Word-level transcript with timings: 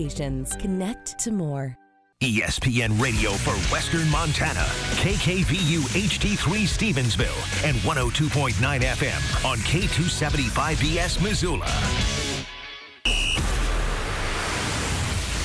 Connect 0.00 1.18
to 1.18 1.30
more. 1.30 1.76
ESPN 2.22 2.98
Radio 3.00 3.32
for 3.32 3.52
Western 3.70 4.08
Montana, 4.08 4.64
KKVU 5.02 5.80
HD3 5.80 6.64
Stevensville, 6.64 7.68
and 7.68 7.76
102.9 7.78 8.80
FM 8.80 9.44
on 9.44 9.58
K275BS 9.58 11.22
Missoula. 11.22 11.66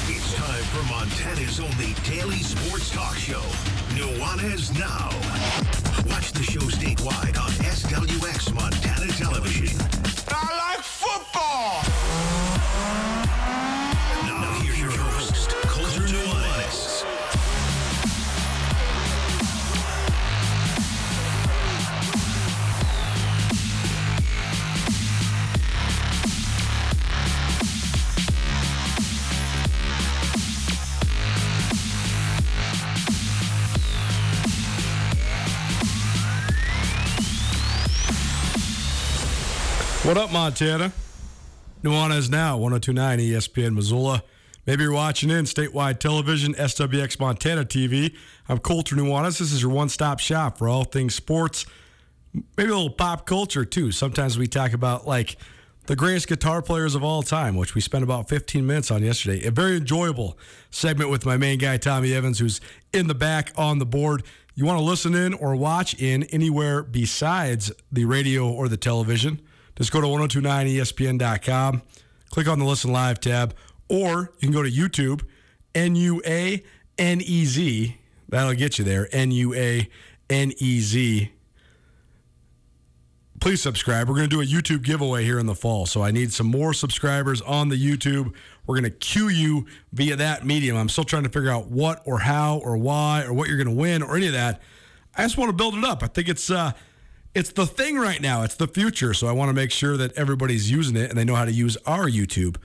It's 0.07 0.33
time 0.35 0.63
for 0.63 0.83
Montana's 0.89 1.59
only 1.59 1.93
daily 2.05 2.39
sports 2.39 2.91
talk 2.91 3.17
show, 3.17 3.43
Nuanez 3.89 4.71
Now. 4.79 5.09
Watch 6.09 6.31
the 6.31 6.43
show 6.43 6.61
statewide 6.61 7.37
on 7.37 7.51
SWX 7.65 8.53
Montana 8.53 9.11
Television. 9.11 9.77
I 10.29 10.75
like 10.75 10.83
football. 10.83 11.44
What 40.05 40.19
up, 40.19 40.31
Montana? 40.31 40.93
Nuanez 41.81 42.29
now, 42.29 42.57
1029 42.57 43.17
ESPN 43.17 43.73
Missoula. 43.73 44.21
Maybe 44.67 44.83
you're 44.83 44.93
watching 44.93 45.31
in 45.31 45.45
statewide 45.45 45.97
television, 45.97 46.53
SWX 46.53 47.19
Montana 47.19 47.65
TV. 47.65 48.15
I'm 48.47 48.59
Colter 48.59 48.95
Nuanez. 48.95 49.39
This 49.39 49.51
is 49.51 49.63
your 49.63 49.71
one 49.71 49.89
stop 49.89 50.19
shop 50.19 50.59
for 50.59 50.69
all 50.69 50.83
things 50.83 51.15
sports, 51.15 51.65
maybe 52.55 52.69
a 52.69 52.75
little 52.75 52.91
pop 52.91 53.25
culture 53.25 53.65
too. 53.65 53.91
Sometimes 53.91 54.37
we 54.37 54.45
talk 54.45 54.73
about 54.73 55.07
like 55.07 55.37
the 55.87 55.95
greatest 55.95 56.27
guitar 56.27 56.61
players 56.61 56.93
of 56.93 57.03
all 57.03 57.23
time, 57.23 57.55
which 57.55 57.73
we 57.73 57.81
spent 57.81 58.03
about 58.03 58.29
15 58.29 58.63
minutes 58.63 58.91
on 58.91 59.01
yesterday. 59.01 59.43
A 59.47 59.51
very 59.51 59.75
enjoyable 59.75 60.37
segment 60.69 61.09
with 61.09 61.25
my 61.25 61.35
main 61.35 61.57
guy, 61.57 61.77
Tommy 61.77 62.13
Evans, 62.13 62.37
who's 62.37 62.61
in 62.93 63.07
the 63.07 63.15
back 63.15 63.53
on 63.57 63.79
the 63.79 63.87
board. 63.87 64.21
You 64.53 64.65
want 64.65 64.77
to 64.77 64.85
listen 64.85 65.15
in 65.15 65.33
or 65.33 65.55
watch 65.55 65.99
in 65.99 66.25
anywhere 66.25 66.83
besides 66.83 67.71
the 67.91 68.05
radio 68.05 68.47
or 68.47 68.69
the 68.69 68.77
television, 68.77 69.41
just 69.75 69.91
go 69.91 70.01
to 70.01 70.07
1029ESPN.com, 70.07 71.81
click 72.29 72.47
on 72.47 72.59
the 72.59 72.65
Listen 72.65 72.91
Live 72.91 73.19
tab, 73.19 73.55
or 73.89 74.31
you 74.39 74.47
can 74.47 74.51
go 74.51 74.63
to 74.63 74.71
YouTube, 74.71 75.23
N 75.73 75.95
U 75.95 76.21
A 76.25 76.63
N 76.97 77.21
E 77.21 77.45
Z. 77.45 77.97
That'll 78.29 78.53
get 78.53 78.79
you 78.79 78.85
there, 78.85 79.07
N 79.11 79.31
U 79.31 79.53
A 79.53 79.89
N 80.29 80.53
E 80.57 80.79
Z 80.79 81.31
please 83.45 83.61
subscribe. 83.61 84.09
We're 84.09 84.15
going 84.15 84.27
to 84.27 84.35
do 84.35 84.41
a 84.41 84.45
YouTube 84.45 84.81
giveaway 84.81 85.23
here 85.23 85.37
in 85.37 85.45
the 85.45 85.53
fall. 85.53 85.85
So 85.85 86.01
I 86.01 86.09
need 86.09 86.33
some 86.33 86.47
more 86.47 86.73
subscribers 86.73 87.41
on 87.41 87.69
the 87.69 87.75
YouTube. 87.75 88.33
We're 88.65 88.73
going 88.73 88.85
to 88.85 88.89
cue 88.89 89.29
you 89.29 89.67
via 89.93 90.15
that 90.15 90.43
medium. 90.43 90.75
I'm 90.75 90.89
still 90.89 91.03
trying 91.03 91.23
to 91.23 91.29
figure 91.29 91.51
out 91.51 91.67
what 91.67 92.01
or 92.05 92.17
how 92.17 92.57
or 92.57 92.75
why 92.75 93.23
or 93.23 93.33
what 93.33 93.47
you're 93.47 93.63
going 93.63 93.69
to 93.69 93.79
win 93.79 94.01
or 94.01 94.17
any 94.17 94.25
of 94.25 94.33
that. 94.33 94.63
I 95.15 95.21
just 95.21 95.37
want 95.37 95.49
to 95.49 95.53
build 95.53 95.75
it 95.75 95.83
up. 95.83 96.01
I 96.01 96.07
think 96.07 96.27
it's 96.27 96.49
uh 96.49 96.71
it's 97.35 97.51
the 97.51 97.65
thing 97.65 97.97
right 97.97 98.21
now. 98.21 98.43
It's 98.43 98.55
the 98.55 98.67
future. 98.67 99.13
So 99.13 99.27
I 99.27 99.33
want 99.33 99.49
to 99.49 99.53
make 99.53 99.69
sure 99.69 99.97
that 99.97 100.13
everybody's 100.13 100.71
using 100.71 100.95
it 100.95 101.09
and 101.09 101.19
they 101.19 101.25
know 101.25 101.35
how 101.35 101.45
to 101.45 101.51
use 101.51 101.77
our 101.85 102.07
YouTube. 102.07 102.55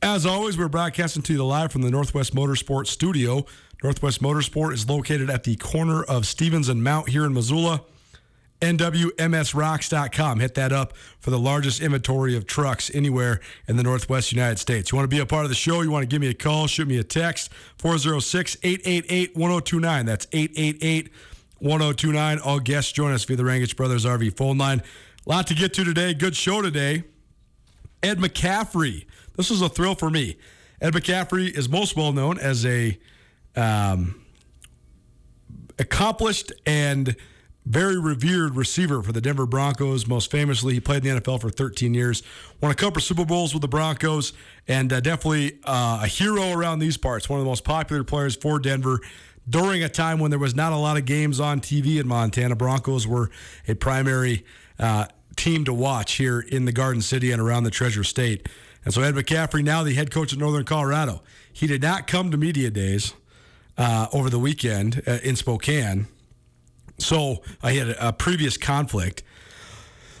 As 0.00 0.24
always, 0.24 0.56
we're 0.56 0.68
broadcasting 0.68 1.22
to 1.22 1.32
you 1.32 1.44
live 1.44 1.72
from 1.72 1.82
the 1.82 1.90
Northwest 1.90 2.34
Motorsport 2.34 2.86
studio. 2.86 3.44
Northwest 3.82 4.22
Motorsport 4.22 4.72
is 4.72 4.88
located 4.88 5.28
at 5.28 5.44
the 5.44 5.56
corner 5.56 6.04
of 6.04 6.26
Stephens 6.26 6.68
and 6.68 6.82
Mount 6.82 7.08
here 7.08 7.24
in 7.24 7.34
Missoula. 7.34 7.82
NWMSRocks.com. 8.60 10.40
Hit 10.40 10.54
that 10.54 10.72
up 10.72 10.96
for 11.20 11.30
the 11.30 11.38
largest 11.38 11.82
inventory 11.82 12.36
of 12.36 12.46
trucks 12.46 12.90
anywhere 12.94 13.40
in 13.66 13.76
the 13.76 13.82
Northwest 13.82 14.32
United 14.32 14.58
States. 14.58 14.92
You 14.92 14.96
want 14.96 15.10
to 15.10 15.14
be 15.14 15.20
a 15.20 15.26
part 15.26 15.44
of 15.44 15.50
the 15.50 15.56
show? 15.56 15.82
You 15.82 15.90
want 15.90 16.02
to 16.02 16.06
give 16.06 16.20
me 16.20 16.28
a 16.28 16.34
call? 16.34 16.66
Shoot 16.66 16.88
me 16.88 16.98
a 16.98 17.04
text 17.04 17.52
406 17.78 18.56
888 18.62 19.36
1029. 19.36 20.06
That's 20.06 20.26
888 20.32 21.10
1029. 21.58 22.38
All 22.40 22.60
guests 22.60 22.92
join 22.92 23.12
us 23.12 23.24
via 23.24 23.36
the 23.36 23.42
Rangich 23.42 23.76
Brothers 23.76 24.04
RV 24.04 24.36
phone 24.36 24.58
line. 24.58 24.82
A 25.26 25.30
lot 25.30 25.46
to 25.46 25.54
get 25.54 25.72
to 25.74 25.84
today. 25.84 26.14
Good 26.14 26.36
show 26.36 26.62
today. 26.62 27.04
Ed 28.02 28.18
McCaffrey. 28.18 29.06
This 29.36 29.50
was 29.50 29.62
a 29.62 29.68
thrill 29.68 29.94
for 29.94 30.10
me. 30.10 30.36
Ed 30.80 30.92
McCaffrey 30.92 31.50
is 31.56 31.68
most 31.68 31.96
well 31.96 32.12
known 32.12 32.38
as 32.38 32.66
a 32.66 32.98
um, 33.56 34.20
accomplished 35.78 36.52
and 36.66 37.16
very 37.66 37.98
revered 37.98 38.56
receiver 38.56 39.02
for 39.02 39.12
the 39.12 39.20
Denver 39.20 39.46
Broncos. 39.46 40.06
Most 40.06 40.30
famously, 40.30 40.74
he 40.74 40.80
played 40.80 41.04
in 41.04 41.14
the 41.14 41.20
NFL 41.20 41.40
for 41.40 41.48
13 41.48 41.94
years, 41.94 42.22
won 42.60 42.70
a 42.70 42.74
couple 42.74 42.98
of 42.98 43.04
Super 43.04 43.24
Bowls 43.24 43.54
with 43.54 43.62
the 43.62 43.68
Broncos, 43.68 44.34
and 44.68 44.92
uh, 44.92 45.00
definitely 45.00 45.58
uh, 45.64 46.00
a 46.02 46.06
hero 46.06 46.52
around 46.52 46.80
these 46.80 46.96
parts. 46.96 47.28
One 47.28 47.38
of 47.38 47.44
the 47.44 47.48
most 47.48 47.64
popular 47.64 48.04
players 48.04 48.36
for 48.36 48.58
Denver 48.58 49.00
during 49.48 49.82
a 49.82 49.88
time 49.88 50.18
when 50.18 50.30
there 50.30 50.38
was 50.38 50.54
not 50.54 50.72
a 50.72 50.76
lot 50.76 50.96
of 50.96 51.04
games 51.04 51.40
on 51.40 51.60
TV 51.60 52.00
in 52.00 52.08
Montana. 52.08 52.56
Broncos 52.56 53.06
were 53.06 53.30
a 53.68 53.74
primary 53.74 54.44
uh, 54.78 55.06
team 55.36 55.64
to 55.64 55.72
watch 55.74 56.14
here 56.14 56.40
in 56.40 56.64
the 56.64 56.72
Garden 56.72 57.02
City 57.02 57.32
and 57.32 57.40
around 57.40 57.64
the 57.64 57.70
Treasure 57.70 58.04
State. 58.04 58.48
And 58.84 58.92
so 58.92 59.02
Ed 59.02 59.14
McCaffrey, 59.14 59.62
now 59.62 59.82
the 59.82 59.94
head 59.94 60.10
coach 60.10 60.32
of 60.32 60.38
Northern 60.38 60.64
Colorado, 60.64 61.22
he 61.52 61.66
did 61.66 61.82
not 61.82 62.06
come 62.06 62.30
to 62.30 62.36
media 62.36 62.70
days. 62.70 63.14
uh, 63.76 64.06
over 64.12 64.30
the 64.30 64.38
weekend 64.38 65.02
uh, 65.06 65.18
in 65.22 65.36
Spokane. 65.36 66.06
So 66.98 67.42
I 67.62 67.72
had 67.72 67.88
a, 67.88 68.08
a 68.08 68.12
previous 68.12 68.56
conflict. 68.56 69.22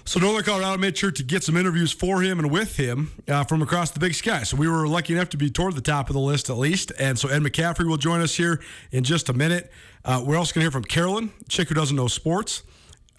So 0.06 0.20
Northern 0.20 0.44
Colorado 0.44 0.76
made 0.76 0.98
sure 0.98 1.10
to 1.10 1.22
get 1.22 1.42
some 1.42 1.56
interviews 1.56 1.90
for 1.90 2.20
him 2.20 2.38
and 2.38 2.50
with 2.50 2.76
him 2.76 3.12
uh, 3.26 3.44
from 3.44 3.62
across 3.62 3.90
the 3.90 4.00
big 4.00 4.12
sky. 4.14 4.42
So 4.42 4.54
we 4.54 4.68
were 4.68 4.86
lucky 4.86 5.14
enough 5.14 5.30
to 5.30 5.38
be 5.38 5.48
toward 5.48 5.74
the 5.74 5.80
top 5.80 6.10
of 6.10 6.14
the 6.14 6.20
list 6.20 6.50
at 6.50 6.58
least. 6.58 6.92
And 6.98 7.18
so 7.18 7.28
Ed 7.30 7.40
McCaffrey 7.40 7.88
will 7.88 7.96
join 7.96 8.20
us 8.20 8.34
here 8.34 8.60
in 8.92 9.02
just 9.02 9.30
a 9.30 9.32
minute. 9.32 9.72
Uh, 10.04 10.22
we're 10.24 10.36
also 10.36 10.52
going 10.52 10.60
to 10.60 10.64
hear 10.66 10.70
from 10.70 10.84
Carolyn, 10.84 11.32
chick 11.48 11.68
who 11.68 11.74
doesn't 11.74 11.96
know 11.96 12.06
sports, 12.06 12.62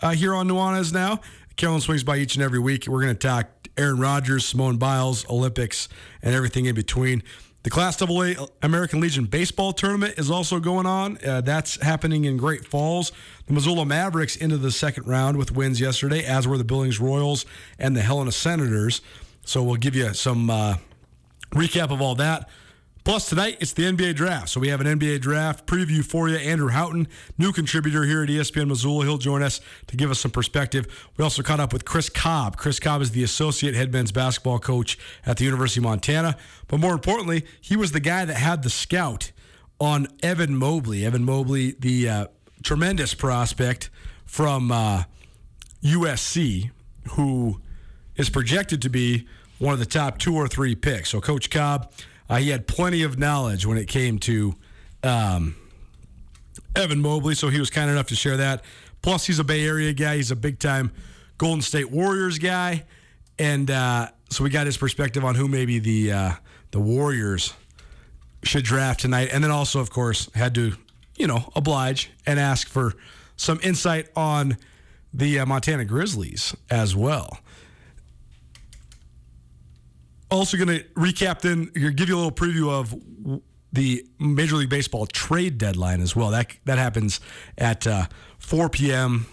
uh, 0.01 0.11
here 0.11 0.35
on 0.35 0.47
Nuanez 0.47 0.93
now. 0.93 1.21
Carolyn 1.55 1.81
swings 1.81 2.03
by 2.03 2.17
each 2.17 2.35
and 2.35 2.43
every 2.43 2.59
week. 2.59 2.85
We're 2.87 3.01
going 3.01 3.15
to 3.15 3.27
talk 3.27 3.47
Aaron 3.77 3.99
Rodgers, 3.99 4.45
Simone 4.45 4.77
Biles, 4.77 5.27
Olympics, 5.29 5.89
and 6.21 6.33
everything 6.33 6.65
in 6.65 6.75
between. 6.75 7.23
The 7.63 7.71
Class 7.71 7.99
AA 7.99 8.45
American 8.61 8.99
Legion 8.99 9.25
baseball 9.25 9.73
tournament 9.73 10.19
is 10.19 10.29
also 10.29 10.59
going 10.59 10.85
on. 10.85 11.17
Uh, 11.25 11.41
that's 11.41 11.81
happening 11.81 12.25
in 12.25 12.37
Great 12.37 12.63
Falls. 12.63 13.11
The 13.47 13.53
Missoula 13.53 13.85
Mavericks 13.85 14.35
into 14.35 14.57
the 14.57 14.69
second 14.69 15.07
round 15.07 15.37
with 15.37 15.51
wins 15.51 15.81
yesterday, 15.81 16.23
as 16.23 16.47
were 16.47 16.59
the 16.59 16.63
Billings 16.63 16.99
Royals 16.99 17.43
and 17.79 17.97
the 17.97 18.01
Helena 18.01 18.31
Senators. 18.31 19.01
So 19.45 19.63
we'll 19.63 19.77
give 19.77 19.95
you 19.95 20.13
some 20.13 20.51
uh, 20.51 20.75
recap 21.53 21.91
of 21.91 22.01
all 22.01 22.13
that. 22.15 22.49
Plus, 23.05 23.29
tonight 23.29 23.57
it's 23.59 23.71
the 23.71 23.83
NBA 23.83 24.15
draft. 24.15 24.49
So 24.49 24.59
we 24.59 24.69
have 24.69 24.81
an 24.81 24.87
NBA 24.87 25.21
draft 25.21 25.67
preview 25.67 26.03
for 26.03 26.27
you. 26.27 26.37
Andrew 26.37 26.69
Houghton, 26.69 27.07
new 27.37 27.51
contributor 27.51 28.03
here 28.03 28.23
at 28.23 28.29
ESPN 28.29 28.67
Missoula. 28.67 29.05
He'll 29.05 29.19
join 29.19 29.43
us 29.43 29.61
to 29.85 29.95
give 29.95 30.09
us 30.09 30.19
some 30.19 30.31
perspective. 30.31 30.87
We 31.15 31.23
also 31.23 31.43
caught 31.43 31.59
up 31.59 31.71
with 31.71 31.85
Chris 31.85 32.09
Cobb. 32.09 32.57
Chris 32.57 32.79
Cobb 32.79 33.03
is 33.03 33.11
the 33.11 33.23
associate 33.23 33.75
head 33.75 33.93
men's 33.93 34.11
basketball 34.11 34.57
coach 34.57 34.97
at 35.23 35.37
the 35.37 35.43
University 35.43 35.81
of 35.81 35.83
Montana. 35.83 36.35
But 36.67 36.79
more 36.79 36.93
importantly, 36.93 37.45
he 37.61 37.75
was 37.75 37.91
the 37.91 37.99
guy 37.99 38.25
that 38.25 38.37
had 38.37 38.63
the 38.63 38.71
scout 38.71 39.31
on 39.79 40.07
Evan 40.23 40.55
Mobley. 40.55 41.05
Evan 41.05 41.25
Mobley, 41.25 41.75
the 41.77 42.09
uh, 42.09 42.27
tremendous 42.63 43.13
prospect 43.13 43.91
from 44.25 44.71
uh, 44.71 45.03
USC, 45.83 46.71
who 47.09 47.61
is 48.15 48.31
projected 48.31 48.81
to 48.81 48.89
be 48.89 49.27
one 49.59 49.73
of 49.73 49.79
the 49.79 49.85
top 49.85 50.17
two 50.17 50.35
or 50.35 50.47
three 50.47 50.73
picks. 50.73 51.11
So, 51.11 51.21
Coach 51.21 51.51
Cobb 51.51 51.91
uh, 52.29 52.37
he 52.37 52.49
had 52.49 52.67
plenty 52.67 53.03
of 53.03 53.17
knowledge 53.17 53.65
when 53.65 53.77
it 53.77 53.87
came 53.87 54.19
to 54.19 54.55
um, 55.03 55.55
Evan 56.75 57.01
Mobley, 57.01 57.35
so 57.35 57.49
he 57.49 57.59
was 57.59 57.69
kind 57.69 57.89
enough 57.89 58.07
to 58.07 58.15
share 58.15 58.37
that. 58.37 58.63
Plus, 59.01 59.25
he's 59.25 59.39
a 59.39 59.43
Bay 59.43 59.65
Area 59.65 59.93
guy. 59.93 60.15
He's 60.15 60.31
a 60.31 60.35
big 60.35 60.59
time 60.59 60.91
Golden 61.37 61.61
State 61.61 61.91
Warriors 61.91 62.39
guy, 62.39 62.85
and 63.37 63.69
uh, 63.69 64.09
so 64.29 64.43
we 64.43 64.49
got 64.49 64.65
his 64.65 64.77
perspective 64.77 65.23
on 65.23 65.35
who 65.35 65.47
maybe 65.47 65.79
the 65.79 66.11
uh, 66.11 66.31
the 66.71 66.79
Warriors 66.79 67.53
should 68.43 68.63
draft 68.63 69.01
tonight, 69.01 69.29
and 69.31 69.43
then 69.43 69.51
also, 69.51 69.79
of 69.79 69.91
course, 69.91 70.29
had 70.33 70.55
to 70.55 70.73
you 71.17 71.27
know 71.27 71.51
oblige 71.55 72.11
and 72.25 72.39
ask 72.39 72.67
for 72.67 72.93
some 73.37 73.59
insight 73.61 74.07
on 74.15 74.57
the 75.13 75.39
uh, 75.39 75.45
Montana 75.45 75.85
Grizzlies 75.85 76.55
as 76.69 76.95
well 76.95 77.39
also 80.35 80.57
going 80.57 80.79
to 80.79 80.83
recap 80.95 81.41
then 81.41 81.65
give 81.73 82.09
you 82.09 82.15
a 82.15 82.21
little 82.21 82.31
preview 82.31 82.69
of 82.69 82.93
the 83.73 84.05
Major 84.19 84.55
League 84.55 84.69
Baseball 84.69 85.05
trade 85.05 85.57
deadline 85.57 86.01
as 86.01 86.15
well. 86.15 86.29
That 86.29 86.55
that 86.65 86.77
happens 86.77 87.19
at 87.57 87.85
uh, 87.85 88.05
4 88.39 88.69
p.m. 88.69 89.27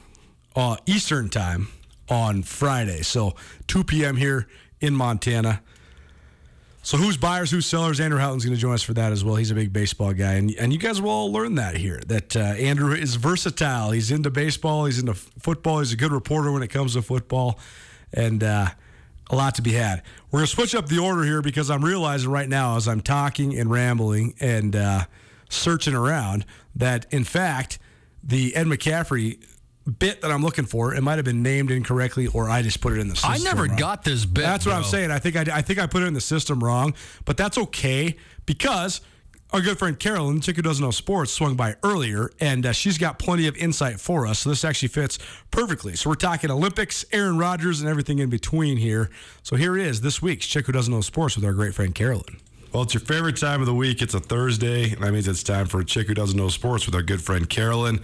Uh, 0.55 0.77
Eastern 0.87 1.29
time 1.29 1.69
on 2.09 2.43
Friday. 2.43 3.03
So 3.03 3.35
2 3.69 3.85
p.m. 3.85 4.17
here 4.17 4.49
in 4.81 4.95
Montana. 4.95 5.63
So 6.85 6.97
who's 6.97 7.17
buyers, 7.17 7.53
who's 7.53 7.65
sellers? 7.65 8.01
Andrew 8.01 8.19
Houghton's 8.19 8.45
going 8.45 8.57
to 8.57 8.61
join 8.61 8.75
us 8.75 8.83
for 8.83 8.93
that 8.95 9.13
as 9.13 9.25
well. 9.25 9.37
He's 9.37 9.53
a 9.53 9.55
big 9.55 9.73
baseball 9.73 10.13
guy, 10.13 10.33
and 10.33 10.53
and 10.59 10.73
you 10.73 10.81
guys 10.81 11.01
will 11.01 11.11
all 11.11 11.33
learn 11.33 11.55
that 11.55 11.77
here. 11.77 12.01
That 12.09 12.37
uh, 12.37 12.41
Andrew 12.41 12.93
is 12.93 13.15
versatile. 13.15 13.93
He's 13.93 14.11
into 14.11 14.31
baseball. 14.31 14.87
He's 14.87 14.99
into 14.99 15.15
football. 15.15 15.79
He's 15.79 15.93
a 15.93 15.97
good 15.97 16.11
reporter 16.11 16.51
when 16.51 16.65
it 16.65 16.69
comes 16.69 16.95
to 16.95 17.03
football, 17.03 17.61
and 18.13 18.43
uh, 18.43 18.71
a 19.31 19.37
lot 19.37 19.55
to 19.57 19.63
be 19.63 19.73
had. 19.73 20.03
We're 20.31 20.41
going 20.41 20.47
to 20.47 20.53
switch 20.53 20.75
up 20.75 20.87
the 20.87 20.99
order 20.99 21.25
here 21.25 21.43
because 21.43 21.71
I'm 21.71 21.85
realizing 21.85 22.31
right 22.31 22.49
now 22.49 22.77
as 22.77 22.89
I'm 22.89 23.01
talking 23.01 23.59
and 23.59 23.71
rambling 23.71 24.35
and 24.41 24.77
uh, 24.77 25.05
searching 25.49 25.95
around 25.95 26.45
that, 26.77 27.07
in 27.11 27.25
fact, 27.25 27.79
the 28.23 28.55
Ed 28.55 28.67
McCaffrey 28.67 29.45
bit 29.99 30.21
that 30.21 30.31
I'm 30.31 30.43
looking 30.43 30.65
for, 30.65 30.95
it 30.95 31.03
might 31.03 31.17
have 31.17 31.25
been 31.25 31.43
named 31.43 31.71
incorrectly 31.71 32.29
or 32.29 32.49
I 32.49 32.63
just 32.63 32.81
put 32.81 32.93
it 32.93 33.01
in 33.01 33.09
the 33.09 33.17
system. 33.17 33.33
I 33.33 33.39
never 33.39 33.65
wrong. 33.65 33.77
got 33.77 34.05
this 34.05 34.25
bit. 34.25 34.43
That's 34.43 34.67
what 34.67 34.73
bro. 34.73 34.79
I'm 34.79 34.85
saying. 34.85 35.11
I 35.11 35.19
think 35.19 35.37
I, 35.37 35.59
I 35.59 35.63
think 35.63 35.79
I 35.79 35.87
put 35.87 36.03
it 36.03 36.07
in 36.07 36.15
the 36.15 36.21
system 36.21 36.63
wrong, 36.63 36.95
but 37.25 37.37
that's 37.37 37.59
okay 37.59 38.17
because– 38.47 39.01
our 39.53 39.61
good 39.61 39.79
friend 39.79 39.99
Carolyn, 39.99 40.41
chick 40.41 40.57
who 40.57 40.63
doesn't 40.63 40.83
know 40.83 40.91
sports, 40.91 41.31
swung 41.31 41.57
by 41.57 41.77
earlier, 41.83 42.31
and 42.41 42.65
uh, 42.65 42.73
she's 42.73 42.97
got 42.97 43.19
plenty 43.19 43.47
of 43.47 43.57
insight 43.57 44.01
for 44.01 44.27
us. 44.27 44.41
So 44.41 44.51
this 44.51 44.65
actually 44.65 44.89
fits 44.89 45.19
perfectly. 45.51 45.95
So 45.95 46.09
we're 46.09 46.17
talking 46.17 46.51
Olympics, 46.51 47.05
Aaron 47.13 47.37
Rodgers, 47.37 47.81
and 47.81 47.89
everything 47.89 48.19
in 48.19 48.31
between 48.31 48.79
here. 48.79 49.11
So 49.43 49.57
here 49.57 49.77
is 49.77 50.01
this 50.01 50.23
week's 50.23 50.47
chick 50.47 50.67
who 50.67 50.73
doesn't 50.73 50.93
know 50.93 51.03
sports 51.03 51.37
with 51.37 51.45
our 51.45 51.53
great 51.53 51.75
friend 51.75 51.95
Carolyn. 51.95 52.39
Well, 52.73 52.85
it's 52.85 52.95
your 52.95 53.03
favorite 53.03 53.37
time 53.37 53.61
of 53.61 53.67
the 53.67 53.75
week. 53.75 54.01
It's 54.01 54.15
a 54.15 54.21
Thursday, 54.21 54.93
and 54.93 55.03
that 55.03 55.13
means 55.13 55.29
it's 55.29 55.43
time 55.43 55.67
for 55.67 55.81
a 55.81 55.85
chick 55.85 56.07
who 56.07 56.15
doesn't 56.15 56.37
know 56.37 56.49
sports 56.49 56.87
with 56.87 56.95
our 56.95 57.03
good 57.03 57.21
friend 57.21 57.47
Carolyn. 57.47 58.01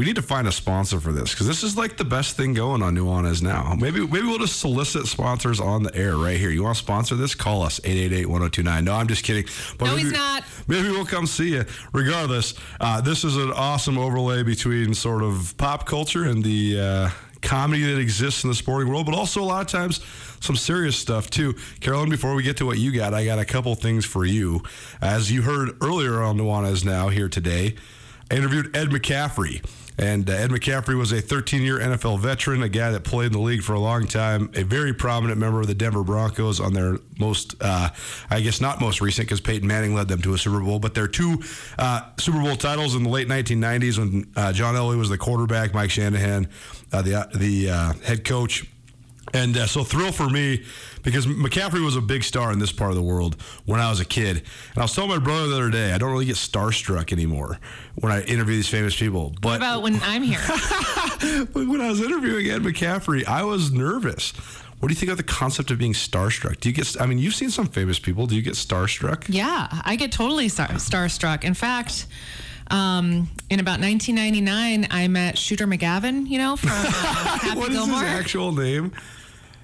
We 0.00 0.06
need 0.06 0.16
to 0.16 0.22
find 0.22 0.48
a 0.48 0.52
sponsor 0.52 0.98
for 0.98 1.12
this 1.12 1.34
because 1.34 1.46
this 1.46 1.62
is 1.62 1.76
like 1.76 1.98
the 1.98 2.06
best 2.06 2.34
thing 2.34 2.54
going 2.54 2.82
on 2.82 2.96
Nuanez 2.96 3.42
now. 3.42 3.74
Maybe 3.78 4.00
maybe 4.00 4.26
we'll 4.26 4.38
just 4.38 4.58
solicit 4.58 5.06
sponsors 5.06 5.60
on 5.60 5.82
the 5.82 5.94
air 5.94 6.16
right 6.16 6.38
here. 6.38 6.48
You 6.48 6.62
want 6.62 6.78
to 6.78 6.82
sponsor 6.82 7.16
this? 7.16 7.34
Call 7.34 7.60
us 7.60 7.80
888-1029. 7.80 8.84
No, 8.84 8.94
I'm 8.94 9.08
just 9.08 9.24
kidding. 9.24 9.44
But 9.76 9.84
no, 9.84 9.96
maybe, 9.96 10.04
he's 10.04 10.12
not. 10.12 10.44
Maybe 10.68 10.88
we'll 10.88 11.04
come 11.04 11.26
see 11.26 11.50
you. 11.50 11.66
Regardless, 11.92 12.54
uh, 12.80 13.02
this 13.02 13.24
is 13.24 13.36
an 13.36 13.52
awesome 13.52 13.98
overlay 13.98 14.42
between 14.42 14.94
sort 14.94 15.22
of 15.22 15.54
pop 15.58 15.84
culture 15.84 16.24
and 16.24 16.42
the 16.42 16.80
uh, 16.80 17.10
comedy 17.42 17.82
that 17.82 18.00
exists 18.00 18.42
in 18.42 18.48
the 18.48 18.56
sporting 18.56 18.88
world, 18.88 19.04
but 19.04 19.14
also 19.14 19.42
a 19.42 19.44
lot 19.44 19.60
of 19.60 19.66
times 19.66 20.00
some 20.40 20.56
serious 20.56 20.96
stuff 20.96 21.28
too. 21.28 21.54
Carolyn, 21.80 22.08
before 22.08 22.34
we 22.34 22.42
get 22.42 22.56
to 22.56 22.64
what 22.64 22.78
you 22.78 22.90
got, 22.90 23.12
I 23.12 23.26
got 23.26 23.38
a 23.38 23.44
couple 23.44 23.74
things 23.74 24.06
for 24.06 24.24
you. 24.24 24.62
As 25.02 25.30
you 25.30 25.42
heard 25.42 25.76
earlier 25.82 26.22
on 26.22 26.38
Nuanez 26.38 26.86
Now 26.86 27.10
here 27.10 27.28
today, 27.28 27.74
I 28.30 28.36
interviewed 28.36 28.74
Ed 28.74 28.88
McCaffrey. 28.88 29.62
And 29.98 30.28
uh, 30.28 30.32
Ed 30.32 30.50
McCaffrey 30.50 30.96
was 30.96 31.12
a 31.12 31.20
13 31.20 31.62
year 31.62 31.78
NFL 31.78 32.20
veteran, 32.20 32.62
a 32.62 32.68
guy 32.68 32.90
that 32.90 33.04
played 33.04 33.26
in 33.26 33.32
the 33.32 33.38
league 33.38 33.62
for 33.62 33.74
a 33.74 33.80
long 33.80 34.06
time, 34.06 34.50
a 34.54 34.62
very 34.62 34.92
prominent 34.92 35.38
member 35.38 35.60
of 35.60 35.66
the 35.66 35.74
Denver 35.74 36.02
Broncos 36.02 36.60
on 36.60 36.72
their 36.72 36.98
most, 37.18 37.54
uh, 37.60 37.90
I 38.30 38.40
guess 38.40 38.60
not 38.60 38.80
most 38.80 39.00
recent 39.00 39.28
because 39.28 39.40
Peyton 39.40 39.66
Manning 39.66 39.94
led 39.94 40.08
them 40.08 40.22
to 40.22 40.34
a 40.34 40.38
Super 40.38 40.60
Bowl, 40.60 40.78
but 40.78 40.94
their 40.94 41.08
two 41.08 41.42
uh, 41.78 42.02
Super 42.18 42.40
Bowl 42.40 42.56
titles 42.56 42.94
in 42.94 43.02
the 43.02 43.10
late 43.10 43.28
1990s 43.28 43.98
when 43.98 44.30
uh, 44.36 44.52
John 44.52 44.74
Elway 44.74 44.98
was 44.98 45.08
the 45.08 45.18
quarterback, 45.18 45.74
Mike 45.74 45.90
Shanahan, 45.90 46.48
uh, 46.92 47.02
the, 47.02 47.28
the 47.34 47.70
uh, 47.70 47.92
head 48.04 48.24
coach. 48.24 48.66
And 49.32 49.56
uh, 49.56 49.66
so 49.66 49.84
thrill 49.84 50.12
for 50.12 50.28
me 50.28 50.64
because 51.02 51.26
McCaffrey 51.26 51.84
was 51.84 51.96
a 51.96 52.00
big 52.00 52.24
star 52.24 52.52
in 52.52 52.58
this 52.58 52.72
part 52.72 52.90
of 52.90 52.96
the 52.96 53.02
world 53.02 53.36
when 53.64 53.80
I 53.80 53.88
was 53.88 54.00
a 54.00 54.04
kid. 54.04 54.38
And 54.38 54.78
I 54.78 54.82
was 54.82 54.94
telling 54.94 55.10
my 55.10 55.18
brother 55.18 55.46
the 55.48 55.54
other 55.54 55.70
day, 55.70 55.92
I 55.92 55.98
don't 55.98 56.10
really 56.10 56.24
get 56.26 56.36
starstruck 56.36 57.12
anymore 57.12 57.58
when 57.94 58.12
I 58.12 58.22
interview 58.22 58.56
these 58.56 58.68
famous 58.68 58.96
people. 58.98 59.32
But 59.40 59.48
what 59.48 59.56
about 59.56 59.82
when 59.82 60.00
I'm 60.02 60.22
here? 60.22 60.40
when 61.52 61.80
I 61.80 61.88
was 61.90 62.00
interviewing 62.00 62.48
Ed 62.50 62.62
McCaffrey, 62.62 63.24
I 63.26 63.44
was 63.44 63.70
nervous. 63.70 64.32
What 64.80 64.88
do 64.88 64.94
you 64.94 64.98
think 64.98 65.12
of 65.12 65.18
the 65.18 65.22
concept 65.22 65.70
of 65.70 65.78
being 65.78 65.92
starstruck? 65.92 66.58
Do 66.60 66.68
you 66.70 66.74
get? 66.74 67.00
I 67.00 67.06
mean, 67.06 67.18
you've 67.18 67.34
seen 67.34 67.50
some 67.50 67.66
famous 67.66 67.98
people. 67.98 68.26
Do 68.26 68.34
you 68.34 68.40
get 68.42 68.54
starstruck? 68.54 69.24
Yeah, 69.28 69.68
I 69.84 69.94
get 69.96 70.10
totally 70.10 70.48
star- 70.48 70.68
starstruck. 70.68 71.44
In 71.44 71.54
fact. 71.54 72.06
Um, 72.72 73.28
in 73.50 73.58
about 73.58 73.80
1999, 73.80 74.86
I 74.92 75.08
met 75.08 75.36
Shooter 75.36 75.66
McGavin, 75.66 76.28
you 76.28 76.38
know, 76.38 76.54
from 76.54 76.70
uh, 76.70 76.74
Happy 76.84 77.58
what 77.58 77.70
is 77.70 77.76
Gilmore. 77.76 78.00
his 78.04 78.12
actual 78.12 78.52
name? 78.52 78.92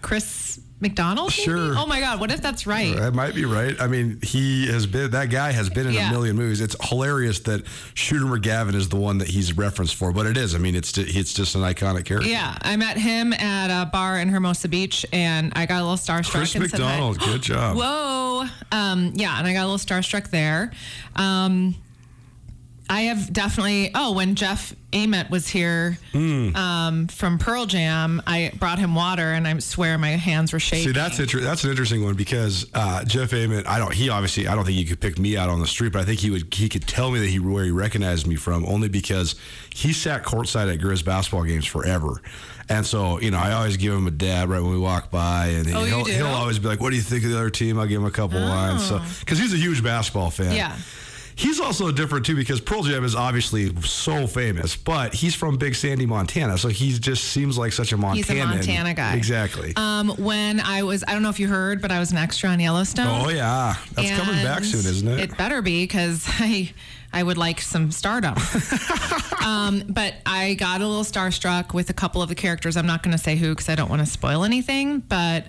Chris 0.02 0.60
McDonald? 0.78 1.30
Maybe? 1.30 1.42
Sure. 1.42 1.74
Oh 1.78 1.86
my 1.86 2.00
God, 2.00 2.20
what 2.20 2.30
if 2.30 2.42
that's 2.42 2.66
right? 2.66 2.94
That 2.96 3.14
might 3.14 3.34
be 3.34 3.46
right. 3.46 3.74
I 3.80 3.86
mean, 3.86 4.18
he 4.22 4.66
has 4.66 4.86
been 4.86 5.10
that 5.12 5.30
guy 5.30 5.50
has 5.52 5.70
been 5.70 5.86
in 5.86 5.94
Yeah. 5.94 6.10
a 6.10 6.12
million 6.12 6.36
movies. 6.36 6.60
It's 6.60 6.76
hilarious 6.88 7.40
that 7.40 7.62
Shooter 7.94 8.26
McGavin 8.26 8.74
is 8.74 8.90
the 8.90 8.96
one 8.96 9.16
that 9.18 9.28
he's 9.28 9.56
referenced 9.56 9.94
for, 9.94 10.12
but 10.12 10.26
it 10.26 10.36
is. 10.36 10.54
I 10.54 10.58
mean, 10.58 10.74
it's 10.74 10.96
it's 10.98 11.32
just 11.32 11.54
an 11.54 11.62
iconic 11.62 12.04
character. 12.04 12.28
Yeah, 12.28 12.58
I 12.60 12.76
met 12.76 12.98
him 12.98 13.32
at 13.32 13.70
a 13.70 13.86
bar 13.86 14.18
in 14.18 14.28
Hermosa 14.28 14.68
Beach, 14.68 15.06
and 15.14 15.50
I 15.56 15.64
got 15.64 15.80
a 15.80 15.84
little 15.84 15.96
starstruck. 15.96 16.30
Chris 16.32 16.54
and 16.54 16.68
said. 16.70 16.78
McDonald, 16.78 17.20
good 17.20 17.40
job. 17.42 17.76
Whoa, 17.78 18.44
um, 18.70 19.12
yeah, 19.14 19.38
and 19.38 19.46
I 19.46 19.54
got 19.54 19.64
a 19.64 19.68
little 19.70 19.78
starstruck 19.78 20.28
there. 20.28 20.72
Um, 21.16 21.74
I 22.88 23.02
have 23.02 23.32
definitely. 23.32 23.90
Oh, 23.94 24.12
when 24.12 24.34
Jeff 24.36 24.74
Ament 24.92 25.28
was 25.30 25.48
here 25.48 25.98
Hmm. 26.12 26.54
um, 26.54 27.06
from 27.08 27.38
Pearl 27.38 27.66
Jam, 27.66 28.22
I 28.26 28.52
brought 28.58 28.78
him 28.78 28.94
water, 28.94 29.32
and 29.32 29.46
I 29.46 29.58
swear 29.58 29.98
my 29.98 30.10
hands 30.10 30.52
were 30.52 30.60
shaking. 30.60 30.86
See, 30.86 30.92
that's 30.92 31.18
inter- 31.18 31.40
that's 31.40 31.64
an 31.64 31.70
interesting 31.70 32.04
one 32.04 32.14
because 32.14 32.66
uh, 32.74 33.04
Jeff 33.04 33.32
Ament. 33.32 33.66
I 33.66 33.78
don't. 33.78 33.92
He 33.92 34.08
obviously. 34.08 34.46
I 34.48 34.54
don't 34.54 34.64
think 34.64 34.76
he 34.78 34.84
could 34.84 35.00
pick 35.00 35.18
me 35.18 35.36
out 35.36 35.48
on 35.48 35.60
the 35.60 35.66
street, 35.66 35.92
but 35.92 36.00
I 36.02 36.04
think 36.04 36.20
he 36.20 36.30
would. 36.30 36.54
He 36.54 36.68
could 36.68 36.86
tell 36.86 37.10
me 37.10 37.18
that 37.18 37.28
he 37.28 37.38
where 37.40 37.64
he 37.64 37.70
recognized 37.72 38.26
me 38.26 38.36
from 38.36 38.64
only 38.66 38.88
because 38.88 39.34
he 39.74 39.92
sat 39.92 40.22
courtside 40.24 40.72
at 40.72 40.78
Grizz 40.80 41.04
basketball 41.04 41.44
games 41.44 41.66
forever. 41.66 42.20
And 42.68 42.84
so, 42.84 43.20
you 43.20 43.30
know, 43.30 43.38
I 43.38 43.52
always 43.52 43.76
give 43.76 43.92
him 43.94 44.08
a 44.08 44.10
dab 44.10 44.48
right 44.50 44.60
when 44.60 44.72
we 44.72 44.78
walk 44.78 45.08
by, 45.10 45.46
and 45.48 45.68
Oh, 45.72 45.84
he'll, 45.84 46.04
he'll 46.04 46.26
always 46.26 46.58
be 46.58 46.66
like, 46.66 46.80
"What 46.80 46.90
do 46.90 46.96
you 46.96 47.02
think 47.02 47.22
of 47.24 47.30
the 47.30 47.36
other 47.36 47.50
team?" 47.50 47.78
I'll 47.78 47.86
give 47.86 48.00
him 48.00 48.06
a 48.06 48.10
couple 48.10 48.40
lines, 48.40 48.84
so 48.84 49.00
because 49.20 49.38
he's 49.38 49.52
a 49.54 49.56
huge 49.56 49.82
basketball 49.84 50.30
fan. 50.30 50.54
Yeah. 50.56 50.76
He's 51.36 51.60
also 51.60 51.92
different 51.92 52.26
too 52.26 52.34
because 52.34 52.60
Pearl 52.60 52.82
Jam 52.82 53.04
is 53.04 53.14
obviously 53.14 53.74
so 53.82 54.26
famous, 54.26 54.74
but 54.74 55.14
he's 55.14 55.34
from 55.34 55.56
Big 55.56 55.74
Sandy, 55.74 56.06
Montana, 56.06 56.58
so 56.58 56.68
he 56.68 56.92
just 56.92 57.24
seems 57.24 57.56
like 57.56 57.72
such 57.72 57.92
a 57.92 57.96
Montana. 57.96 58.16
He's 58.16 58.30
a 58.30 58.46
Montana 58.46 58.94
guy. 58.94 59.14
Exactly. 59.14 59.72
Um, 59.76 60.08
when 60.16 60.60
I 60.60 60.82
was, 60.82 61.04
I 61.06 61.12
don't 61.12 61.22
know 61.22 61.30
if 61.30 61.38
you 61.38 61.48
heard, 61.48 61.80
but 61.80 61.92
I 61.92 62.00
was 62.00 62.10
an 62.10 62.18
extra 62.18 62.50
on 62.50 62.58
Yellowstone. 62.58 63.06
oh 63.06 63.28
yeah, 63.28 63.76
that's 63.92 64.10
coming 64.18 64.42
back 64.42 64.64
soon, 64.64 64.80
isn't 64.80 65.06
it? 65.06 65.20
It 65.20 65.38
better 65.38 65.62
be 65.62 65.84
because 65.84 66.26
I 66.40 66.72
I 67.12 67.22
would 67.22 67.38
like 67.38 67.60
some 67.60 67.90
stardom. 67.92 68.34
um, 69.44 69.84
but 69.88 70.14
I 70.26 70.54
got 70.54 70.80
a 70.80 70.86
little 70.86 71.04
starstruck 71.04 71.72
with 71.72 71.88
a 71.88 71.94
couple 71.94 72.20
of 72.20 72.28
the 72.28 72.34
characters. 72.34 72.76
I'm 72.76 72.86
not 72.86 73.02
going 73.02 73.16
to 73.16 73.22
say 73.22 73.36
who 73.36 73.50
because 73.50 73.68
I 73.68 73.74
don't 73.74 73.88
want 73.88 74.00
to 74.00 74.06
spoil 74.06 74.44
anything, 74.44 75.00
but 75.00 75.46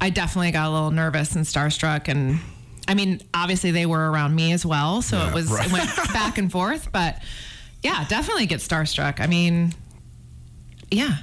I 0.00 0.10
definitely 0.10 0.50
got 0.50 0.68
a 0.68 0.72
little 0.72 0.90
nervous 0.90 1.36
and 1.36 1.44
starstruck. 1.44 2.08
And 2.08 2.40
I 2.88 2.94
mean, 2.94 3.20
obviously 3.34 3.70
they 3.72 3.86
were 3.86 4.10
around 4.10 4.34
me 4.34 4.52
as 4.52 4.64
well, 4.64 5.02
so 5.02 5.16
Yeah, 5.18 5.28
it 5.28 5.34
was 5.34 5.50
right. 5.50 5.66
it 5.66 5.72
went 5.72 5.90
back 6.12 6.38
and 6.38 6.50
forth. 6.50 6.90
But 6.92 7.20
yeah, 7.82 8.04
definitely 8.08 8.46
get 8.46 8.60
starstruck. 8.60 9.20
I 9.20 9.26
mean, 9.26 9.72
yeah, 10.90 11.18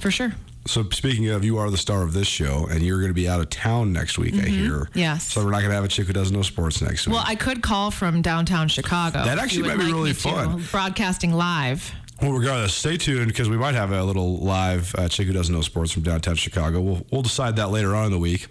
for 0.00 0.10
sure. 0.10 0.32
So 0.66 0.82
speaking 0.90 1.28
of, 1.28 1.44
you 1.44 1.58
are 1.58 1.70
the 1.70 1.76
star 1.78 2.02
of 2.02 2.12
this 2.12 2.26
show, 2.26 2.66
and 2.68 2.82
you're 2.82 2.98
going 2.98 3.10
to 3.10 3.14
be 3.14 3.28
out 3.28 3.38
of 3.38 3.48
town 3.50 3.92
next 3.92 4.18
week. 4.18 4.34
I 4.34 4.48
hear. 4.48 4.70
Mm-hmm. 4.72 4.98
Yes. 4.98 5.32
So 5.32 5.44
we're 5.44 5.52
not 5.52 5.58
going 5.60 5.70
to 5.70 5.76
have 5.76 5.84
a 5.84 5.88
chick 5.88 6.08
who 6.08 6.12
doesn't 6.12 6.34
know 6.34 6.42
sports 6.42 6.82
next 6.82 7.06
week. 7.06 7.14
Well, 7.14 7.24
I 7.24 7.36
could 7.36 7.62
call 7.62 7.92
from 7.92 8.20
downtown 8.20 8.66
Chicago. 8.66 9.22
That 9.24 9.38
actually 9.38 9.68
might 9.68 9.76
be 9.76 9.84
like 9.84 9.92
really 9.92 10.10
me 10.10 10.14
to. 10.14 10.20
fun. 10.20 10.64
Broadcasting 10.72 11.32
live. 11.32 11.92
Well, 12.20 12.32
regardless, 12.32 12.74
stay 12.74 12.96
tuned 12.96 13.28
because 13.28 13.48
we 13.48 13.56
might 13.56 13.76
have 13.76 13.92
a 13.92 14.02
little 14.02 14.38
live 14.38 14.92
uh, 14.96 15.06
chick 15.08 15.28
who 15.28 15.32
doesn't 15.32 15.54
know 15.54 15.60
sports 15.60 15.92
from 15.92 16.02
downtown 16.02 16.34
Chicago. 16.34 16.80
We'll 16.80 17.06
we'll 17.12 17.22
decide 17.22 17.56
that 17.56 17.68
later 17.70 17.94
on 17.94 18.06
in 18.06 18.10
the 18.10 18.18
week. 18.18 18.48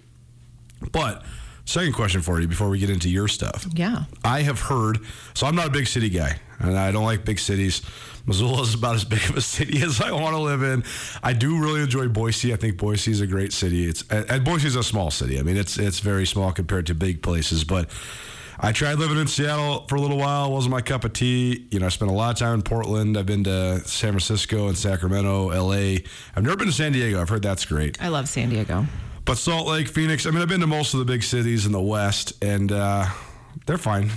But 0.94 1.26
second 1.66 1.94
question 1.94 2.22
for 2.22 2.40
you 2.40 2.48
before 2.48 2.70
we 2.70 2.80
get 2.80 2.90
into 2.90 3.10
your 3.10 3.28
stuff. 3.28 3.66
Yeah. 3.74 4.06
I 4.24 4.42
have 4.44 4.62
heard. 4.62 5.00
So 5.34 5.48
I'm 5.48 5.56
not 5.56 5.68
a 5.68 5.72
big 5.72 5.88
city 5.88 6.10
guy, 6.10 6.40
and 6.60 6.78
I 6.78 6.92
don't 6.92 7.04
like 7.04 7.26
big 7.26 7.40
cities. 7.40 7.82
Missoula 8.26 8.62
is 8.64 8.74
about 8.74 8.96
as 8.96 9.06
big 9.06 9.22
of 9.30 9.38
a 9.38 9.42
city 9.42 9.82
as 9.82 10.02
I 10.02 10.12
want 10.12 10.36
to 10.36 10.42
live 10.42 10.64
in. 10.64 10.84
I 11.22 11.34
do 11.34 11.60
really 11.60 11.82
enjoy 11.82 12.08
Boise. 12.08 12.54
I 12.54 12.56
think 12.56 12.78
Boise 12.78 13.12
is 13.12 13.22
a 13.22 13.28
great 13.28 13.54
city. 13.54 13.88
It's 13.88 14.04
and 14.10 14.44
Boise 14.44 14.68
is 14.68 14.76
a 14.76 14.84
small 14.84 15.12
city. 15.12 15.40
I 15.40 15.44
mean, 15.44 15.58
it's 15.58 15.78
it's 15.78 16.00
very 16.00 16.26
small 16.26 16.52
compared 16.52 16.88
to 16.88 16.96
big 16.96 17.22
places, 17.22 17.64
but. 17.64 17.90
I 18.58 18.72
tried 18.72 19.00
living 19.00 19.18
in 19.18 19.28
Seattle 19.28 19.86
for 19.90 19.96
a 19.96 20.02
little 20.02 20.18
while. 20.18 20.48
It 20.48 20.52
Wasn't 20.52 20.72
my 20.72 20.80
cup 20.80 21.04
of 21.04 21.12
tea. 21.12 21.68
You 21.72 21.80
know, 21.80 21.88
I 21.88 21.90
spent 21.90 22.10
a 22.10 22.14
lot 22.14 22.32
of 22.32 22.40
time 22.40 22.54
in 22.54 22.62
Portland. 22.62 23.18
I've 23.18 23.26
been 23.26 23.44
to 23.44 23.80
San 23.82 24.12
Francisco 24.12 24.70
and 24.70 24.78
Sacramento, 24.78 25.48
LA. 25.50 25.98
I've 26.36 26.44
never 26.44 26.56
been 26.56 26.68
to 26.68 26.74
San 26.74 26.94
Diego. 26.94 27.20
I've 27.20 27.28
heard 27.28 27.42
that's 27.42 27.66
great. 27.66 28.02
I 28.02 28.08
love 28.08 28.30
San 28.30 28.48
Diego. 28.50 28.86
But 29.26 29.40
Salt 29.40 29.68
Lake, 29.68 29.88
Phoenix, 29.88 30.28
I 30.28 30.32
mean, 30.32 30.42
I've 30.42 30.48
been 30.48 30.62
to 30.62 30.68
most 30.68 30.94
of 30.94 31.00
the 31.00 31.06
big 31.06 31.24
cities 31.24 31.66
in 31.66 31.72
the 31.72 31.82
West, 31.82 32.34
and 32.44 32.72
uh, 32.72 33.08
they're 33.66 33.80
fine. 33.80 34.12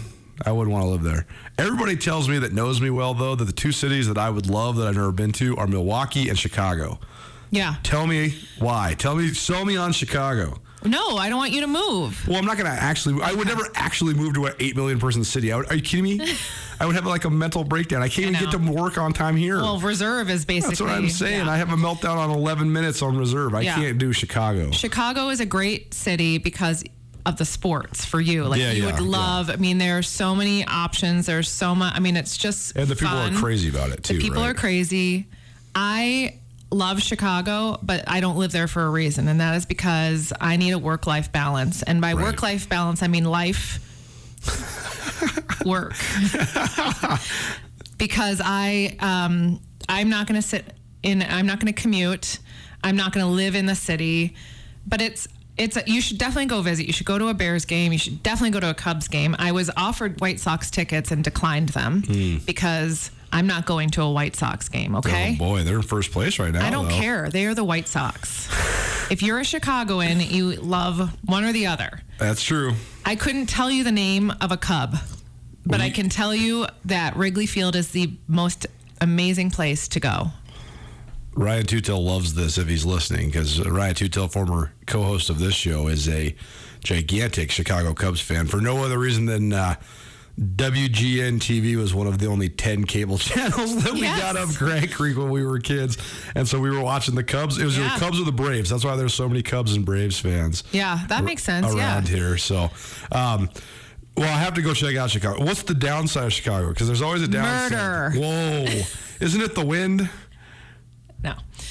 I 0.44 0.52
wouldn't 0.52 0.72
want 0.72 0.84
to 0.84 0.88
live 0.88 1.02
there. 1.02 1.26
Everybody 1.56 1.96
tells 1.96 2.28
me 2.28 2.38
that 2.38 2.52
knows 2.52 2.80
me 2.80 2.90
well, 2.90 3.14
though, 3.14 3.34
that 3.34 3.44
the 3.44 3.52
two 3.52 3.72
cities 3.72 4.06
that 4.08 4.18
I 4.18 4.28
would 4.30 4.48
love 4.48 4.76
that 4.76 4.86
I've 4.86 4.94
never 4.94 5.10
been 5.10 5.32
to 5.32 5.56
are 5.56 5.66
Milwaukee 5.66 6.28
and 6.28 6.38
Chicago. 6.38 7.00
Yeah. 7.50 7.76
Tell 7.82 8.06
me 8.06 8.38
why. 8.58 8.94
Tell 8.98 9.16
me, 9.16 9.32
sell 9.32 9.64
me 9.64 9.76
on 9.76 9.92
Chicago. 9.92 10.60
No, 10.84 11.16
I 11.16 11.28
don't 11.28 11.38
want 11.38 11.52
you 11.52 11.60
to 11.62 11.66
move. 11.66 12.26
Well, 12.28 12.36
I'm 12.36 12.44
not 12.44 12.56
going 12.56 12.70
to 12.70 12.76
actually, 12.82 13.20
I 13.22 13.32
would 13.32 13.48
never 13.48 13.64
actually 13.74 14.14
move 14.14 14.34
to 14.34 14.46
an 14.46 14.54
8 14.60 14.76
million 14.76 15.00
person 15.00 15.24
city. 15.24 15.52
I 15.52 15.56
would, 15.56 15.70
are 15.70 15.74
you 15.74 15.82
kidding 15.82 16.04
me? 16.04 16.20
I 16.80 16.86
would 16.86 16.94
have 16.94 17.04
like 17.06 17.24
a 17.24 17.30
mental 17.30 17.64
breakdown. 17.64 18.00
I 18.02 18.08
can't 18.08 18.26
I 18.26 18.38
even 18.40 18.50
get 18.50 18.64
to 18.64 18.72
work 18.72 18.96
on 18.96 19.12
time 19.12 19.34
here. 19.36 19.56
Well, 19.56 19.80
reserve 19.80 20.30
is 20.30 20.44
basically. 20.44 20.70
That's 20.70 20.80
what 20.80 20.90
I'm 20.90 21.08
saying. 21.08 21.46
yeah. 21.46 21.50
I 21.52 21.56
have 21.56 21.72
a 21.72 21.76
meltdown 21.76 22.16
on 22.16 22.30
11 22.30 22.72
minutes 22.72 23.02
on 23.02 23.16
reserve. 23.18 23.54
I 23.54 23.62
Yeah. 23.62 23.74
can't 23.74 23.98
do 23.98 24.12
Chicago. 24.12 24.70
Chicago 24.70 25.30
is 25.30 25.40
a 25.40 25.46
great 25.46 25.94
city 25.94 26.38
because 26.38 26.84
of 27.26 27.36
the 27.36 27.44
sports 27.44 28.04
for 28.04 28.20
you. 28.20 28.44
Like 28.44 28.60
Yeah, 28.60 28.70
you 28.70 28.84
yeah, 28.86 28.92
would 28.92 29.00
love. 29.00 29.50
I 29.50 29.56
mean, 29.56 29.78
there 29.78 29.98
are 29.98 30.02
so 30.02 30.34
many 30.36 30.64
options. 30.64 31.26
There's 31.26 31.48
so 31.48 31.74
much. 31.74 31.92
I 31.96 31.98
mean, 31.98 32.16
it's 32.16 32.36
just 32.38 32.76
And 32.76 32.86
the 32.86 32.94
people 32.94 33.08
fun. 33.16 33.34
are 33.34 33.38
crazy 33.38 33.68
about 33.68 33.90
it, 33.90 34.04
too. 34.04 34.14
The 34.14 34.20
people 34.22 34.42
right? 34.42 34.50
are 34.50 34.54
crazy. 34.54 35.26
I 35.74 36.38
love 36.70 37.02
Chicago, 37.02 37.78
but 37.82 38.04
I 38.06 38.20
don't 38.20 38.36
live 38.36 38.52
there 38.52 38.68
for 38.68 38.84
a 38.84 38.90
reason, 38.90 39.26
and 39.28 39.40
that 39.40 39.56
is 39.56 39.66
because 39.66 40.32
I 40.40 40.56
need 40.56 40.72
a 40.72 40.78
work 40.78 41.06
life 41.06 41.32
balance. 41.32 41.82
And 41.82 42.00
by 42.00 42.12
Right. 42.12 42.22
work 42.24 42.42
life 42.42 42.68
balance, 42.68 43.02
I 43.02 43.06
mean 43.08 43.24
life 43.24 43.80
work. 45.64 45.94
because 47.98 48.40
I 48.44 48.96
um, 49.00 49.60
I'm 49.88 50.08
not 50.08 50.26
going 50.26 50.40
to 50.40 50.46
sit 50.46 50.64
in. 51.02 51.22
I'm 51.22 51.46
not 51.46 51.60
going 51.60 51.72
to 51.72 51.80
commute. 51.80 52.38
I'm 52.84 52.96
not 52.96 53.12
going 53.12 53.24
to 53.26 53.32
live 53.32 53.54
in 53.54 53.66
the 53.66 53.74
city. 53.74 54.34
But 54.86 55.00
it's 55.00 55.28
it's 55.56 55.76
a, 55.76 55.82
you 55.86 56.00
should 56.00 56.18
definitely 56.18 56.46
go 56.46 56.62
visit. 56.62 56.86
You 56.86 56.92
should 56.92 57.06
go 57.06 57.18
to 57.18 57.28
a 57.28 57.34
Bears 57.34 57.64
game. 57.64 57.92
You 57.92 57.98
should 57.98 58.22
definitely 58.22 58.50
go 58.50 58.60
to 58.60 58.70
a 58.70 58.74
Cubs 58.74 59.08
game. 59.08 59.34
I 59.38 59.52
was 59.52 59.70
offered 59.76 60.20
White 60.20 60.38
Sox 60.38 60.70
tickets 60.70 61.10
and 61.10 61.24
declined 61.24 61.70
them 61.70 62.04
because 62.46 63.10
I'm 63.32 63.46
not 63.46 63.66
going 63.66 63.90
to 63.90 64.02
a 64.02 64.10
White 64.10 64.36
Sox 64.36 64.68
game. 64.68 64.96
Okay. 64.96 65.34
Oh 65.34 65.38
boy, 65.38 65.62
they're 65.62 65.76
in 65.76 65.82
first 65.82 66.12
place 66.12 66.38
right 66.38 66.52
now. 66.52 66.66
I 66.66 66.70
don't 66.70 66.88
though. 66.88 66.98
care. 66.98 67.30
They 67.30 67.46
are 67.46 67.54
the 67.54 67.64
White 67.64 67.88
Sox. 67.88 68.48
if 69.10 69.22
you're 69.22 69.38
a 69.38 69.44
Chicagoan, 69.44 70.20
you 70.20 70.52
love 70.56 71.16
one 71.24 71.44
or 71.44 71.52
the 71.52 71.66
other. 71.66 72.00
That's 72.18 72.42
true. 72.42 72.72
I 73.04 73.16
couldn't 73.16 73.46
tell 73.46 73.70
you 73.70 73.84
the 73.84 73.92
name 73.92 74.32
of 74.40 74.52
a 74.52 74.56
Cub, 74.56 74.96
but 75.64 75.80
I 75.80 75.90
can 75.90 76.08
tell 76.08 76.34
you 76.34 76.66
that 76.86 77.16
Wrigley 77.16 77.46
Field 77.46 77.76
is 77.76 77.90
the 77.90 78.12
most 78.26 78.66
amazing 79.00 79.50
place 79.50 79.88
to 79.88 80.00
go. 80.00 80.28
Ryan 81.34 81.66
Tutel 81.66 82.04
loves 82.04 82.34
this 82.34 82.58
if 82.58 82.66
he's 82.66 82.84
listening 82.84 83.28
because 83.28 83.64
Ryan 83.64 83.94
Tutel, 83.94 84.30
former 84.30 84.72
co-host 84.86 85.30
of 85.30 85.38
this 85.38 85.54
show, 85.54 85.86
is 85.86 86.08
a 86.08 86.34
gigantic 86.82 87.52
Chicago 87.52 87.94
Cubs 87.94 88.20
fan 88.20 88.46
for 88.46 88.60
no 88.60 88.84
other 88.84 88.98
reason 88.98 89.26
than 89.26 89.52
uh, 89.52 89.76
WGN 90.38 91.40
TV 91.40 91.74
was 91.76 91.92
one 91.94 92.06
of 92.06 92.18
the 92.18 92.26
only 92.26 92.48
10 92.48 92.84
cable 92.84 93.18
channels 93.18 93.82
that 93.82 93.92
we 93.94 94.02
Yes. 94.02 94.20
got 94.20 94.36
up 94.36 94.48
Grant 94.54 94.92
Creek 94.92 95.16
when 95.16 95.30
we 95.30 95.44
were 95.44 95.58
kids. 95.58 95.98
And 96.36 96.46
so 96.46 96.60
we 96.60 96.70
were 96.70 96.80
watching 96.80 97.14
the 97.16 97.24
Cubs. 97.24 97.58
It 97.58 97.64
was 97.64 97.76
Yeah. 97.76 97.92
the 97.94 98.00
Cubs 98.00 98.20
or 98.20 98.24
the 98.24 98.32
Braves. 98.32 98.70
That's 98.70 98.84
why 98.84 98.94
there's 98.96 99.14
so 99.14 99.28
many 99.28 99.42
Cubs 99.42 99.74
and 99.74 99.84
Braves 99.84 100.18
fans. 100.18 100.62
Yeah, 100.70 101.00
that 101.08 101.24
makes 101.24 101.42
sense. 101.42 101.66
Yeah. 101.74 101.78
around 101.94 102.08
here. 102.08 102.36
So, 102.38 102.70
um, 103.10 103.50
well, 104.16 104.28
I 104.32 104.38
have 104.38 104.54
to 104.54 104.62
go 104.62 104.74
check 104.74 104.96
out 104.96 105.10
Chicago. 105.10 105.44
What's 105.44 105.62
the 105.62 105.74
downside 105.74 106.24
of 106.26 106.32
Chicago? 106.32 106.68
Because 106.68 106.86
there's 106.86 107.02
always 107.02 107.22
a 107.22 107.28
downside. 107.28 107.72
Murder. 107.72 108.18
Whoa, 108.18 108.82
isn't 109.20 109.40
it 109.40 109.54
the 109.54 109.64
wind? 109.64 110.08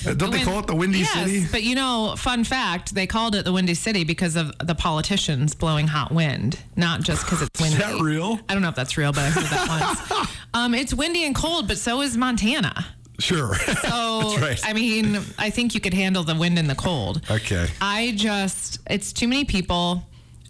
No. 0.06 0.12
Uh, 0.12 0.14
Don't 0.14 0.32
they 0.32 0.38
Win- 0.38 0.46
call 0.46 0.60
it 0.60 0.68
the 0.68 0.76
Windy 0.76 1.00
yes, 1.00 1.14
City? 1.14 1.46
But 1.52 1.64
you 1.64 1.76
know, 1.76 2.14
fun 2.18 2.44
fact, 2.44 2.94
they 2.94 3.08
called 3.08 3.36
it 3.36 3.46
the 3.46 3.52
Windy 3.54 3.74
City 3.74 4.04
because 4.04 4.36
of 4.36 4.52
the 4.60 4.76
politicians 4.76 5.56
blowing 5.56 5.88
hot 5.88 6.12
wind, 6.12 6.60
not 6.76 7.02
just 7.02 7.26
because 7.26 7.42
it's 7.42 7.60
windy. 7.60 7.76
Is 7.78 7.82
that 7.84 8.00
real? 8.02 8.40
I 8.50 8.54
don't 8.54 8.62
know 8.62 8.70
if 8.70 8.76
that's 8.76 8.98
real, 8.98 9.12
but 9.12 9.22
I 9.24 9.30
heard 9.30 9.44
that 9.46 10.08
once. 10.10 10.32
Um, 10.54 10.74
it's 10.74 10.94
windy 10.94 11.24
and 11.26 11.36
cold, 11.36 11.68
but 11.68 11.78
so 11.78 12.02
is 12.02 12.18
Montana. 12.18 12.86
Sure. 13.20 13.54
So, 13.56 14.38
right. 14.42 14.60
I 14.64 14.74
mean, 14.74 15.20
I 15.38 15.50
think 15.52 15.76
you 15.76 15.82
could 15.82 15.94
handle 15.94 16.24
the 16.24 16.34
wind 16.36 16.58
and 16.58 16.68
the 16.70 16.74
cold. 16.76 17.22
Okay. 17.30 17.68
I 17.82 18.14
just, 18.16 18.80
it's 18.90 19.14
too 19.14 19.28
many 19.28 19.44
people. 19.46 20.04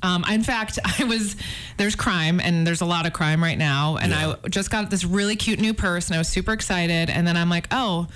Um, 0.03 0.23
in 0.29 0.43
fact, 0.43 0.77
I 0.99 1.03
was, 1.05 1.35
there's 1.77 1.95
crime 1.95 2.39
and 2.39 2.65
there's 2.65 2.81
a 2.81 2.85
lot 2.85 3.05
of 3.05 3.11
crime 3.13 3.41
right 3.43 3.57
now. 3.57 3.97
And 3.97 4.11
Yeah. 4.11 4.35
I 4.43 4.47
just 4.49 4.69
got 4.69 4.89
this 4.89 5.03
really 5.03 5.35
cute 5.35 5.59
new 5.59 5.73
purse 5.73 6.07
and 6.07 6.15
I 6.15 6.19
was 6.19 6.29
super 6.29 6.53
excited. 6.53 7.09
And 7.09 7.25
then 7.27 7.35
I'm 7.35 7.49
like, 7.49 7.67
oh, 7.71 8.07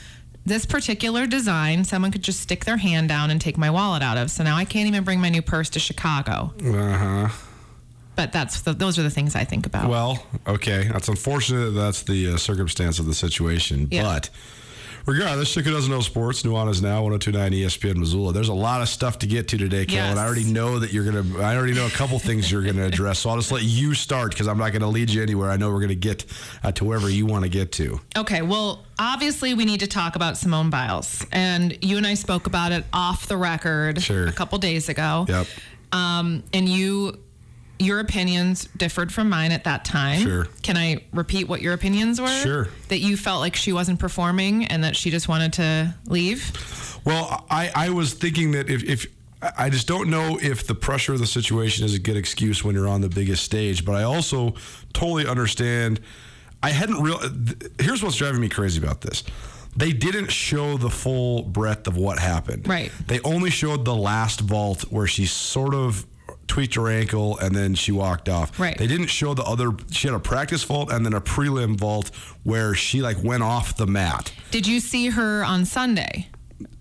this 0.45 0.65
particular 0.65 1.27
design, 1.27 1.83
someone 1.83 2.11
could 2.11 2.23
just 2.23 2.39
stick 2.39 2.65
their 2.65 2.77
hand 2.77 3.09
down 3.09 3.29
and 3.29 3.39
take 3.39 3.57
my 3.57 3.69
wallet 3.69 4.01
out 4.01 4.17
of. 4.17 4.31
So 4.31 4.43
now 4.43 4.55
I 4.55 4.65
can't 4.65 4.87
even 4.87 5.03
bring 5.03 5.19
my 5.19 5.29
new 5.29 5.41
purse 5.41 5.69
to 5.71 5.79
Chicago. 5.79 6.53
Uh 6.63 6.97
huh. 6.97 7.29
But 8.15 8.31
that's 8.33 8.61
the, 8.61 8.73
those 8.73 8.99
are 8.99 9.03
the 9.03 9.09
things 9.09 9.35
I 9.35 9.45
think 9.45 9.65
about. 9.65 9.89
Well, 9.89 10.25
okay. 10.45 10.89
That's 10.91 11.07
unfortunate. 11.07 11.71
that 11.71 11.79
That's 11.79 12.03
the 12.03 12.33
uh, 12.33 12.37
circumstance 12.37 12.99
of 12.99 13.05
the 13.05 13.13
situation. 13.13 13.87
Yeah. 13.89 14.03
But 14.03 14.29
regardless, 15.05 15.53
chick 15.53 15.65
who 15.65 15.71
doesn't 15.71 15.91
know 15.91 15.99
sports, 16.01 16.43
Nuanez 16.43 16.81
now, 16.81 17.03
1029 17.03 17.51
ESPN 17.51 17.95
Missoula. 17.97 18.33
There's 18.33 18.49
a 18.49 18.53
lot 18.53 18.81
of 18.81 18.89
stuff 18.89 19.19
to 19.19 19.27
get 19.27 19.47
to 19.49 19.57
today, 19.57 19.85
Kel, 19.85 20.05
and 20.05 20.19
I 20.19 20.25
already 20.25 20.43
know 20.45 20.79
that 20.79 20.91
you're 20.93 21.09
going 21.09 21.33
to, 21.33 21.41
I 21.41 21.55
already 21.55 21.73
know 21.73 21.85
a 21.85 21.91
couple 21.91 22.17
things 22.19 22.51
you're 22.51 22.63
going 22.63 22.75
to 22.77 22.85
address. 22.85 23.19
So 23.19 23.29
I'll 23.29 23.37
just 23.37 23.51
let 23.51 23.63
you 23.63 23.93
start 23.93 24.31
because 24.31 24.47
I'm 24.47 24.57
not 24.57 24.71
going 24.71 24.81
to 24.81 24.87
lead 24.87 25.09
you 25.09 25.21
anywhere. 25.21 25.49
I 25.51 25.57
know 25.57 25.69
we're 25.71 25.79
going 25.79 25.89
to 25.89 25.95
get 25.95 26.25
uh, 26.63 26.71
to 26.73 26.85
wherever 26.85 27.09
you 27.09 27.25
want 27.25 27.43
to 27.43 27.49
get 27.49 27.71
to. 27.73 27.99
Okay, 28.17 28.41
well, 28.41 28.85
obviously 28.99 29.53
we 29.53 29.65
need 29.65 29.79
to 29.81 29.87
talk 29.87 30.15
about 30.15 30.37
Simone 30.37 30.69
Biles, 30.69 31.25
and 31.31 31.77
you 31.83 31.97
and 31.97 32.05
I 32.07 32.13
spoke 32.13 32.47
about 32.47 32.71
it 32.71 32.83
off 32.93 33.27
the 33.27 33.37
record 33.37 34.01
Sure. 34.01 34.27
a 34.27 34.31
couple 34.31 34.57
days 34.57 34.89
ago. 34.89 35.25
Yep. 35.27 35.47
Um, 35.93 36.43
and 36.53 36.69
you, 36.69 37.19
your 37.81 37.99
opinions 37.99 38.65
differed 38.77 39.11
from 39.11 39.29
mine 39.29 39.51
at 39.51 39.63
that 39.65 39.83
time. 39.83 40.21
Sure. 40.21 40.47
Can 40.61 40.77
I 40.77 41.03
repeat 41.11 41.47
what 41.47 41.61
your 41.61 41.73
opinions 41.73 42.21
were? 42.21 42.27
Sure. 42.27 42.67
That 42.89 42.99
you 42.99 43.17
felt 43.17 43.41
like 43.41 43.55
she 43.55 43.73
wasn't 43.73 43.99
performing 43.99 44.65
and 44.65 44.83
that 44.83 44.95
she 44.95 45.09
just 45.09 45.27
wanted 45.27 45.53
to 45.53 45.95
leave. 46.05 46.99
Well, 47.05 47.45
I, 47.49 47.71
I 47.73 47.89
was 47.89 48.13
thinking 48.13 48.51
that 48.51 48.69
if, 48.69 48.83
if 48.83 49.07
I 49.57 49.69
just 49.69 49.87
don't 49.87 50.09
know 50.09 50.37
if 50.41 50.67
the 50.67 50.75
pressure 50.75 51.13
of 51.13 51.19
the 51.19 51.27
situation 51.27 51.83
is 51.83 51.95
a 51.95 51.99
good 51.99 52.17
excuse 52.17 52.63
when 52.63 52.75
you're 52.75 52.87
on 52.87 53.01
the 53.01 53.09
biggest 53.09 53.43
stage, 53.43 53.83
but 53.83 53.95
I 53.95 54.03
also 54.03 54.53
totally 54.93 55.25
understand. 55.25 55.99
I 56.61 56.69
hadn't 56.69 57.01
real. 57.01 57.19
Here's 57.79 58.03
what's 58.03 58.17
driving 58.17 58.39
me 58.39 58.49
crazy 58.49 58.79
about 58.79 59.01
this. 59.01 59.23
They 59.75 59.93
didn't 59.93 60.31
show 60.31 60.77
the 60.77 60.89
full 60.89 61.43
breadth 61.43 61.87
of 61.87 61.97
what 61.97 62.19
happened. 62.19 62.67
Right. 62.67 62.91
They 63.07 63.19
only 63.21 63.49
showed 63.49 63.85
the 63.85 63.95
last 63.95 64.41
vault 64.41 64.81
where 64.91 65.07
she 65.07 65.25
sort 65.25 65.73
of 65.73 66.05
tweaked 66.51 66.75
her 66.75 66.89
ankle, 66.89 67.37
and 67.37 67.55
then 67.55 67.73
she 67.75 67.93
walked 67.93 68.27
off. 68.27 68.59
Right. 68.59 68.77
They 68.77 68.85
didn't 68.85 69.07
show 69.07 69.33
the 69.33 69.43
other. 69.43 69.71
She 69.89 70.09
had 70.09 70.15
a 70.15 70.19
practice 70.19 70.63
vault 70.65 70.91
and 70.91 71.05
then 71.05 71.13
a 71.13 71.21
prelim 71.21 71.77
vault 71.79 72.11
where 72.43 72.75
she 72.75 73.01
like 73.01 73.23
went 73.23 73.41
off 73.41 73.77
the 73.77 73.87
mat. 73.87 74.33
Did 74.51 74.67
you 74.67 74.81
see 74.81 75.07
her 75.11 75.45
on 75.45 75.63
Sunday? 75.63 76.27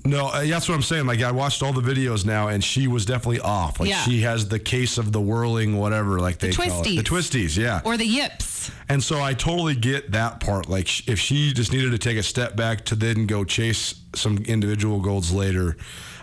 No, 0.05 0.27
uh, 0.27 0.45
that's 0.45 0.69
what 0.69 0.75
I'm 0.75 0.83
saying. 0.83 1.07
Like 1.07 1.23
I 1.23 1.31
watched 1.31 1.63
all 1.63 1.73
the 1.73 1.83
videos 1.83 2.27
now, 2.27 2.49
and 2.49 2.65
she 2.65 2.89
was 2.89 3.05
definitely 3.07 3.39
off. 3.41 3.79
Like 3.79 3.91
Yeah. 3.91 4.03
she 4.03 4.23
has 4.23 4.49
the 4.49 4.59
case 4.59 4.99
of 4.99 5.13
the 5.13 5.21
whirling, 5.21 5.77
whatever, 5.79 6.19
like 6.19 6.39
they 6.39 6.51
call 6.53 6.81
it, 6.81 6.85
the 6.85 6.97
twisties. 6.99 7.53
twisties. 7.53 7.57
Yeah. 7.57 7.81
Or 7.85 7.97
the 7.97 8.07
yips? 8.07 8.73
And 8.89 9.01
so 9.05 9.21
I 9.21 9.35
totally 9.35 9.77
get 9.77 10.11
that 10.11 10.41
part. 10.41 10.69
Like 10.69 11.09
if 11.09 11.21
she 11.21 11.53
just 11.53 11.73
needed 11.73 11.93
to 11.93 11.99
take 11.99 12.17
a 12.19 12.23
step 12.25 12.57
back 12.57 12.85
to 12.87 12.97
then 12.97 13.27
go 13.27 13.45
chase 13.45 13.95
some 14.17 14.39
individual 14.39 15.01
goals 15.01 15.31
later, 15.31 15.77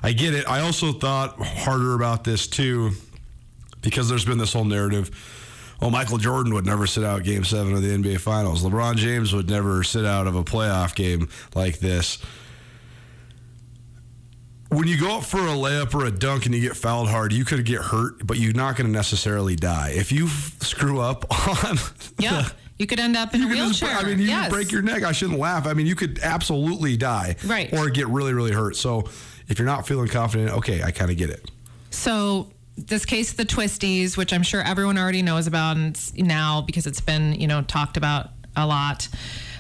I 0.04 0.12
get 0.12 0.34
it. 0.34 0.46
I 0.50 0.60
also 0.60 0.92
thought 0.92 1.40
harder 1.40 1.94
about 1.94 2.24
this 2.26 2.46
too, 2.48 2.92
because 3.90 4.10
there's 4.10 4.26
been 4.26 4.38
this 4.38 4.54
whole 4.54 4.66
narrative. 4.66 5.10
Well, 5.82 5.92
Michael 5.92 6.18
Jordan 6.18 6.54
would 6.56 6.66
never 6.66 6.88
sit 6.88 7.04
out 7.04 7.24
Game 7.24 7.44
Seven 7.44 7.74
of 7.74 7.82
the 7.82 7.90
NBA 7.90 8.20
Finals. 8.20 8.64
LeBron 8.64 8.96
James 8.96 9.34
would 9.34 9.50
never 9.50 9.84
sit 9.84 10.06
out 10.06 10.26
of 10.28 10.36
a 10.36 10.44
playoff 10.44 10.96
game 10.96 11.30
like 11.56 11.80
this. 11.80 12.18
When 14.70 14.88
you 14.88 15.00
go 15.00 15.18
up 15.20 15.24
for 15.24 15.38
a 15.40 15.52
layup 15.52 15.94
or 15.96 16.06
a 16.06 16.12
dunk 16.12 16.46
and 16.46 16.54
you 16.54 16.60
get 16.62 16.76
fouled 16.76 17.08
hard, 17.08 17.32
you 17.32 17.46
could 17.46 17.64
get 17.66 17.80
hurt, 17.82 18.26
but 18.28 18.38
you're 18.38 18.54
not 18.54 18.76
going 18.76 18.88
to 18.88 18.92
necessarily 18.92 19.56
die. 19.56 19.92
If 19.96 20.12
you 20.12 20.26
f- 20.26 20.58
screw 20.62 21.00
up 21.00 21.26
on 21.66 21.78
Yeah. 22.20 22.50
You 22.78 22.86
could 22.86 23.00
end 23.00 23.16
up 23.18 23.34
in 23.34 23.42
a 23.44 23.48
could 23.48 23.56
just- 23.58 23.82
wheelchair. 23.82 23.98
I 23.98 24.04
mean, 24.04 24.20
you 24.20 24.26
could 24.26 24.32
yes. 24.32 24.52
break 24.52 24.72
your 24.72 24.82
neck. 24.82 25.04
I 25.04 25.12
shouldn't 25.12 25.40
laugh. 25.40 25.66
I 25.66 25.74
mean, 25.74 25.88
you 25.88 25.96
could 25.96 26.20
absolutely 26.22 26.96
die, 26.98 27.36
Right. 27.46 27.72
or 27.74 27.90
get 27.90 28.08
really, 28.08 28.34
really 28.34 28.52
hurt. 28.52 28.76
So, 28.76 29.10
if 29.48 29.58
you're 29.58 29.66
not 29.66 29.88
feeling 29.88 30.10
confident, 30.10 30.52
okay, 30.52 30.84
I 30.84 30.92
kind 30.92 31.10
of 31.10 31.18
get 31.18 31.30
it. 31.32 31.50
So 31.90 32.52
this 32.78 33.06
case, 33.06 33.34
the 33.34 33.46
twisties, 33.46 34.16
which 34.16 34.32
I'm 34.32 34.44
sure 34.44 34.62
everyone 34.62 34.98
already 34.98 35.22
knows 35.22 35.48
about 35.48 35.78
and 35.78 36.00
now 36.16 36.62
because 36.62 36.86
it's 36.88 37.02
been 37.02 37.34
you 37.34 37.48
know 37.48 37.62
talked 37.64 37.98
about 37.98 38.30
a 38.56 38.66
lot, 38.66 39.08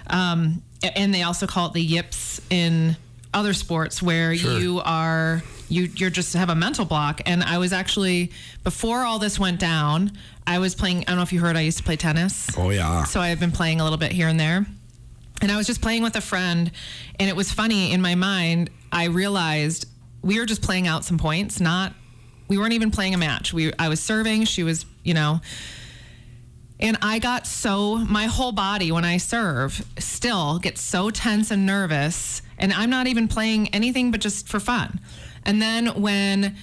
um, 0.07 0.61
and 0.95 1.13
they 1.13 1.23
also 1.23 1.47
call 1.47 1.67
it 1.67 1.73
the 1.73 1.81
yips 1.81 2.39
in 2.49 2.95
other 3.33 3.53
sports 3.53 4.01
where 4.01 4.31
you 4.31 4.81
are 4.85 5.43
you 5.69 5.89
you're 5.95 6.09
just 6.09 6.33
have 6.33 6.49
a 6.49 6.55
mental 6.55 6.85
block. 6.85 7.21
And 7.25 7.43
I 7.43 7.57
was 7.57 7.73
actually 7.73 8.31
before 8.63 9.03
all 9.03 9.19
this 9.19 9.39
went 9.39 9.59
down, 9.59 10.11
I 10.45 10.59
was 10.59 10.75
playing. 10.75 10.99
I 10.99 11.03
don't 11.05 11.17
know 11.17 11.23
if 11.23 11.33
you 11.33 11.39
heard, 11.39 11.55
I 11.57 11.61
used 11.61 11.77
to 11.79 11.83
play 11.83 11.95
tennis. 11.95 12.47
Oh 12.57 12.69
yeah, 12.69 13.03
So 13.03 13.19
I've 13.19 13.39
been 13.39 13.51
playing 13.51 13.81
a 13.81 13.83
little 13.83 13.99
bit 13.99 14.11
here 14.11 14.27
and 14.27 14.39
there. 14.39 14.65
And 15.39 15.51
I 15.51 15.57
was 15.57 15.67
just 15.67 15.81
playing 15.81 16.01
with 16.01 16.15
a 16.15 16.21
friend, 16.21 16.71
and 17.19 17.29
it 17.29 17.35
was 17.35 17.51
funny 17.51 17.91
in 17.91 18.01
my 18.01 18.15
mind. 18.15 18.71
I 18.91 19.05
realized 19.05 19.85
we 20.23 20.39
were 20.39 20.47
just 20.47 20.63
playing 20.63 20.87
out 20.87 21.05
some 21.05 21.19
points, 21.19 21.59
not 21.59 21.93
we 22.47 22.57
weren't 22.57 22.73
even 22.73 22.91
playing 22.91 23.13
a 23.13 23.17
match. 23.17 23.53
We 23.53 23.73
I 23.77 23.89
was 23.89 23.99
serving, 23.99 24.45
she 24.45 24.63
was, 24.63 24.85
you 25.03 25.13
know. 25.13 25.41
And 26.79 26.97
I 27.01 27.19
got 27.19 27.47
so 27.47 27.97
my 27.97 28.25
whole 28.25 28.51
body 28.51 28.91
when 28.91 29.03
I 29.03 29.17
serve 29.17 29.83
still 29.97 30.59
gets 30.59 30.79
so 30.79 31.09
tense 31.09 31.49
and 31.49 31.65
nervous, 31.65 32.41
and 32.57 32.71
I'm 32.71 32.89
not 32.89 33.07
even 33.07 33.27
playing 33.27 33.69
anything 33.69 34.11
but 34.11 34.21
just 34.21 34.47
for 34.47 34.59
fun. 34.59 34.99
And 35.43 35.61
then 35.61 35.87
when 36.01 36.55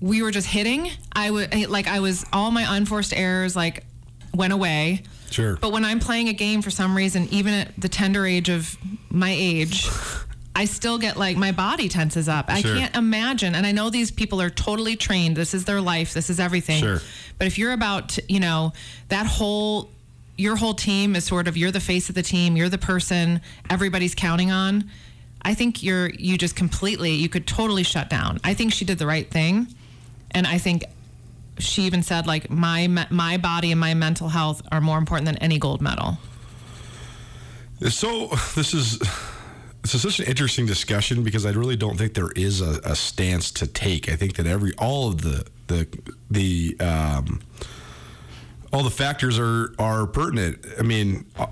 we 0.00 0.22
were 0.22 0.30
just 0.30 0.48
hitting, 0.48 0.90
I 1.12 1.30
would 1.30 1.54
eh, 1.54 1.66
like 1.68 1.86
I 1.86 2.00
was 2.00 2.24
all 2.32 2.50
my 2.50 2.76
unforced 2.76 3.14
errors 3.14 3.56
like 3.56 3.84
went 4.34 4.52
away. 4.52 5.02
Sure. 5.30 5.56
But 5.56 5.72
when 5.72 5.84
I'm 5.84 6.00
playing 6.00 6.28
a 6.28 6.32
game 6.32 6.62
for 6.62 6.70
some 6.70 6.96
reason, 6.96 7.28
even 7.30 7.54
at 7.54 7.80
the 7.80 7.88
tender 7.88 8.26
age 8.26 8.48
of 8.48 8.76
my 9.10 9.34
age, 9.36 9.88
I 10.56 10.64
still 10.64 10.96
get 10.96 11.18
like 11.18 11.36
my 11.36 11.52
body 11.52 11.88
tenses 11.90 12.30
up. 12.30 12.46
I 12.48 12.62
can't 12.62 12.96
imagine. 12.96 13.54
And 13.54 13.66
I 13.66 13.72
know 13.72 13.90
these 13.90 14.10
people 14.10 14.40
are 14.40 14.48
totally 14.48 14.96
trained. 14.96 15.36
This 15.36 15.52
is 15.52 15.66
their 15.66 15.82
life. 15.82 16.14
This 16.14 16.30
is 16.30 16.40
everything. 16.40 16.82
Sure. 16.82 17.00
But 17.38 17.46
if 17.46 17.58
you're 17.58 17.72
about, 17.72 18.08
to, 18.10 18.22
you 18.26 18.40
know, 18.40 18.72
that 19.08 19.26
whole, 19.26 19.90
your 20.38 20.56
whole 20.56 20.72
team 20.72 21.14
is 21.14 21.24
sort 21.24 21.46
of, 21.46 21.58
you're 21.58 21.70
the 21.70 21.78
face 21.78 22.08
of 22.08 22.14
the 22.14 22.22
team, 22.22 22.56
you're 22.56 22.70
the 22.70 22.78
person 22.78 23.42
everybody's 23.68 24.14
counting 24.14 24.50
on. 24.50 24.90
I 25.42 25.52
think 25.52 25.82
you're, 25.82 26.08
you 26.08 26.38
just 26.38 26.56
completely, 26.56 27.12
you 27.12 27.28
could 27.28 27.46
totally 27.46 27.82
shut 27.82 28.08
down. 28.08 28.40
I 28.42 28.54
think 28.54 28.72
she 28.72 28.86
did 28.86 28.98
the 28.98 29.06
right 29.06 29.30
thing. 29.30 29.66
And 30.30 30.46
I 30.46 30.56
think 30.56 30.84
she 31.58 31.82
even 31.82 32.02
said 32.02 32.26
like 32.26 32.50
my 32.50 32.86
my 33.10 33.38
body 33.38 33.70
and 33.70 33.80
my 33.80 33.94
mental 33.94 34.28
health 34.28 34.60
are 34.70 34.80
more 34.80 34.98
important 34.98 35.26
than 35.26 35.36
any 35.38 35.58
gold 35.58 35.80
medal. 35.80 36.18
So 37.88 38.26
this 38.54 38.74
is 38.74 38.98
this 39.92 39.94
is 39.94 40.02
such 40.02 40.20
an 40.20 40.26
interesting 40.26 40.66
discussion 40.66 41.22
because 41.22 41.46
I 41.46 41.50
really 41.50 41.76
don't 41.76 41.96
think 41.96 42.14
there 42.14 42.30
is 42.36 42.60
a, 42.60 42.80
a 42.84 42.94
stance 42.96 43.50
to 43.52 43.66
take. 43.66 44.10
I 44.10 44.16
think 44.16 44.36
that 44.36 44.46
every 44.46 44.72
all 44.78 45.08
of 45.08 45.22
the 45.22 45.46
the 45.68 45.86
the 46.30 46.76
um, 46.80 47.40
all 48.72 48.82
the 48.82 48.90
factors 48.90 49.38
are 49.38 49.74
are 49.78 50.06
pertinent. 50.06 50.64
I 50.78 50.82
mean. 50.82 51.26
uh, 51.36 51.46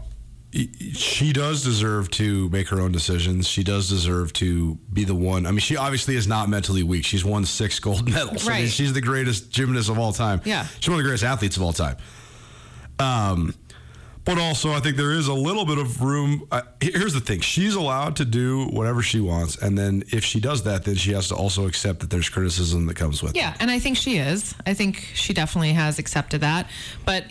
She 0.93 1.33
does 1.33 1.65
deserve 1.65 2.09
to 2.13 2.49
make 2.51 2.69
her 2.69 2.81
own 2.81 2.93
decisions. 2.93 3.49
She 3.49 3.65
does 3.65 3.89
deserve 3.89 4.33
to 4.35 4.77
be 4.93 5.05
the 5.05 5.15
one. 5.15 5.47
I 5.47 5.51
mean, 5.51 5.59
she 5.59 5.77
obviously 5.77 6.15
is 6.15 6.29
not 6.29 6.49
mentally 6.49 6.85
weak. 6.85 7.05
She's 7.05 7.25
won 7.25 7.45
six 7.45 7.81
gold 7.81 8.09
medals. 8.15 8.47
I 8.47 8.53
mean, 8.53 8.63
Right. 8.63 8.71
she's 8.71 8.93
the 8.93 9.01
greatest 9.01 9.51
gymnast 9.51 9.89
of 9.91 9.99
all 9.99 10.13
time. 10.13 10.41
Yeah. 10.45 10.65
She's 10.79 10.89
one 10.89 10.99
of 11.01 11.05
the 11.05 11.09
greatest 11.09 11.25
athletes 11.25 11.57
of 11.57 11.63
all 11.65 11.73
time. 11.73 11.97
Um, 13.01 13.53
but 14.25 14.39
also, 14.39 14.73
I 14.73 14.81
think 14.81 14.97
there 14.97 15.13
is 15.13 15.29
a 15.29 15.35
little 15.35 15.65
bit 15.65 15.79
of 15.79 16.01
room. 16.03 16.47
Uh, 16.51 16.63
here's 16.81 17.13
the 17.13 17.21
thing: 17.21 17.41
she's 17.41 17.75
allowed 17.75 18.17
to 18.17 18.25
do 18.25 18.67
whatever 18.67 19.03
she 19.03 19.21
wants, 19.21 19.57
and 19.57 19.77
then 19.77 20.03
if 20.13 20.25
she 20.25 20.41
does 20.41 20.63
that, 20.65 20.85
then 20.85 20.95
she 20.95 21.13
has 21.13 21.29
to 21.29 21.35
also 21.35 21.67
accept 21.67 22.01
that 22.01 22.11
there's 22.11 22.29
criticism 22.29 22.87
that 22.87 22.97
comes 22.97 23.23
with. 23.23 23.33
it. 23.33 23.37
Yeah, 23.37 23.55
and 23.61 23.71
I 23.71 23.79
think 23.79 23.97
she 23.97 24.17
is. 24.17 24.55
I 24.67 24.75
think 24.75 25.07
she 25.15 25.35
definitely 25.35 25.73
has 25.73 25.99
accepted 25.99 26.41
that. 26.41 26.69
But 27.05 27.25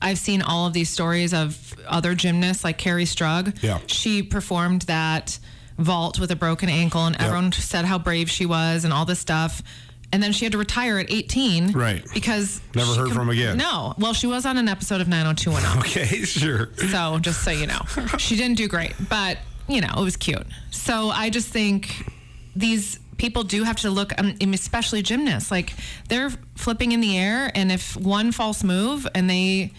I've 0.00 0.18
seen 0.18 0.42
all 0.42 0.66
of 0.66 0.72
these 0.72 0.90
stories 0.90 1.34
of 1.34 1.74
other 1.86 2.14
gymnasts 2.14 2.64
like 2.64 2.78
Kerri 2.78 3.04
Strug. 3.04 3.62
Yeah. 3.62 3.80
She 3.86 4.22
performed 4.22 4.82
that 4.82 5.38
vault 5.76 6.18
with 6.18 6.30
a 6.30 6.36
broken 6.36 6.68
ankle 6.68 7.06
and 7.06 7.14
everyone 7.20 7.52
said 7.52 7.84
how 7.84 7.98
brave 7.98 8.28
she 8.28 8.46
was 8.46 8.84
and 8.84 8.92
all 8.92 9.04
this 9.04 9.20
stuff. 9.20 9.62
And 10.10 10.22
then 10.22 10.32
she 10.32 10.44
had 10.46 10.52
to 10.52 10.58
retire 10.58 10.98
at 10.98 11.10
18. 11.12 11.72
Right. 11.72 12.02
Because 12.14 12.60
Never 12.74 12.94
heard 12.94 13.12
from 13.12 13.28
again. 13.28 13.58
No. 13.58 13.94
Well, 13.98 14.14
she 14.14 14.26
was 14.26 14.46
on 14.46 14.56
an 14.56 14.66
episode 14.68 15.00
of 15.02 15.08
90210. 15.08 15.78
Okay, 15.80 16.22
sure. 16.24 16.70
So 16.90 17.18
just 17.18 17.44
so 17.44 17.50
you 17.50 17.66
know, 17.66 17.80
she 18.18 18.36
didn't 18.36 18.56
do 18.56 18.68
great, 18.68 18.94
but 19.10 19.38
you 19.68 19.82
know, 19.82 19.92
it 19.96 20.02
was 20.02 20.16
cute. 20.16 20.46
So 20.70 21.10
I 21.10 21.28
just 21.28 21.48
think 21.48 22.10
these 22.56 22.98
people 23.18 23.42
do 23.42 23.64
have 23.64 23.76
to 23.76 23.90
look, 23.90 24.18
um, 24.18 24.34
especially 24.40 25.02
gymnasts, 25.02 25.50
like 25.50 25.74
they're 26.08 26.30
flipping 26.56 26.92
in 26.92 27.00
the 27.00 27.18
air, 27.18 27.50
and 27.54 27.70
if 27.70 27.96
one 27.96 28.32
false 28.32 28.64
move, 28.64 29.06
and 29.14 29.28
they 29.28 29.72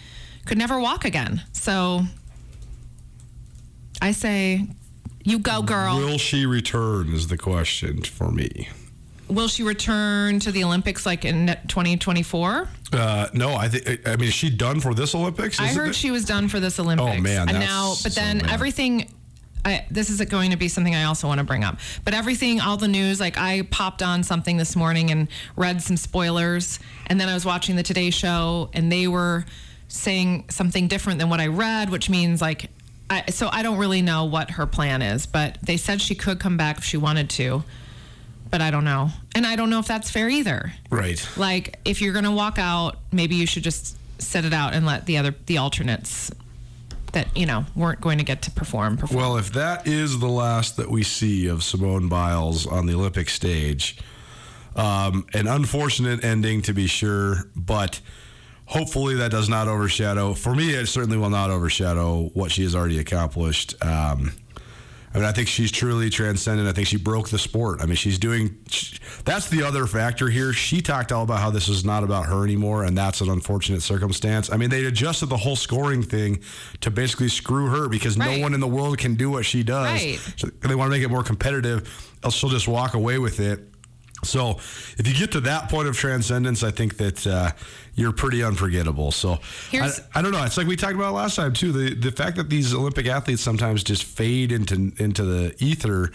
could 0.44 0.58
never 0.58 0.78
walk 0.78 1.04
again. 1.04 1.42
So 1.52 2.02
I 4.00 4.12
say, 4.12 4.66
you 5.24 5.38
go, 5.38 5.62
girl. 5.62 5.96
Will 5.96 6.18
she 6.18 6.46
return? 6.46 7.12
Is 7.12 7.28
the 7.28 7.36
question 7.36 8.02
for 8.02 8.30
me. 8.30 8.68
Will 9.30 9.48
she 9.48 9.62
return 9.62 10.40
to 10.40 10.52
the 10.52 10.64
Olympics 10.64 11.06
like 11.06 11.24
in 11.24 11.46
2024? 11.68 12.68
Uh, 12.92 13.28
no, 13.32 13.54
I 13.54 13.68
think. 13.68 14.06
I 14.08 14.16
mean, 14.16 14.28
is 14.28 14.34
she 14.34 14.50
done 14.50 14.80
for 14.80 14.94
this 14.94 15.14
Olympics? 15.14 15.60
I 15.60 15.68
heard 15.68 15.90
it? 15.90 15.94
she 15.94 16.10
was 16.10 16.24
done 16.24 16.48
for 16.48 16.58
this 16.60 16.78
Olympics. 16.80 17.18
Oh, 17.18 17.20
man, 17.20 17.48
And 17.48 17.60
now, 17.60 17.94
but 18.02 18.14
then 18.14 18.40
bad. 18.40 18.50
everything. 18.50 19.12
I, 19.62 19.84
this 19.90 20.08
is 20.08 20.20
going 20.22 20.52
to 20.52 20.56
be 20.56 20.68
something 20.68 20.94
I 20.94 21.04
also 21.04 21.28
want 21.28 21.38
to 21.38 21.44
bring 21.44 21.64
up. 21.64 21.78
But 22.04 22.14
everything, 22.14 22.60
all 22.60 22.78
the 22.78 22.88
news, 22.88 23.20
like 23.20 23.36
I 23.36 23.62
popped 23.70 24.02
on 24.02 24.22
something 24.22 24.56
this 24.56 24.74
morning 24.74 25.10
and 25.10 25.28
read 25.54 25.82
some 25.82 25.98
spoilers, 25.98 26.78
and 27.08 27.20
then 27.20 27.28
I 27.28 27.34
was 27.34 27.44
watching 27.44 27.76
the 27.76 27.82
Today 27.82 28.08
Show, 28.08 28.70
and 28.72 28.90
they 28.90 29.06
were 29.06 29.44
saying 29.88 30.46
something 30.48 30.88
different 30.88 31.18
than 31.18 31.28
what 31.28 31.40
I 31.40 31.46
read, 31.48 31.90
which 31.90 32.08
means 32.10 32.40
like. 32.40 32.70
I, 33.12 33.28
so 33.32 33.48
I 33.50 33.64
don't 33.64 33.78
really 33.78 34.02
know 34.02 34.24
what 34.26 34.52
her 34.52 34.66
plan 34.66 35.02
is, 35.02 35.26
but 35.26 35.58
they 35.64 35.76
said 35.76 36.00
she 36.00 36.14
could 36.14 36.38
come 36.38 36.56
back 36.56 36.78
if 36.78 36.84
she 36.84 36.96
wanted 36.96 37.28
to, 37.30 37.64
but 38.50 38.60
I 38.60 38.70
don't 38.70 38.84
know, 38.84 39.10
and 39.34 39.46
I 39.46 39.56
don't 39.56 39.70
know 39.70 39.78
if 39.78 39.86
that's 39.86 40.10
fair 40.10 40.28
either. 40.28 40.72
right. 40.90 41.26
Like, 41.36 41.78
if 41.84 42.00
you're 42.02 42.12
gonna 42.12 42.32
walk 42.32 42.58
out, 42.58 42.96
maybe 43.12 43.36
you 43.36 43.46
should 43.46 43.62
just 43.62 43.96
set 44.20 44.44
it 44.44 44.52
out 44.52 44.74
and 44.74 44.84
let 44.84 45.06
the 45.06 45.16
other 45.18 45.34
the 45.46 45.58
alternates 45.58 46.30
that 47.12 47.36
you 47.36 47.46
know 47.46 47.64
weren't 47.74 48.00
going 48.00 48.18
to 48.18 48.24
get 48.24 48.42
to 48.42 48.50
perform 48.50 48.96
perform. 48.96 49.20
Well, 49.20 49.36
if 49.36 49.52
that 49.52 49.86
is 49.86 50.18
the 50.18 50.28
last 50.28 50.76
that 50.76 50.90
we 50.90 51.02
see 51.02 51.46
of 51.46 51.62
Simone 51.62 52.08
Biles 52.08 52.66
on 52.66 52.86
the 52.86 52.94
Olympic 52.94 53.28
stage, 53.28 53.98
um, 54.76 55.26
an 55.34 55.46
unfortunate 55.46 56.24
ending 56.24 56.62
to 56.62 56.72
be 56.72 56.86
sure, 56.86 57.44
but 57.56 58.00
hopefully 58.66 59.16
that 59.16 59.30
does 59.30 59.48
not 59.48 59.68
overshadow. 59.68 60.34
For 60.34 60.54
me, 60.54 60.70
it 60.74 60.86
certainly 60.86 61.18
will 61.18 61.30
not 61.30 61.50
overshadow 61.50 62.30
what 62.34 62.52
she 62.52 62.62
has 62.62 62.74
already 62.74 62.98
accomplished. 62.98 63.74
Um, 63.84 64.32
I 65.12 65.18
mean, 65.18 65.26
I 65.26 65.32
think 65.32 65.48
she's 65.48 65.72
truly 65.72 66.08
transcendent. 66.08 66.68
I 66.68 66.72
think 66.72 66.86
she 66.86 66.96
broke 66.96 67.30
the 67.30 67.38
sport. 67.38 67.80
I 67.82 67.86
mean, 67.86 67.96
she's 67.96 68.16
doing. 68.16 68.56
She, 68.68 68.96
that's 69.24 69.48
the 69.48 69.64
other 69.64 69.86
factor 69.86 70.28
here. 70.28 70.52
She 70.52 70.80
talked 70.80 71.10
all 71.10 71.24
about 71.24 71.40
how 71.40 71.50
this 71.50 71.68
is 71.68 71.84
not 71.84 72.04
about 72.04 72.26
her 72.26 72.44
anymore, 72.44 72.84
and 72.84 72.96
that's 72.96 73.20
an 73.20 73.28
unfortunate 73.28 73.82
circumstance. 73.82 74.52
I 74.52 74.56
mean, 74.56 74.70
they 74.70 74.84
adjusted 74.84 75.26
the 75.26 75.36
whole 75.36 75.56
scoring 75.56 76.02
thing 76.04 76.42
to 76.82 76.92
basically 76.92 77.28
screw 77.28 77.66
her 77.70 77.88
because 77.88 78.16
Right. 78.16 78.36
no 78.36 78.42
one 78.42 78.54
in 78.54 78.60
the 78.60 78.68
world 78.68 78.98
can 78.98 79.16
do 79.16 79.30
what 79.30 79.44
she 79.44 79.64
does. 79.64 80.00
Right. 80.00 80.20
So 80.36 80.46
they 80.60 80.76
want 80.76 80.92
to 80.92 80.96
make 80.96 81.02
it 81.04 81.10
more 81.10 81.24
competitive. 81.24 81.88
Else 82.22 82.36
she'll 82.36 82.48
just 82.50 82.68
walk 82.68 82.94
away 82.94 83.18
with 83.18 83.40
it. 83.40 83.66
So 84.22 84.58
if 84.98 85.06
you 85.06 85.14
get 85.14 85.32
to 85.32 85.40
that 85.42 85.68
point 85.70 85.88
of 85.88 85.96
transcendence, 85.96 86.62
I 86.62 86.70
think 86.70 86.96
that 86.98 87.26
uh, 87.26 87.50
you're 87.94 88.12
pretty 88.12 88.42
unforgettable. 88.42 89.12
So 89.12 89.32
I, 89.32 89.38
Here's- 89.70 90.00
I 90.14 90.22
don't 90.22 90.32
know. 90.32 90.44
It's 90.44 90.56
like 90.56 90.66
we 90.66 90.76
talked 90.76 90.94
about 90.94 91.14
last 91.14 91.36
time 91.36 91.52
too. 91.52 91.72
The 91.72 91.94
the 91.94 92.12
fact 92.12 92.36
that 92.36 92.50
these 92.50 92.74
Olympic 92.74 93.06
athletes 93.06 93.42
sometimes 93.42 93.82
just 93.82 94.04
fade 94.04 94.52
into 94.52 94.92
into 94.98 95.24
the 95.24 95.54
ether 95.58 96.12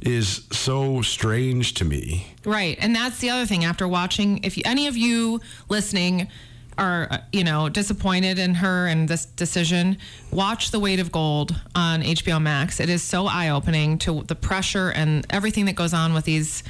is 0.00 0.46
so 0.52 1.02
strange 1.02 1.74
to 1.74 1.84
me. 1.84 2.32
Right. 2.44 2.78
And 2.80 2.94
that's 2.94 3.18
the 3.18 3.30
other 3.30 3.46
thing 3.46 3.64
after 3.64 3.88
watching 3.88 4.44
if 4.44 4.56
you, 4.56 4.62
any 4.64 4.86
of 4.86 4.96
you 4.96 5.40
listening 5.68 6.28
are 6.76 7.08
uh, 7.10 7.18
you 7.32 7.42
know 7.42 7.68
disappointed 7.68 8.38
in 8.38 8.54
her 8.54 8.86
and 8.86 9.08
this 9.08 9.24
decision, 9.26 9.98
watch 10.30 10.70
The 10.70 10.78
Weight 10.78 11.00
of 11.00 11.10
Gold 11.10 11.60
on 11.74 12.02
HBO 12.02 12.40
Max. 12.40 12.78
It 12.78 12.88
is 12.88 13.02
so 13.02 13.26
eye-opening 13.26 13.98
to 13.98 14.22
the 14.22 14.36
pressure 14.36 14.90
and 14.90 15.26
everything 15.30 15.64
that 15.64 15.74
goes 15.74 15.92
on 15.92 16.14
with 16.14 16.24
these 16.24 16.62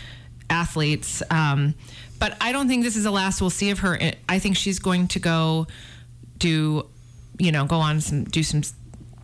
athletes. 0.50 1.22
Um, 1.30 1.74
but 2.18 2.36
I 2.40 2.52
don't 2.52 2.68
think 2.68 2.82
this 2.82 2.96
is 2.96 3.04
the 3.04 3.10
last 3.10 3.40
we'll 3.40 3.50
see 3.50 3.70
of 3.70 3.80
her. 3.80 3.98
I- 4.28 4.38
think 4.38 4.56
she's 4.56 4.78
going 4.78 5.08
to 5.08 5.18
go 5.18 5.66
do, 6.38 6.86
you 7.38 7.52
know, 7.52 7.64
go 7.64 7.76
on 7.76 8.00
some 8.00 8.24
do 8.24 8.42
some 8.42 8.62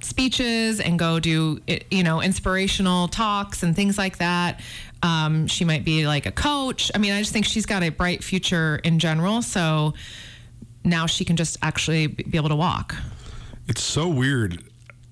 speeches 0.03 0.81
and 0.81 0.99
go 0.99 1.19
do 1.19 1.61
you 1.91 2.03
know 2.03 2.21
inspirational 2.21 3.09
talks 3.09 3.63
and 3.63 3.75
things 3.75 3.97
like 3.97 4.19
that. 4.19 4.61
Um, 5.03 5.47
she 5.47 5.65
might 5.65 5.85
be 5.85 6.07
like 6.07 6.27
a 6.27 6.33
coach. 6.33 6.91
I 6.95 6.99
mean, 6.99 7.13
I 7.13 7.21
just 7.21 7.33
think 7.33 7.45
she's 7.45 7.67
got 7.67 7.83
a 7.83 7.91
bright 7.91 8.25
future 8.25 8.81
in 8.85 8.99
general. 8.99 9.43
So 9.43 9.95
now 10.85 11.07
she 11.07 11.25
can 11.25 11.37
just 11.37 11.59
actually 11.63 12.07
be 12.07 12.37
able 12.37 12.49
to 12.49 12.57
walk. 12.57 12.95
It's 13.69 13.83
so 13.83 14.09
weird 14.09 14.63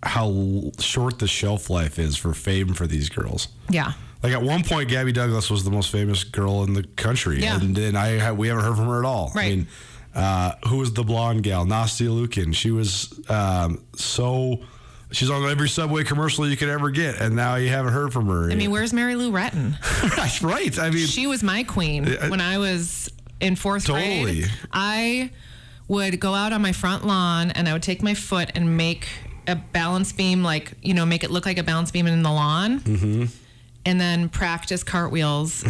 how 0.02 0.70
short 0.78 1.18
the 1.18 1.28
shelf 1.28 1.70
life 1.70 1.98
is 1.98 2.16
for 2.16 2.34
fame 2.34 2.74
for 2.74 2.86
these 2.86 3.08
girls. 3.08 3.48
Yeah. 3.68 3.92
Like 4.22 4.32
at 4.32 4.42
one 4.42 4.62
point, 4.62 4.88
Gabby 4.88 5.12
Douglas 5.12 5.50
was 5.50 5.64
the 5.64 5.70
most 5.70 5.90
famous 5.90 6.22
girl 6.24 6.62
in 6.64 6.74
the 6.74 6.84
country, 6.84 7.42
Yeah. 7.42 7.60
and 7.60 7.74
then 7.74 7.96
I 7.96 8.18
ha- 8.18 8.32
we 8.32 8.48
haven't 8.48 8.64
heard 8.64 8.76
from 8.76 8.86
her 8.86 9.00
at 9.00 9.04
all. 9.04 9.32
I 9.34 9.48
mean, 9.48 9.66
uh, 10.14 10.52
who 10.68 10.76
was 10.78 10.92
the 10.92 11.02
blonde 11.02 11.42
gal? 11.42 11.64
Nastia 11.66 12.08
Liukin. 12.08 12.54
She 12.54 12.70
was 12.70 13.12
um, 13.28 13.82
so. 13.96 14.60
She's 15.10 15.28
on 15.28 15.44
every 15.50 15.68
subway 15.68 16.04
commercial 16.04 16.48
you 16.48 16.56
could 16.56 16.70
ever 16.70 16.88
get, 16.90 17.20
and 17.20 17.36
now 17.36 17.56
you 17.56 17.68
haven't 17.68 17.92
heard 17.92 18.14
from 18.14 18.28
her. 18.28 18.50
I 18.50 18.54
mean, 18.54 18.70
where's 18.70 18.94
Mary 18.94 19.14
Lou 19.14 19.30
Retton? 19.30 19.74
right? 20.42 20.78
I 20.78 20.88
mean, 20.88 21.06
She 21.06 21.26
was 21.26 21.42
my 21.42 21.64
queen 21.64 22.08
I- 22.16 22.30
when 22.30 22.40
I 22.40 22.56
was 22.56 23.10
in 23.38 23.54
fourth 23.56 23.84
Totally. 23.84 24.22
grade. 24.40 24.50
I 24.72 25.30
would 25.86 26.18
go 26.18 26.32
out 26.32 26.54
on 26.54 26.62
my 26.62 26.72
front 26.72 27.04
lawn 27.06 27.50
and 27.50 27.68
I 27.68 27.74
would 27.74 27.82
take 27.82 28.02
my 28.02 28.14
foot 28.14 28.52
and 28.54 28.78
make 28.78 29.06
a 29.46 29.54
balance 29.56 30.12
beam, 30.12 30.42
like, 30.42 30.72
you 30.80 30.94
know, 30.94 31.04
make 31.04 31.24
it 31.24 31.30
look 31.30 31.44
like 31.44 31.58
a 31.58 31.62
balance 31.62 31.90
beam 31.90 32.06
in 32.06 32.22
the 32.22 32.32
lawn. 32.32 32.80
Mm-hmm. 32.80 33.24
And 33.84 34.00
then 34.00 34.28
practice 34.28 34.84
cartwheels 34.84 35.64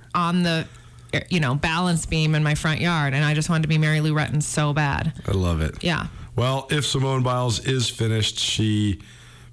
on 0.14 0.42
the, 0.42 0.66
you 1.28 1.40
know, 1.40 1.54
balance 1.54 2.06
beam 2.06 2.34
in 2.34 2.42
my 2.42 2.54
front 2.54 2.80
yard. 2.80 3.14
And 3.14 3.24
I 3.24 3.34
just 3.34 3.50
wanted 3.50 3.62
to 3.62 3.68
be 3.68 3.78
Mary 3.78 4.00
Lou 4.00 4.14
Retton 4.14 4.42
so 4.42 4.72
bad. 4.72 5.12
I 5.26 5.32
love 5.32 5.60
it. 5.60 5.82
Yeah. 5.82 6.06
Well, 6.36 6.68
if 6.70 6.86
Simone 6.86 7.22
Biles 7.22 7.66
is 7.66 7.90
finished, 7.90 8.38
she 8.38 9.00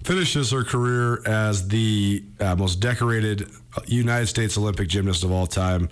finishes 0.03 0.51
her 0.51 0.63
career 0.63 1.21
as 1.25 1.67
the 1.67 2.23
uh, 2.39 2.55
most 2.55 2.79
decorated 2.79 3.49
United 3.87 4.27
States 4.27 4.57
Olympic 4.57 4.87
gymnast 4.87 5.23
of 5.23 5.31
all 5.31 5.47
time. 5.47 5.89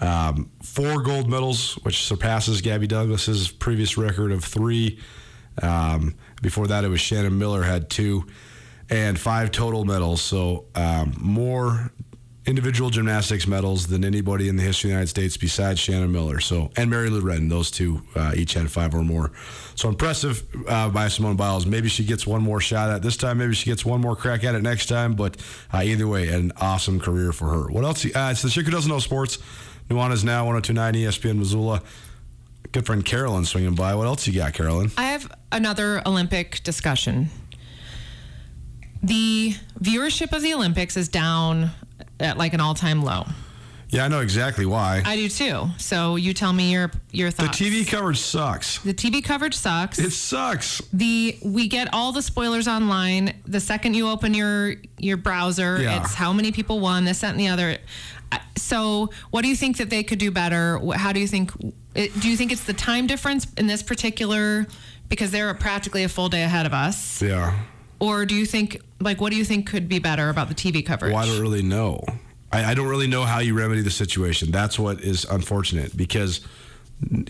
Um, 0.00 0.50
four 0.62 1.00
gold 1.00 1.30
medals, 1.30 1.74
which 1.84 2.04
surpasses 2.04 2.60
Gabby 2.60 2.88
Douglas's 2.88 3.52
previous 3.52 3.96
record 3.96 4.32
of 4.32 4.42
three. 4.42 4.98
Um, 5.62 6.16
before 6.42 6.66
that, 6.66 6.84
it 6.84 6.88
was 6.88 7.00
Shannon 7.00 7.38
Miller 7.38 7.62
had 7.62 7.88
two, 7.88 8.26
and 8.92 9.18
five 9.18 9.50
total 9.50 9.84
medals. 9.84 10.20
So 10.20 10.66
um, 10.74 11.14
more 11.18 11.90
individual 12.44 12.90
gymnastics 12.90 13.46
medals 13.46 13.86
than 13.86 14.04
anybody 14.04 14.48
in 14.48 14.56
the 14.56 14.62
history 14.62 14.88
of 14.88 14.90
the 14.90 14.94
United 14.94 15.08
States 15.08 15.36
besides 15.36 15.80
Shannon 15.80 16.12
Miller. 16.12 16.40
So 16.40 16.70
and 16.76 16.90
Mary 16.90 17.08
Lou 17.08 17.22
Retton, 17.22 17.48
those 17.48 17.70
two 17.70 18.02
uh, 18.14 18.32
each 18.36 18.52
had 18.52 18.70
five 18.70 18.94
or 18.94 19.02
more. 19.02 19.32
So 19.76 19.88
impressive 19.88 20.44
uh, 20.68 20.90
by 20.90 21.08
Simone 21.08 21.36
Biles. 21.36 21.64
Maybe 21.64 21.88
she 21.88 22.04
gets 22.04 22.26
one 22.26 22.42
more 22.42 22.60
shot 22.60 22.90
at 22.90 23.00
this 23.00 23.16
time. 23.16 23.38
Maybe 23.38 23.54
she 23.54 23.70
gets 23.70 23.84
one 23.84 24.00
more 24.00 24.14
crack 24.14 24.44
at 24.44 24.54
it 24.54 24.62
next 24.62 24.86
time. 24.86 25.14
But 25.14 25.38
uh, 25.72 25.82
either 25.82 26.06
way, 26.06 26.28
an 26.28 26.52
awesome 26.60 27.00
career 27.00 27.32
for 27.32 27.48
her. 27.48 27.72
What 27.72 27.84
else? 27.84 28.04
Uh, 28.04 28.28
it's 28.30 28.42
the 28.42 28.50
chick 28.50 28.66
who 28.66 28.72
doesn't 28.72 28.90
know 28.90 28.98
sports. 28.98 29.38
Nuanez 29.88 30.22
now 30.22 30.46
1029 30.46 30.94
ESPN 30.94 31.38
Missoula. 31.38 31.82
Good 32.72 32.86
friend 32.86 33.04
Carolyn 33.04 33.44
swinging 33.44 33.74
by. 33.74 33.94
What 33.94 34.06
else 34.06 34.26
you 34.26 34.34
got, 34.34 34.54
Carolyn? 34.54 34.90
I 34.96 35.04
have 35.12 35.30
another 35.50 36.02
Olympic 36.06 36.62
discussion. 36.62 37.30
The 39.02 39.54
viewership 39.80 40.32
of 40.34 40.42
the 40.42 40.54
Olympics 40.54 40.96
is 40.96 41.08
down 41.08 41.70
at 42.20 42.36
like 42.38 42.54
an 42.54 42.60
all-time 42.60 43.02
low. 43.02 43.24
Yeah, 43.88 44.06
I 44.06 44.08
know 44.08 44.20
exactly 44.20 44.64
why. 44.64 45.02
I 45.04 45.16
do 45.16 45.28
too. 45.28 45.66
So 45.76 46.16
you 46.16 46.32
tell 46.32 46.52
me 46.54 46.72
your 46.72 46.90
your 47.10 47.30
thoughts. 47.30 47.58
the. 47.58 47.64
TV 47.70 47.86
coverage 47.86 48.20
sucks. 48.20 48.78
the 48.78 48.94
TV 48.94 49.22
coverage 49.22 49.54
sucks. 49.54 49.98
It 49.98 50.12
sucks. 50.12 50.80
the 50.94 51.36
we 51.44 51.68
get 51.68 51.92
all 51.92 52.10
the 52.12 52.22
spoilers 52.22 52.66
online. 52.66 53.34
The 53.46 53.60
second 53.60 53.92
you 53.94 54.08
open 54.08 54.32
your 54.32 54.76
your 54.96 55.18
browser, 55.18 55.78
Yeah. 55.78 56.00
it's 56.00 56.14
how 56.14 56.32
many 56.32 56.52
people 56.52 56.80
won 56.80 57.04
this, 57.04 57.20
that, 57.20 57.32
and 57.32 57.40
the 57.40 57.48
other. 57.48 57.76
So, 58.56 59.10
what 59.30 59.42
do 59.42 59.48
you 59.48 59.56
think 59.56 59.76
that 59.76 59.90
they 59.90 60.02
could 60.02 60.18
do 60.18 60.30
better? 60.30 60.80
How 60.94 61.12
do 61.12 61.20
you 61.20 61.26
think? 61.26 61.52
Do 61.94 62.30
you 62.30 62.36
think 62.38 62.50
it's 62.50 62.64
the 62.64 62.72
time 62.72 63.06
difference 63.06 63.46
in 63.58 63.66
this 63.66 63.82
particular? 63.82 64.66
Because 65.10 65.30
they're 65.32 65.52
practically 65.52 66.04
a 66.04 66.08
full 66.08 66.30
day 66.30 66.42
ahead 66.44 66.64
of 66.64 66.72
us. 66.72 67.20
Yeah. 67.20 67.58
Or 68.02 68.26
do 68.26 68.34
you 68.34 68.46
think, 68.46 68.80
like, 69.00 69.20
what 69.20 69.30
do 69.30 69.36
you 69.36 69.44
think 69.44 69.68
could 69.68 69.88
be 69.88 70.00
better 70.00 70.28
about 70.28 70.48
the 70.48 70.56
TV 70.56 70.84
coverage? 70.84 71.12
Well, 71.14 71.22
I 71.22 71.26
don't 71.26 71.40
really 71.40 71.62
know. 71.62 72.02
I, 72.50 72.72
I 72.72 72.74
don't 72.74 72.88
really 72.88 73.06
know 73.06 73.22
how 73.22 73.38
you 73.38 73.54
remedy 73.56 73.80
the 73.80 73.92
situation. 73.92 74.50
That's 74.50 74.76
what 74.76 75.00
is 75.00 75.24
unfortunate 75.24 75.96
because 75.96 76.40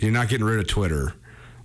you're 0.01 0.11
not 0.13 0.29
getting 0.31 0.47
rid 0.47 0.61
of 0.61 0.67
Twitter. 0.67 1.13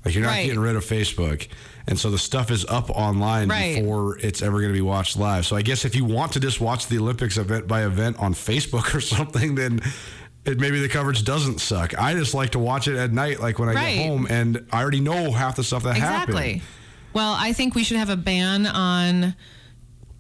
Like 0.04 0.14
you're 0.14 0.26
not 0.26 0.32
Right. 0.32 0.44
getting 0.46 0.60
rid 0.60 0.76
of 0.76 0.84
Facebook. 0.84 1.48
And 1.88 1.98
so 1.98 2.12
the 2.12 2.18
stuff 2.18 2.52
is 2.52 2.66
up 2.66 2.90
online 2.90 3.48
Right. 3.48 3.78
before 3.78 4.18
it's 4.20 4.42
ever 4.42 4.60
going 4.60 4.74
to 4.74 4.78
be 4.78 4.82
watched 4.82 5.16
live. 5.18 5.46
So 5.46 5.56
I 5.56 5.62
guess 5.62 5.86
if 5.86 5.96
you 5.96 6.04
want 6.04 6.34
to 6.34 6.42
just 6.42 6.60
watch 6.60 6.88
the 6.88 6.98
Olympics 6.98 7.38
event 7.38 7.66
by 7.66 7.86
event 7.86 8.18
on 8.20 8.34
Facebook 8.34 8.94
or 8.94 9.00
something, 9.00 9.56
then 9.56 9.80
it, 10.44 10.60
maybe 10.60 10.82
the 10.82 10.90
coverage 10.90 11.24
doesn't 11.24 11.62
suck. 11.62 11.98
I 11.98 12.14
just 12.14 12.34
like 12.34 12.50
to 12.52 12.60
watch 12.60 12.90
it 12.90 12.98
at 12.98 13.14
night, 13.14 13.40
like 13.40 13.58
when 13.58 13.70
I 13.70 13.74
Right. 13.74 13.96
get 13.96 14.06
home, 14.06 14.28
and 14.30 14.66
I 14.72 14.82
already 14.82 15.00
know 15.00 15.32
half 15.32 15.56
the 15.56 15.64
stuff 15.64 15.84
that 15.84 15.96
Exactly. 15.96 16.36
happened. 16.36 16.62
Well, 17.18 17.36
I 17.36 17.52
think 17.52 17.74
we 17.74 17.84
should 17.84 17.98
have 17.98 18.12
a 18.12 18.16
ban 18.16 18.68
on 18.68 19.34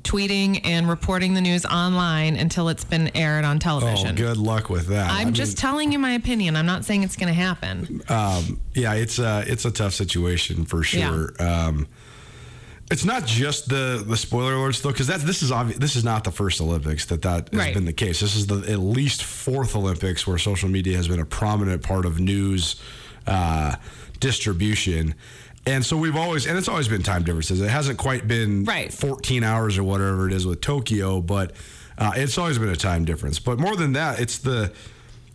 tweeting 0.03 0.61
and 0.63 0.89
reporting 0.89 1.35
the 1.35 1.41
news 1.41 1.63
online 1.63 2.35
until 2.35 2.69
it's 2.69 2.83
been 2.83 3.15
aired 3.15 3.45
on 3.45 3.59
television. 3.59 4.07
Oh, 4.07 4.13
good 4.13 4.37
luck 4.37 4.67
with 4.71 4.87
that. 4.87 5.11
I'm 5.11 5.27
I 5.27 5.31
just 5.31 5.51
mean- 5.51 5.55
telling 5.57 5.91
you 5.91 5.99
my 5.99 6.13
opinion. 6.13 6.55
I'm 6.55 6.65
not 6.65 6.85
saying 6.85 7.03
it's 7.03 7.15
going 7.15 7.27
to 7.27 7.39
happen. 7.39 8.01
um, 8.09 8.59
yeah, 8.73 8.93
it's 8.95 9.19
a 9.19 9.43
it's 9.45 9.63
a 9.65 9.69
tough 9.69 9.93
situation 9.93 10.65
for 10.65 10.81
sure. 10.81 11.33
Um, 11.39 11.85
it's 12.89 13.05
not 13.05 13.27
just 13.27 13.69
the 13.69 14.03
the 14.03 14.17
spoiler 14.17 14.53
alerts 14.55 14.81
though, 14.81 14.89
because 14.91 15.05
that's 15.05 15.23
this 15.23 15.43
is 15.43 15.51
obvious. 15.51 15.77
This 15.77 15.95
is 15.95 16.03
not 16.03 16.23
the 16.23 16.31
first 16.31 16.59
Olympics 16.61 17.05
that 17.05 17.21
that 17.21 17.49
has 17.53 17.59
Right. 17.59 17.75
been 17.75 17.85
the 17.85 17.93
case. 17.93 18.21
This 18.21 18.35
is 18.35 18.47
the 18.47 18.63
at 18.71 18.79
least 18.79 19.21
fourth 19.23 19.75
Olympics 19.75 20.25
where 20.25 20.39
social 20.39 20.67
media 20.67 20.97
has 20.97 21.07
been 21.07 21.19
a 21.19 21.25
prominent 21.25 21.83
part 21.83 22.07
of 22.07 22.19
news 22.19 22.75
uh, 23.27 23.75
distribution. 24.19 25.13
And 25.67 25.85
so 25.85 25.97
we've 25.97 26.15
always, 26.15 26.47
and 26.47 26.57
it's 26.57 26.69
always 26.69 26.87
been 26.87 27.03
time 27.03 27.23
differences. 27.23 27.59
It 27.61 27.69
hasn't 27.69 27.97
quite 27.97 28.27
been 28.27 28.63
Right. 28.63 28.91
14 28.91 29.43
hours 29.43 29.77
or 29.77 29.83
whatever 29.83 30.25
it 30.27 30.33
is 30.33 30.45
with 30.45 30.61
Tokyo, 30.61 31.19
but 31.21 31.51
uh, 31.97 32.13
it's 32.15 32.37
always 32.37 32.57
been 32.57 32.69
a 32.69 32.75
time 32.75 33.03
difference. 33.05 33.37
But 33.39 33.59
more 33.59 33.75
than 33.75 33.93
that, 33.93 34.19
it's 34.19 34.37
the, 34.37 34.71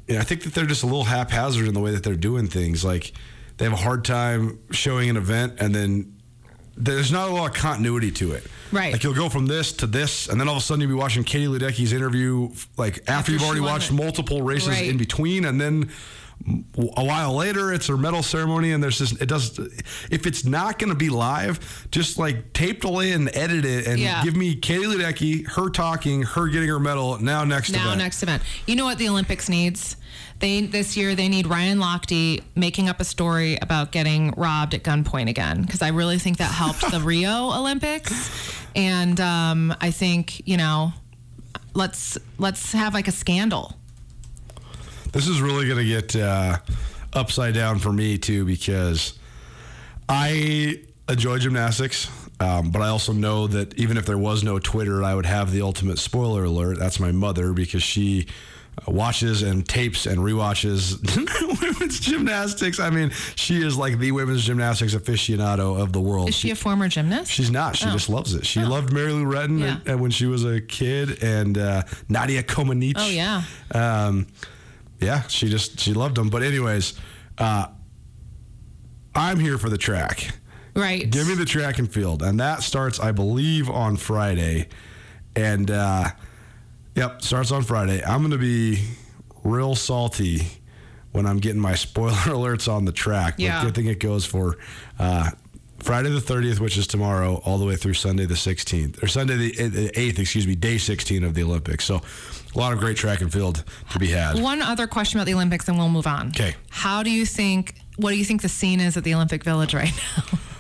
you 0.09 0.15
know, 0.15 0.21
I 0.21 0.25
think 0.25 0.45
that 0.45 0.55
they're 0.55 0.65
just 0.67 0.83
a 0.85 0.87
little 0.87 1.05
haphazard 1.05 1.69
in 1.69 1.75
the 1.75 1.81
way 1.81 1.91
that 1.93 2.03
they're 2.03 2.15
doing 2.17 2.47
things. 2.47 2.83
Like 2.85 3.13
they 3.59 3.65
have 3.67 3.75
a 3.75 3.77
hard 3.83 4.05
time 4.07 4.59
showing 4.71 5.11
an 5.11 5.17
event, 5.19 5.55
and 5.61 5.75
then 5.75 6.17
there's 6.79 7.13
not 7.13 7.29
a 7.29 7.33
lot 7.33 7.51
of 7.51 7.55
continuity 7.55 8.11
to 8.13 8.33
it. 8.33 8.47
Right. 8.73 8.91
Like 8.93 9.05
you'll 9.05 9.13
go 9.13 9.29
from 9.29 9.45
this 9.47 9.73
to 9.75 9.87
this, 9.87 10.29
and 10.31 10.41
then 10.41 10.49
all 10.49 10.57
of 10.57 10.63
a 10.63 10.65
sudden 10.65 10.81
you'll 10.81 10.89
be 10.89 10.95
watching 10.99 11.25
Katie 11.25 11.47
Ledecky's 11.47 11.93
interview, 11.93 12.49
like 12.79 13.01
after, 13.01 13.13
After 13.13 13.33
you've 13.33 13.43
already 13.43 13.61
watched 13.61 13.91
it. 13.91 13.95
multiple 13.95 14.41
races 14.41 14.71
Right. 14.71 14.89
in 14.89 14.97
between, 14.97 15.45
and 15.45 15.61
then 15.61 15.91
a 16.97 17.05
while 17.05 17.35
later 17.35 17.73
it's 17.73 17.87
her 17.87 17.97
medal 17.97 18.23
ceremony 18.23 18.73
and 18.73 18.83
there's 18.83 18.99
this 18.99 19.13
it 19.21 19.27
does 19.29 19.59
if 20.11 20.27
it's 20.27 20.45
not 20.45 20.79
going 20.79 20.91
to 20.91 20.97
be 20.97 21.09
live 21.09 21.87
just 21.91 22.19
like 22.19 22.53
tape 22.53 22.81
delay 22.81 23.13
and 23.13 23.31
edit 23.37 23.65
it 23.65 23.87
and 23.87 23.99
Yeah. 23.99 24.23
give 24.25 24.37
me 24.37 24.55
Katie 24.57 24.85
Ledecky 24.85 25.47
her 25.49 25.69
talking 25.71 26.23
her 26.23 26.49
getting 26.49 26.69
her 26.69 26.81
medal 26.81 27.19
now 27.21 27.45
next 27.45 27.71
now, 27.71 27.85
event. 27.87 27.99
next 27.99 28.23
event. 28.23 28.43
You 28.67 28.77
know 28.77 28.85
what 28.85 28.99
the 28.99 29.09
Olympics 29.09 29.49
needs? 29.49 29.97
They 30.41 30.63
this 30.63 30.97
year 30.97 31.15
they 31.15 31.29
need 31.29 31.47
Ryan 31.47 31.79
Lochte 31.79 32.43
making 32.57 32.89
up 32.89 33.01
a 33.01 33.05
story 33.05 33.57
about 33.63 33.93
getting 33.93 34.33
robbed 34.37 34.75
at 34.75 34.83
gunpoint 34.83 35.29
again 35.29 35.63
because 35.63 35.83
I 35.83 35.89
really 35.89 36.19
think 36.19 36.39
that 36.39 36.51
helped 36.51 36.91
the 36.91 36.99
Rio 37.05 37.53
Olympics, 37.53 38.29
and 38.75 39.21
um, 39.21 39.73
I 39.81 39.93
think 39.93 40.47
you 40.49 40.57
know, 40.57 40.93
let's 41.75 42.19
let's 42.39 42.73
have 42.73 42.93
like 42.95 43.07
a 43.07 43.13
scandal. 43.13 43.77
This 45.13 45.29
is 45.29 45.41
really 45.43 45.67
going 45.67 45.79
to 45.79 45.85
get 45.85 46.17
uh, 46.17 46.59
upside 47.13 47.55
down 47.55 47.79
for 47.79 47.93
me 47.93 48.17
too 48.19 48.45
because 48.45 49.19
I 50.09 50.81
enjoy 51.09 51.39
gymnastics, 51.39 52.09
um, 52.41 52.71
but 52.71 52.81
I 52.81 52.89
also 52.89 53.13
know 53.13 53.47
that 53.49 53.75
even 53.79 53.97
if 53.99 54.07
there 54.07 54.19
was 54.19 54.43
no 54.43 54.59
Twitter, 54.59 55.03
I 55.05 55.15
would 55.15 55.27
have 55.27 55.53
the 55.53 55.63
ultimate 55.63 55.99
spoiler 55.99 56.45
alert. 56.45 56.79
That's 56.79 56.99
my 56.99 57.13
mother 57.13 57.53
because 57.53 57.83
she 57.83 58.27
watches 58.89 59.43
and 59.43 59.69
tapes 59.69 60.07
and 60.07 60.19
rewatches 60.21 60.97
women's 61.61 62.01
gymnastics. 62.01 62.81
I 62.81 62.89
mean, 62.89 63.11
she 63.37 63.61
is 63.63 63.77
like 63.77 63.99
the 63.99 64.13
women's 64.13 64.45
gymnastics 64.45 64.95
aficionado 64.95 65.79
of 65.79 65.93
the 65.93 66.01
world. 66.01 66.31
Is 66.31 66.35
she 66.35 66.51
a 66.53 66.57
former 66.57 66.89
gymnast? 66.89 67.31
She's 67.31 67.51
not. 67.51 67.77
She 67.77 67.87
Oh. 67.87 67.93
just 67.93 68.09
loves 68.09 68.33
it. 68.35 68.47
She 68.47 68.61
loved 68.63 68.91
Mary 68.91 69.13
Lou 69.13 69.27
Retton 69.27 69.61
Yeah. 69.61 69.67
and- 69.77 69.89
and 69.89 70.01
when 70.01 70.11
she 70.11 70.25
was 70.25 70.45
a 70.47 70.59
kid, 70.63 71.23
and 71.23 71.59
uh, 71.59 71.83
Nadia 72.09 72.43
Comaneci. 72.43 72.95
Oh, 72.97 73.09
yeah. 73.11 73.43
Um, 73.73 74.27
yeah, 75.03 75.23
she 75.29 75.49
just 75.49 75.79
she 75.81 75.93
loved 75.95 76.17
them. 76.17 76.29
But 76.31 76.43
anyways, 76.43 76.95
uh, 77.39 77.67
I'm 79.15 79.39
here 79.39 79.59
for 79.59 79.69
the 79.69 79.79
track. 79.79 80.29
right. 80.75 81.09
Give 81.09 81.29
me 81.29 81.35
the 81.35 81.45
track 81.45 81.79
and 81.79 81.93
field, 81.93 82.23
and 82.23 82.41
that 82.41 82.63
starts, 82.63 82.99
I 83.01 83.13
believe, 83.13 83.69
on 83.69 83.97
Friday. 83.97 84.69
And 85.37 85.71
uh, 85.71 86.11
yep, 86.95 87.23
starts 87.23 87.53
on 87.53 87.63
Friday. 87.63 88.03
I'm 88.03 88.21
going 88.21 88.31
to 88.33 88.39
be 88.39 88.83
real 89.45 89.75
salty 89.75 90.43
when 91.13 91.27
I'm 91.27 91.39
getting 91.39 91.61
my 91.61 91.75
spoiler 91.87 92.13
alerts 92.13 92.73
on 92.73 92.85
the 92.85 92.93
track. 92.93 93.35
But 93.37 93.43
Yeah. 93.43 93.63
good 93.65 93.75
thing 93.75 93.87
it 93.87 94.01
goes 94.01 94.25
for 94.25 94.57
uh, 94.99 95.31
Friday 95.79 96.11
the 96.11 96.21
30th, 96.21 96.61
which 96.61 96.79
is 96.79 96.87
tomorrow, 96.87 97.41
all 97.45 97.59
the 97.59 97.67
way 97.67 97.77
through 97.77 97.95
Sunday 97.95 98.25
the 98.25 98.35
16th, 98.35 99.03
or 99.03 99.09
Sunday 99.09 99.37
the 99.37 99.53
8th, 99.91 100.19
excuse 100.19 100.47
me, 100.47 100.55
day 100.55 100.79
16 100.79 101.25
of 101.25 101.35
the 101.35 101.43
Olympics. 101.43 101.85
So 101.85 102.01
a 102.55 102.59
lot 102.59 102.73
of 102.73 102.79
great 102.79 102.97
track 102.97 103.21
and 103.21 103.33
field 103.33 103.65
to 103.93 103.99
be 103.99 104.09
had. 104.09 104.41
One 104.41 104.63
other 104.63 104.87
question 104.87 105.19
about 105.19 105.27
the 105.27 105.35
Olympics, 105.35 105.69
and 105.69 105.79
we'll 105.79 105.89
move 105.89 106.07
on. 106.07 106.29
Okay. 106.29 106.55
How 106.71 107.03
do 107.03 107.11
you 107.11 107.27
think? 107.27 107.75
What 107.97 108.11
do 108.11 108.17
you 108.17 108.25
think 108.25 108.43
the 108.43 108.49
scene 108.49 108.81
is 108.81 108.97
at 108.97 109.05
the 109.05 109.15
Olympic 109.15 109.45
Village 109.45 109.75
right 109.75 109.93
now? 110.19 110.39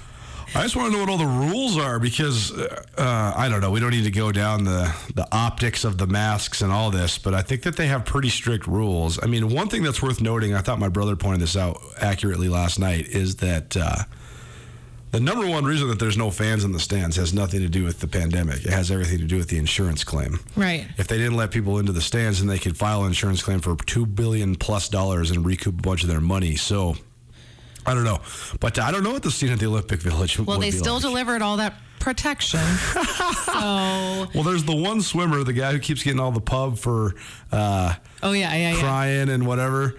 I 0.55 0.63
just 0.65 0.77
want 0.77 0.93
to 0.93 0.93
know 0.93 1.01
what 1.01 1.09
all 1.09 1.17
the 1.17 1.25
rules 1.25 1.79
are 1.79 1.99
because 1.99 2.53
uh, 2.53 2.85
uh, 2.99 3.33
I 3.35 3.49
don't 3.49 3.63
know. 3.63 3.71
We 3.71 3.81
don't 3.81 3.91
need 3.91 4.05
to 4.05 4.11
go 4.11 4.33
down 4.33 4.65
the 4.65 4.95
the 5.15 5.27
optics 5.33 5.83
of 5.85 5.97
the 5.97 6.07
masks 6.07 6.61
and 6.61 6.71
all 6.71 6.91
this, 6.91 7.17
but 7.17 7.33
I 7.33 7.41
think 7.41 7.63
that 7.63 7.77
they 7.77 7.87
have 7.87 8.05
pretty 8.05 8.29
strict 8.29 8.67
rules. 8.67 9.19
I 9.23 9.27
mean, 9.27 9.49
one 9.49 9.69
thing 9.69 9.83
that's 9.83 10.03
worth 10.03 10.21
noting, 10.21 10.55
I 10.55 10.61
thought 10.61 10.79
my 10.79 10.91
brother 10.91 11.17
pointed 11.17 11.41
this 11.41 11.57
out 11.57 11.81
accurately 12.01 12.51
last 12.51 12.79
night, 12.79 13.09
is 13.09 13.37
that 13.37 13.77
uh, 13.79 14.05
the 15.13 15.21
number 15.21 15.47
one 15.47 15.65
reason 15.65 15.89
that 15.89 15.99
there's 15.99 16.17
no 16.17 16.31
fans 16.31 16.65
in 16.65 16.73
the 16.73 16.81
stands 16.81 17.17
has 17.17 17.35
nothing 17.35 17.61
to 17.61 17.69
do 17.69 17.85
with 17.85 18.01
the 18.01 18.09
pandemic. 18.09 18.65
It 18.65 18.73
has 18.73 18.91
everything 18.91 19.19
to 19.19 19.27
do 19.27 19.37
with 19.37 19.49
the 19.49 19.59
insurance 19.59 20.05
claim. 20.05 20.41
Right. 20.57 20.87
If 20.97 21.07
they 21.07 21.19
didn't 21.19 21.37
let 21.37 21.51
people 21.51 21.79
into 21.79 21.93
the 21.93 22.01
stands, 22.01 22.39
then 22.39 22.49
they 22.49 22.59
could 22.59 22.77
file 22.77 23.03
an 23.03 23.09
insurance 23.09 23.43
claim 23.43 23.61
for 23.61 23.77
two 23.77 24.07
billion 24.07 24.55
plus 24.57 24.89
dollars 24.89 25.31
and 25.31 25.45
recoup 25.45 25.79
a 25.79 25.83
bunch 25.83 26.03
of 26.03 26.09
their 26.09 26.21
money. 26.21 26.57
So. 26.57 26.97
I 27.85 27.95
don't 27.95 28.05
know, 28.05 28.21
but 28.61 28.79
I 28.79 28.93
don't 28.93 29.03
know 29.03 29.11
what 29.11 29.25
the 29.25 29.31
scene 29.33 29.51
at 29.51 29.59
the 29.59 29.67
Olympic 29.67 29.99
Village. 30.03 30.39
Well, 30.39 30.61
they 30.61 30.71
still 30.71 30.95
like. 30.95 31.03
delivered 31.03 31.43
all 31.43 31.57
that 31.57 31.75
protection. 31.99 32.61
so, 33.45 34.29
Well, 34.35 34.45
there's 34.45 34.63
the 34.63 34.77
one 34.77 35.01
swimmer, 35.01 35.43
the 35.43 35.53
guy 35.53 35.73
who 35.73 35.81
keeps 35.81 36.05
getting 36.05 36.21
all 36.21 36.31
the 36.31 36.41
pub 36.41 36.79
for 36.79 37.17
uh, 37.51 37.95
oh 38.23 38.31
yeah, 38.31 38.55
yeah, 38.55 38.75
yeah. 38.75 38.81
crying 38.81 39.29
and 39.29 39.49
whatever. 39.49 39.97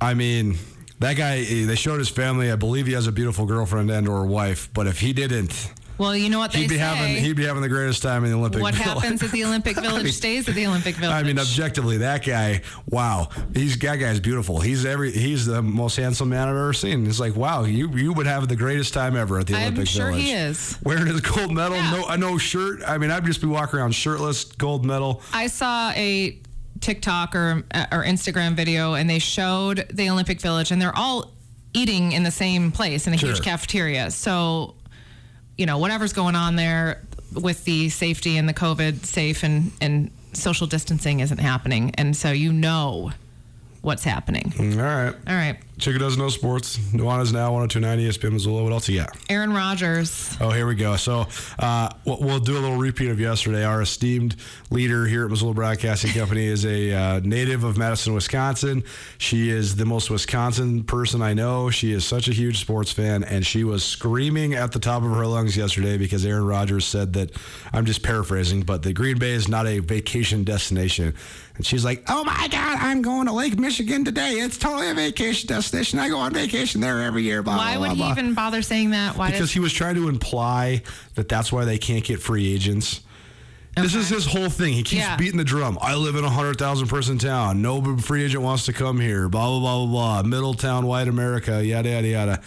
I 0.00 0.14
mean, 0.14 0.58
that 1.00 1.14
guy. 1.16 1.38
Eh, 1.38 1.64
they 1.66 1.74
showed 1.76 1.98
his 1.98 2.08
family. 2.08 2.50
I 2.50 2.56
believe 2.56 2.86
he 2.86 2.92
has 2.94 3.06
a 3.06 3.12
beautiful 3.12 3.46
girlfriend 3.46 3.90
and 3.90 4.08
or 4.08 4.26
wife. 4.26 4.68
But 4.74 4.86
if 4.86 5.00
he 5.00 5.12
didn't, 5.12 5.72
Well, 5.98 6.16
you 6.16 6.28
know 6.28 6.38
what 6.38 6.52
they 6.52 6.60
he'd 6.60 6.68
be 6.68 6.76
say. 6.76 6.80
having 6.80 7.16
he'd 7.24 7.34
be 7.36 7.44
having 7.44 7.60
the 7.62 7.68
greatest 7.68 8.02
time 8.02 8.24
in 8.24 8.30
the 8.30 8.36
Olympic. 8.36 8.62
what 8.62 8.74
Village. 8.74 9.02
happens 9.02 9.22
at 9.22 9.32
the 9.32 9.44
Olympic 9.44 9.76
Village 9.80 10.12
stays 10.12 10.48
at 10.48 10.54
the 10.54 10.66
Olympic 10.66 10.94
Village. 10.96 11.12
I 11.14 11.22
mean, 11.24 11.38
objectively, 11.40 11.98
that 11.98 12.24
guy. 12.24 12.62
Wow, 12.86 13.28
he's 13.54 13.76
that 13.78 13.96
guy's 13.96 14.20
beautiful. 14.20 14.60
He's 14.60 14.84
every. 14.84 15.10
He's 15.12 15.44
the 15.46 15.60
most 15.62 15.96
handsome 15.96 16.28
man 16.28 16.46
I've 16.48 16.54
ever 16.54 16.72
seen. 16.72 17.06
It's 17.06 17.18
like, 17.20 17.34
wow, 17.36 17.64
you 17.64 17.88
you 17.96 18.12
would 18.12 18.26
have 18.26 18.46
the 18.48 18.56
greatest 18.56 18.94
time 18.94 19.16
ever 19.16 19.38
at 19.40 19.46
the 19.48 19.54
I'm 19.56 19.62
Olympic 19.62 19.88
sure 19.88 20.06
Village. 20.10 20.22
he 20.24 20.32
is. 20.32 20.78
wearing 20.84 21.06
his 21.06 21.20
gold 21.20 21.52
medal, 21.52 21.76
Yeah. 21.76 21.90
no 21.90 22.14
no 22.16 22.38
shirt. 22.38 22.80
I 22.86 22.96
mean, 22.98 23.10
I'd 23.10 23.24
just 23.24 23.40
be 23.40 23.48
walking 23.48 23.78
around 23.80 23.92
shirtless, 23.94 24.44
gold 24.44 24.84
medal. 24.84 25.20
I 25.32 25.48
saw 25.48 25.90
a 25.96 26.38
TikTok 26.80 27.34
or 27.34 27.64
or 27.92 28.04
Instagram 28.04 28.54
video, 28.54 28.94
and 28.94 29.08
they 29.08 29.18
showed 29.18 29.86
the 29.92 30.10
Olympic 30.10 30.40
Village, 30.40 30.70
and 30.70 30.80
they're 30.80 30.96
all 30.96 31.32
eating 31.74 32.12
in 32.12 32.22
the 32.22 32.30
same 32.30 32.72
place 32.72 33.06
in 33.06 33.12
a 33.12 33.16
huge 33.16 33.42
cafeteria. 33.42 34.10
So, 34.10 34.74
you 35.56 35.66
know, 35.66 35.78
whatever's 35.78 36.12
going 36.12 36.34
on 36.34 36.56
there 36.56 37.02
with 37.34 37.64
the 37.64 37.88
safety 37.88 38.36
and 38.36 38.48
the 38.48 38.54
COVID 38.54 39.04
safe 39.04 39.42
and 39.42 39.72
and 39.80 40.10
social 40.32 40.66
distancing 40.66 41.20
isn't 41.20 41.38
happening, 41.38 41.92
and 41.96 42.16
so 42.16 42.30
you 42.32 42.52
know 42.52 43.12
what's 43.80 44.04
happening. 44.04 44.52
All 44.58 44.64
right. 44.84 45.14
All 45.26 45.34
right, 45.34 45.56
Chica 45.78 45.98
does 45.98 46.16
no 46.16 46.28
sports. 46.28 46.78
Nuanez 46.78 47.32
now 47.32 47.52
1029 47.52 47.98
ESPN 47.98 48.32
Missoula. 48.32 48.62
What 48.62 48.72
else 48.72 48.88
you 48.88 48.98
got? 49.00 49.16
Aaron 49.28 49.52
Rodgers. 49.52 50.36
Oh, 50.40 50.50
here 50.50 50.66
we 50.66 50.74
go. 50.74 50.96
So 50.96 51.26
uh, 51.58 51.87
we'll, 52.08 52.18
we'll 52.20 52.40
do 52.40 52.54
a 52.54 52.60
little 52.60 52.76
repeat 52.76 53.10
of 53.10 53.20
yesterday. 53.20 53.64
Our 53.64 53.82
esteemed 53.82 54.36
leader 54.70 55.06
here 55.06 55.24
at 55.24 55.30
Missoula 55.30 55.54
Broadcasting 55.54 56.12
Company 56.12 56.46
is 56.46 56.64
a 56.64 56.92
uh, 56.92 57.20
native 57.20 57.64
of 57.64 57.76
Madison, 57.76 58.14
Wisconsin. 58.14 58.82
She 59.18 59.50
is 59.50 59.76
the 59.76 59.84
most 59.84 60.10
Wisconsin 60.10 60.84
person 60.84 61.22
I 61.22 61.34
know. 61.34 61.70
She 61.70 61.92
is 61.92 62.04
such 62.04 62.28
a 62.28 62.32
huge 62.32 62.60
sports 62.60 62.90
fan, 62.90 63.24
and 63.24 63.44
she 63.44 63.64
was 63.64 63.84
screaming 63.84 64.54
at 64.54 64.72
the 64.72 64.78
top 64.78 65.02
of 65.02 65.10
her 65.10 65.26
lungs 65.26 65.56
yesterday 65.56 65.98
because 65.98 66.24
Aaron 66.24 66.46
Rodgers 66.46 66.86
said 66.86 67.12
that, 67.12 67.30
I'm 67.72 67.84
just 67.84 68.02
paraphrasing, 68.02 68.62
but 68.62 68.82
the 68.82 68.92
Green 68.92 69.18
Bay 69.18 69.32
is 69.32 69.48
not 69.48 69.66
a 69.66 69.80
vacation 69.80 70.44
destination. 70.44 71.14
And 71.58 71.66
she's 71.66 71.84
like, 71.84 72.04
oh 72.08 72.22
my 72.24 72.48
God, 72.50 72.78
I'm 72.80 73.02
going 73.02 73.26
to 73.26 73.32
Lake 73.32 73.58
Michigan 73.58 74.04
today. 74.04 74.34
It's 74.34 74.56
totally 74.56 74.90
a 74.90 74.94
vacation 74.94 75.48
destination. 75.48 75.98
I 75.98 76.08
go 76.08 76.16
on 76.18 76.32
vacation 76.32 76.80
there 76.80 77.02
every 77.02 77.24
year. 77.24 77.42
Blah, 77.42 77.56
Why 77.56 77.72
blah, 77.76 77.80
would 77.80 77.86
blah, 77.86 77.94
he 77.94 78.00
blah." 78.14 78.22
even 78.22 78.34
bother 78.34 78.62
saying 78.62 78.90
that? 78.90 79.16
Why 79.16 79.32
because 79.32 79.48
did, 79.50 79.54
he 79.54 79.60
was 79.60 79.72
trying 79.72 79.96
to 79.96 80.08
imply 80.08 80.82
that 81.16 81.28
that's 81.28 81.52
why 81.52 81.64
they 81.64 81.76
can't 81.76 82.04
get 82.04 82.20
free 82.22 82.52
agents. 82.54 83.00
This 83.76 83.94
is 83.94 84.08
his 84.08 84.24
whole 84.26 84.48
thing. 84.50 84.72
He 84.72 84.82
keeps 84.82 85.02
Yeah. 85.02 85.16
beating 85.16 85.36
the 85.38 85.44
drum. 85.44 85.78
I 85.80 85.94
live 85.94 86.16
in 86.16 86.24
a 86.24 86.30
hundred 86.30 86.58
thousand 86.58 86.88
person 86.88 87.16
town. 87.18 87.60
No 87.62 87.96
free 87.98 88.24
agent 88.24 88.42
wants 88.42 88.64
to 88.66 88.72
come 88.72 88.98
here. 88.98 89.28
Blah 89.28 89.46
blah 89.48 89.60
blah 89.60 89.86
blah 89.86 90.22
blah. 90.22 90.28
Middletown, 90.28 90.86
white 90.86 91.06
America. 91.06 91.64
Yada 91.64 91.88
yada 91.90 92.08
yada. 92.08 92.40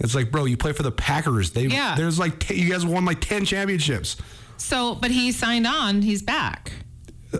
It's 0.00 0.14
like, 0.14 0.30
bro, 0.30 0.44
you 0.44 0.56
play 0.58 0.72
for 0.72 0.82
the 0.82 0.90
Packers. 0.92 1.52
They 1.52 1.66
Yeah. 1.68 1.94
there's 1.96 2.18
like 2.18 2.38
t- 2.40 2.60
you 2.60 2.70
guys 2.70 2.84
won 2.84 3.04
like 3.06 3.20
ten 3.22 3.44
championships. 3.46 4.16
so, 4.58 4.94
but 4.94 5.10
he 5.10 5.32
signed 5.32 5.66
on. 5.66 6.02
He's 6.02 6.20
back 6.22 6.72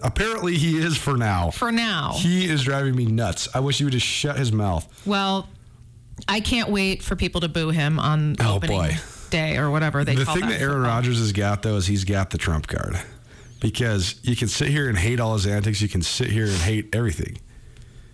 Apparently, 0.03 0.57
he 0.57 0.77
is 0.79 0.97
for 0.97 1.17
now. 1.17 1.51
for 1.51 1.71
now. 1.73 2.13
He 2.17 2.47
is 2.47 2.63
driving 2.65 2.95
me 2.97 3.07
nuts. 3.07 3.49
I 3.55 3.61
wish 3.61 3.79
he 3.79 3.85
would 3.85 3.93
just 3.93 4.07
shut 4.07 4.37
his 4.37 4.53
mouth. 4.53 4.87
Well, 5.07 5.49
I 6.29 6.41
can't 6.41 6.71
wait 6.71 7.03
for 7.03 7.17
people 7.17 7.41
to 7.43 7.49
boo 7.49 7.71
him 7.71 7.99
on 7.99 8.37
Oh, 8.41 8.57
opening 8.57 8.79
boy. 8.79 8.97
day 9.31 9.57
or 9.57 9.71
whatever 9.71 10.05
they 10.05 10.15
the 10.15 10.25
call 10.25 10.37
thing 10.37 10.49
that 10.49 10.61
Aaron 10.61 10.77
football. 10.83 10.91
Rodgers 10.97 11.19
has 11.19 11.33
got 11.33 11.63
though 11.63 11.77
is 11.77 11.87
he's 11.87 12.05
got 12.05 12.31
the 12.31 12.39
trump 12.39 12.67
card 12.67 12.97
because 13.61 14.17
you 14.23 14.37
can 14.37 14.49
sit 14.49 14.69
here 14.69 14.89
and 14.89 14.97
hate 14.99 15.21
all 15.21 15.35
his 15.35 15.47
antics. 15.47 15.81
You 15.81 15.89
can 15.89 16.03
sit 16.03 16.29
here 16.31 16.45
and 16.47 16.55
hate 16.57 16.95
everything. 16.95 17.39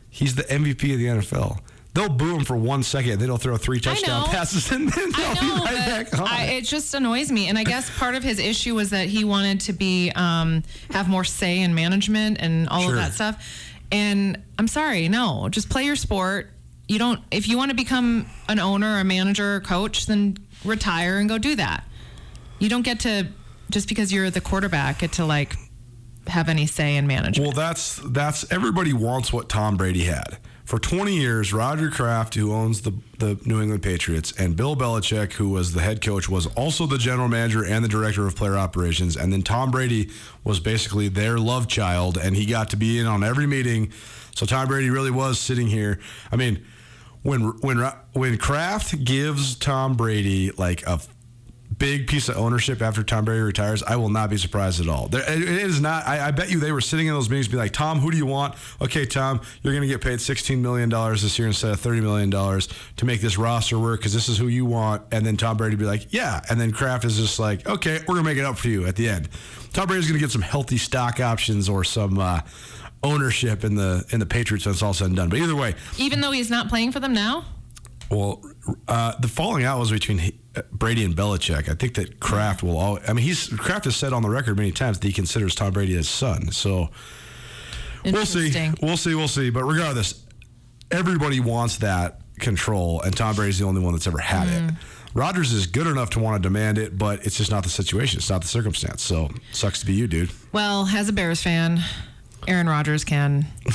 He's 0.09 0.35
the 0.35 0.43
MVP 0.45 0.93
of 0.93 0.99
the 0.99 1.07
NFL. 1.07 1.59
They'll 1.93 2.09
boo 2.09 2.37
him 2.37 2.45
for 2.45 2.57
one 2.57 2.85
second, 2.85 3.19
then 3.19 3.29
he'll 3.29 3.37
throw 3.37 3.57
three 3.57 3.81
touchdown 3.81 4.27
passes, 4.27 4.71
and 4.71 4.89
then 4.93 5.11
they'll 5.11 5.27
I 5.27 5.35
know, 5.35 5.41
be 5.41 5.61
right 5.65 5.87
back 6.11 6.19
on. 6.21 6.27
I, 6.29 6.45
it 6.53 6.65
just 6.65 6.95
annoys 6.95 7.33
me, 7.33 7.49
and 7.49 7.59
I 7.59 7.65
guess 7.65 7.91
part 7.99 8.15
of 8.15 8.23
his 8.23 8.39
issue 8.39 8.77
was 8.77 8.91
that 8.91 9.09
he 9.09 9.25
wanted 9.25 9.61
to 9.63 9.73
be 9.73 10.13
um, 10.15 10.63
have 10.93 11.09
more 11.09 11.25
say 11.25 11.61
in 11.61 11.75
management 11.75 12.39
and 12.41 12.69
all 12.69 12.83
Sure. 12.83 12.91
of 12.91 12.97
that 12.97 13.13
stuff. 13.15 13.45
And 13.91 14.41
I'm 14.57 14.69
sorry, 14.69 15.09
no, 15.09 15.49
just 15.51 15.69
play 15.69 15.85
your 15.85 15.97
sport. 15.97 16.51
You 16.87 17.01
don't. 17.01 17.21
If 17.33 17.49
you 17.49 17.57
want 17.57 17.71
to 17.71 17.77
become 17.77 18.27
an 18.49 18.61
owner, 18.61 19.01
a 19.01 19.05
manager, 19.05 19.57
or 19.57 19.61
coach, 19.61 20.07
then 20.07 20.37
retire 20.65 21.19
and 21.19 21.29
go 21.29 21.39
do 21.39 21.57
that. 21.57 21.85
You 22.61 22.69
don't 22.69 22.83
get 22.83 23.01
to 23.01 23.27
just 23.71 23.89
because 23.89 24.13
you're 24.13 24.31
the 24.31 24.41
quarterback 24.41 25.01
get 25.01 25.13
to 25.13 25.25
like 25.25 25.57
have 26.29 26.49
any 26.49 26.67
say 26.67 26.97
in 26.97 27.07
management. 27.09 27.39
Well, 27.49 27.53
that's 27.53 27.97
that's 28.05 28.51
everybody 28.53 28.93
wants 28.93 29.33
what 29.33 29.49
Tom 29.49 29.77
Brady 29.77 30.05
had. 30.05 30.39
For 30.71 30.79
20 30.79 31.13
years, 31.13 31.53
Roger 31.53 31.91
Kraft, 31.91 32.37
who 32.37 32.53
owns 32.53 32.83
the, 32.83 32.93
the 33.19 33.37
New 33.45 33.61
England 33.61 33.83
Patriots, 33.83 34.33
and 34.39 34.55
Bill 34.55 34.77
Belichick, 34.77 35.33
who 35.33 35.49
was 35.49 35.73
the 35.73 35.81
head 35.81 36.01
coach, 36.01 36.29
was 36.29 36.47
also 36.55 36.87
the 36.87 36.97
general 36.97 37.27
manager 37.27 37.65
and 37.65 37.85
the 37.85 37.89
director 37.89 38.25
of 38.25 38.37
player 38.37 38.57
operations. 38.57 39.17
And 39.17 39.33
then 39.33 39.43
Tom 39.43 39.73
Brady 39.73 40.11
was 40.45 40.61
basically 40.61 41.09
their 41.09 41.41
love 41.41 41.67
child, 41.67 42.19
and 42.19 42.37
he 42.37 42.47
got 42.47 42.71
to 42.71 42.77
be 42.77 43.01
in 43.01 43.07
on 43.09 43.25
every 43.25 43.49
meeting. 43.49 43.93
So 44.37 44.47
Tom 44.47 44.69
Brady 44.69 44.91
really 44.91 45.11
was 45.11 45.41
sitting 45.41 45.67
here. 45.67 45.99
I 46.31 46.37
mean, 46.37 46.65
when 47.25 47.41
when 47.63 47.79
when 48.13 48.39
Kraft 48.39 49.03
gives 49.03 49.57
Tom 49.57 49.97
Brady 49.97 50.53
like 50.53 50.87
a 50.87 51.01
big 51.81 52.07
piece 52.07 52.29
of 52.29 52.37
ownership 52.37 52.81
after 52.83 53.03
Tom 53.03 53.25
Brady 53.25 53.41
retires, 53.41 53.83
I 53.83 53.97
will 53.97 54.11
not 54.11 54.31
be 54.31 54.37
surprised 54.37 54.81
at 54.81 54.89
all. 54.89 55.09
There, 55.09 55.23
it 55.23 55.43
is 55.43 55.81
not. 55.81 56.07
I, 56.07 56.29
I 56.29 56.31
bet 56.31 56.51
you 56.51 56.61
they 56.61 56.71
were 56.71 56.81
sitting 56.83 57.09
in 57.09 57.15
those 57.15 57.29
meetings, 57.29 57.49
be 57.49 57.57
like, 57.57 57.73
Tom, 57.73 57.99
who 57.99 58.11
do 58.13 58.17
you 58.19 58.27
want? 58.27 58.55
Okay, 58.81 59.07
Tom, 59.07 59.41
you're 59.63 59.73
going 59.73 59.83
to 59.83 59.89
get 59.89 60.01
paid 60.01 60.21
16 60.21 60.63
million 60.63 60.89
dollars 60.89 61.23
this 61.23 61.39
year 61.39 61.49
instead 61.49 61.73
of 61.73 61.81
30 61.81 62.03
million 62.03 62.31
dollars 62.31 62.69
to 62.99 63.07
make 63.07 63.21
this 63.21 63.37
roster 63.39 63.79
work 63.79 63.99
because 63.99 64.13
this 64.13 64.29
is 64.29 64.39
who 64.39 64.47
you 64.47 64.65
want. 64.67 65.03
And 65.11 65.27
then 65.27 65.37
Tom 65.37 65.57
Brady 65.57 65.75
be 65.75 65.87
like, 65.87 66.13
yeah. 66.13 66.41
And 66.49 66.61
then 66.61 66.71
Kraft 66.71 67.05
is 67.05 67.17
just 67.17 67.41
like, 67.41 67.67
okay, 67.67 67.99
we're 68.07 68.15
going 68.15 68.25
to 68.25 68.31
make 68.31 68.39
it 68.39 68.45
up 68.45 68.59
for 68.59 68.69
you 68.69 68.87
at 68.87 68.95
the 68.95 69.09
end. 69.09 69.29
Tom 69.73 69.89
Brady's 69.89 70.07
going 70.07 70.21
to 70.21 70.25
get 70.25 70.31
some 70.31 70.43
healthy 70.43 70.77
stock 70.79 71.19
options 71.19 71.69
or 71.69 71.83
some. 71.83 72.19
Uh, 72.19 72.41
ownership 73.03 73.65
in 73.65 73.77
the 73.77 74.05
in 74.11 74.21
the 74.21 74.27
Patriots 74.27 74.67
when 74.67 74.75
it's 74.75 74.83
all 74.83 74.93
said 74.93 75.07
and 75.07 75.17
done 75.17 75.31
but 75.31 75.39
either 75.39 75.57
way 75.57 75.75
Even 75.97 76.21
though 76.21 76.33
he's 76.33 76.51
not 76.51 76.69
playing 76.69 76.93
for 76.93 77.01
them 77.01 77.15
now. 77.15 77.47
well, 78.11 78.45
uh, 78.89 79.15
the 79.21 79.27
falling 79.27 79.65
out 79.65 79.79
was 79.81 79.91
between 79.91 80.19
Brady 80.73 81.05
and 81.05 81.15
Belichick. 81.15 81.69
I 81.69 81.75
think 81.75 81.95
that 81.95 82.19
Kraft 82.21 82.63
will 82.63 82.77
all. 82.77 82.99
I 83.07 83.13
mean, 83.13 83.25
he's 83.25 83.47
Kraft 83.49 83.85
has 83.85 83.97
said 83.97 84.13
on 84.13 84.23
the 84.23 84.29
record 84.31 84.57
many 84.57 84.73
times 84.73 84.99
that 84.99 85.07
he 85.07 85.13
considers 85.13 85.55
Tom 85.55 85.73
Brady 85.73 85.95
his 85.95 86.09
son. 86.09 86.51
So 86.51 86.91
We'll 88.05 88.25
see. 88.27 88.51
We'll 88.83 88.97
see. 88.97 89.15
We'll 89.15 89.29
see. 89.29 89.51
But 89.51 89.65
regardless, 89.65 90.25
everybody 90.91 91.39
wants 91.39 91.77
that 91.79 92.21
control, 92.39 93.01
and 93.03 93.15
Tom 93.17 93.35
Brady's 93.37 93.59
the 93.59 93.67
only 93.67 93.81
one 93.83 93.93
that's 93.93 94.07
ever 94.07 94.19
had 94.19 94.49
Mm. 94.49 94.69
it. 94.71 94.75
Rodgers 95.13 95.53
is 95.53 95.67
good 95.67 95.87
enough 95.87 96.11
to 96.11 96.19
want 96.21 96.41
to 96.43 96.49
demand 96.49 96.79
it, 96.79 96.97
but 96.97 97.27
it's 97.27 97.37
just 97.37 97.51
not 97.51 97.63
the 97.65 97.69
situation. 97.69 98.19
It's 98.19 98.31
not 98.31 98.41
the 98.43 98.49
circumstance. 98.49 99.03
So 99.03 99.29
sucks 99.53 99.81
to 99.81 99.87
be 99.87 99.93
you, 99.93 100.07
dude. 100.07 100.31
Well, 100.53 100.87
as 100.87 101.09
a 101.09 101.13
Bears 101.13 101.43
fan, 101.43 101.83
Aaron 102.49 102.69
Rodgers 102.69 103.05
can 103.05 103.47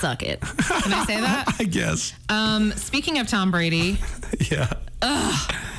suck 0.00 0.22
it. 0.22 0.40
Can 0.40 0.92
I 0.92 1.04
say 1.04 1.20
that? 1.20 1.54
I 1.60 1.64
guess. 1.64 2.14
Um, 2.28 2.72
speaking 2.72 3.18
of 3.18 3.28
Tom 3.28 3.50
Brady, 3.50 3.98
Yeah. 4.50 4.72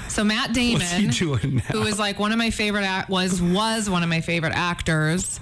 So 0.10 0.24
Matt 0.24 0.54
Damon, 0.54 0.80
What's 0.82 0.92
he 0.92 1.08
doing 1.08 1.56
now? 1.58 1.62
who 1.72 1.84
is 1.84 1.98
like 2.00 2.20
one 2.20 2.32
of 2.32 2.38
my 2.38 2.50
favorite 2.52 2.84
act- 2.84 3.10
was 3.10 3.42
was 3.42 3.90
one 3.90 4.04
of 4.04 4.10
my 4.10 4.22
favorite 4.22 4.54
actors, 4.54 5.40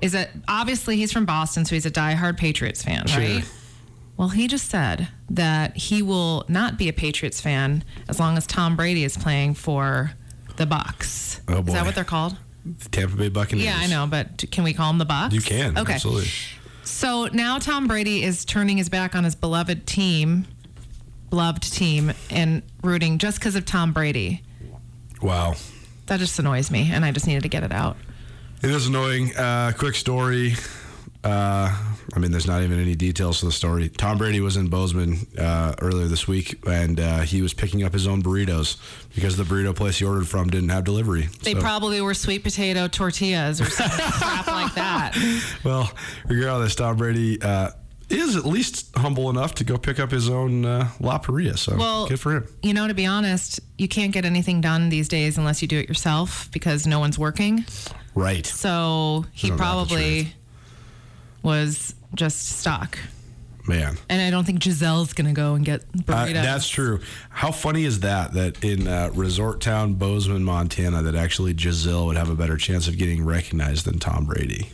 is 0.00 0.12
that 0.12 0.30
obviously 0.48 0.96
he's 0.96 1.12
from 1.12 1.24
Boston, 1.24 1.64
so 1.64 1.74
he's 1.74 1.86
a 1.86 1.90
diehard 1.90 2.36
Patriots 2.36 2.82
fan, 2.82 3.06
Sure. 3.06 3.18
right? 3.20 3.44
Well, 4.16 4.28
he 4.28 4.46
just 4.46 4.68
said 4.68 5.08
that 5.30 5.76
he 5.76 6.02
will 6.02 6.44
not 6.48 6.76
be 6.76 6.88
a 6.88 6.92
Patriots 6.92 7.40
fan 7.40 7.82
as 8.08 8.20
long 8.20 8.36
as 8.36 8.46
Tom 8.46 8.76
Brady 8.76 9.04
is 9.04 9.16
playing 9.16 9.54
for 9.54 10.12
the 10.56 10.66
Bucks. 10.66 11.40
Oh, 11.48 11.60
Is 11.60 11.64
boy. 11.64 11.72
that 11.72 11.86
what 11.86 11.94
they're 11.94 12.04
called? 12.04 12.36
The 12.64 12.88
Tampa 12.90 13.16
Bay 13.16 13.28
Buccaneers. 13.30 13.64
Yeah, 13.64 13.76
I 13.78 13.86
know, 13.86 14.06
but 14.06 14.44
can 14.52 14.64
we 14.64 14.74
call 14.74 14.90
them 14.90 14.98
the 14.98 15.04
Bucks? 15.06 15.34
You 15.34 15.40
can. 15.40 15.76
Okay. 15.78 15.94
Absolutely. 15.94 16.28
So 16.84 17.26
now 17.32 17.58
Tom 17.58 17.88
Brady 17.88 18.22
is 18.22 18.44
turning 18.44 18.76
his 18.76 18.88
back 18.88 19.14
on 19.16 19.24
his 19.24 19.34
beloved 19.34 19.86
team, 19.86 20.46
beloved 21.32 21.62
team, 21.72 22.12
and 22.28 22.62
rooting 22.82 23.16
just 23.16 23.38
because 23.38 23.56
of 23.56 23.64
Tom 23.64 23.94
Brady. 23.94 24.42
Wow. 25.22 25.54
That 26.06 26.20
just 26.20 26.38
annoys 26.38 26.70
me, 26.70 26.90
and 26.92 27.06
I 27.06 27.10
just 27.10 27.26
needed 27.26 27.42
to 27.44 27.48
get 27.48 27.62
it 27.64 27.72
out. 27.72 27.96
It 28.62 28.68
is 28.68 28.86
annoying. 28.86 29.34
Uh, 29.34 29.72
quick 29.78 29.94
story. 29.94 30.52
Uh, 31.24 31.74
I 32.14 32.18
mean, 32.18 32.32
there's 32.32 32.46
not 32.46 32.62
even 32.62 32.78
any 32.78 32.94
details 32.96 33.40
to 33.40 33.46
the 33.46 33.52
story. 33.52 33.88
Tom 33.88 34.18
Brady 34.18 34.40
was 34.40 34.58
in 34.58 34.68
Bozeman 34.68 35.26
uh, 35.38 35.74
earlier 35.80 36.06
this 36.06 36.28
week, 36.28 36.58
and 36.66 37.00
uh, 37.00 37.20
he 37.20 37.40
was 37.40 37.54
picking 37.54 37.82
up 37.82 37.94
his 37.94 38.06
own 38.06 38.22
burritos 38.22 38.76
because 39.14 39.38
the 39.38 39.44
burrito 39.44 39.74
place 39.74 39.98
he 40.00 40.04
ordered 40.04 40.28
from 40.28 40.50
didn't 40.50 40.68
have 40.68 40.84
delivery. 40.84 41.28
They 41.44 41.54
So- 41.54 41.60
probably 41.60 42.02
were 42.02 42.12
sweet 42.12 42.42
potato 42.42 42.88
tortillas 42.88 43.58
or 43.58 43.70
some 43.70 43.88
crap 43.88 44.46
like 44.48 44.74
that. 44.74 45.16
Well, 45.64 45.90
regardless, 46.26 46.74
Tom 46.74 46.96
Brady 46.98 47.40
uh, 47.40 47.70
is 48.20 48.36
at 48.36 48.44
least 48.44 48.94
humble 48.96 49.30
enough 49.30 49.54
to 49.56 49.64
go 49.64 49.76
pick 49.78 49.98
up 49.98 50.10
his 50.10 50.28
own 50.28 50.64
uh, 50.64 50.88
La 51.00 51.18
Paria. 51.18 51.56
So 51.56 51.76
Well, 51.76 52.08
good 52.08 52.20
for 52.20 52.36
him. 52.36 52.46
You 52.62 52.74
know, 52.74 52.86
to 52.88 52.94
be 52.94 53.06
honest, 53.06 53.60
you 53.78 53.88
can't 53.88 54.12
get 54.12 54.24
anything 54.24 54.60
done 54.60 54.88
these 54.88 55.08
days 55.08 55.38
unless 55.38 55.62
you 55.62 55.68
do 55.68 55.78
it 55.78 55.88
yourself 55.88 56.48
because 56.52 56.86
no 56.86 56.98
one's 57.00 57.18
working. 57.18 57.64
Right. 58.14 58.44
So 58.46 59.24
he 59.32 59.48
Isn't 59.48 59.56
that 59.56 59.62
the 59.62 59.62
probably 59.62 60.32
was 61.42 61.94
just 62.14 62.58
stuck. 62.60 62.98
Man. 63.66 63.96
And 64.08 64.20
I 64.20 64.30
don't 64.30 64.44
think 64.44 64.58
Gisele's 64.60 65.12
going 65.12 65.28
to 65.28 65.32
go 65.32 65.54
and 65.54 65.64
get 65.64 65.82
Uh, 65.82 66.02
burritos. 66.02 66.32
that's 66.32 66.68
true. 66.68 67.00
How 67.30 67.52
funny 67.52 67.84
is 67.84 68.00
that? 68.00 68.32
That 68.34 68.62
in 68.64 68.88
uh, 68.88 69.10
Resort 69.14 69.60
Town, 69.60 69.94
Bozeman, 69.94 70.42
Montana, 70.42 71.00
that 71.02 71.14
actually 71.14 71.54
Gisele 71.54 72.06
would 72.06 72.16
have 72.16 72.28
a 72.28 72.34
better 72.34 72.56
chance 72.56 72.88
of 72.88 72.98
getting 72.98 73.24
recognized 73.24 73.84
than 73.86 73.98
Tom 74.00 74.24
Brady. 74.26 74.70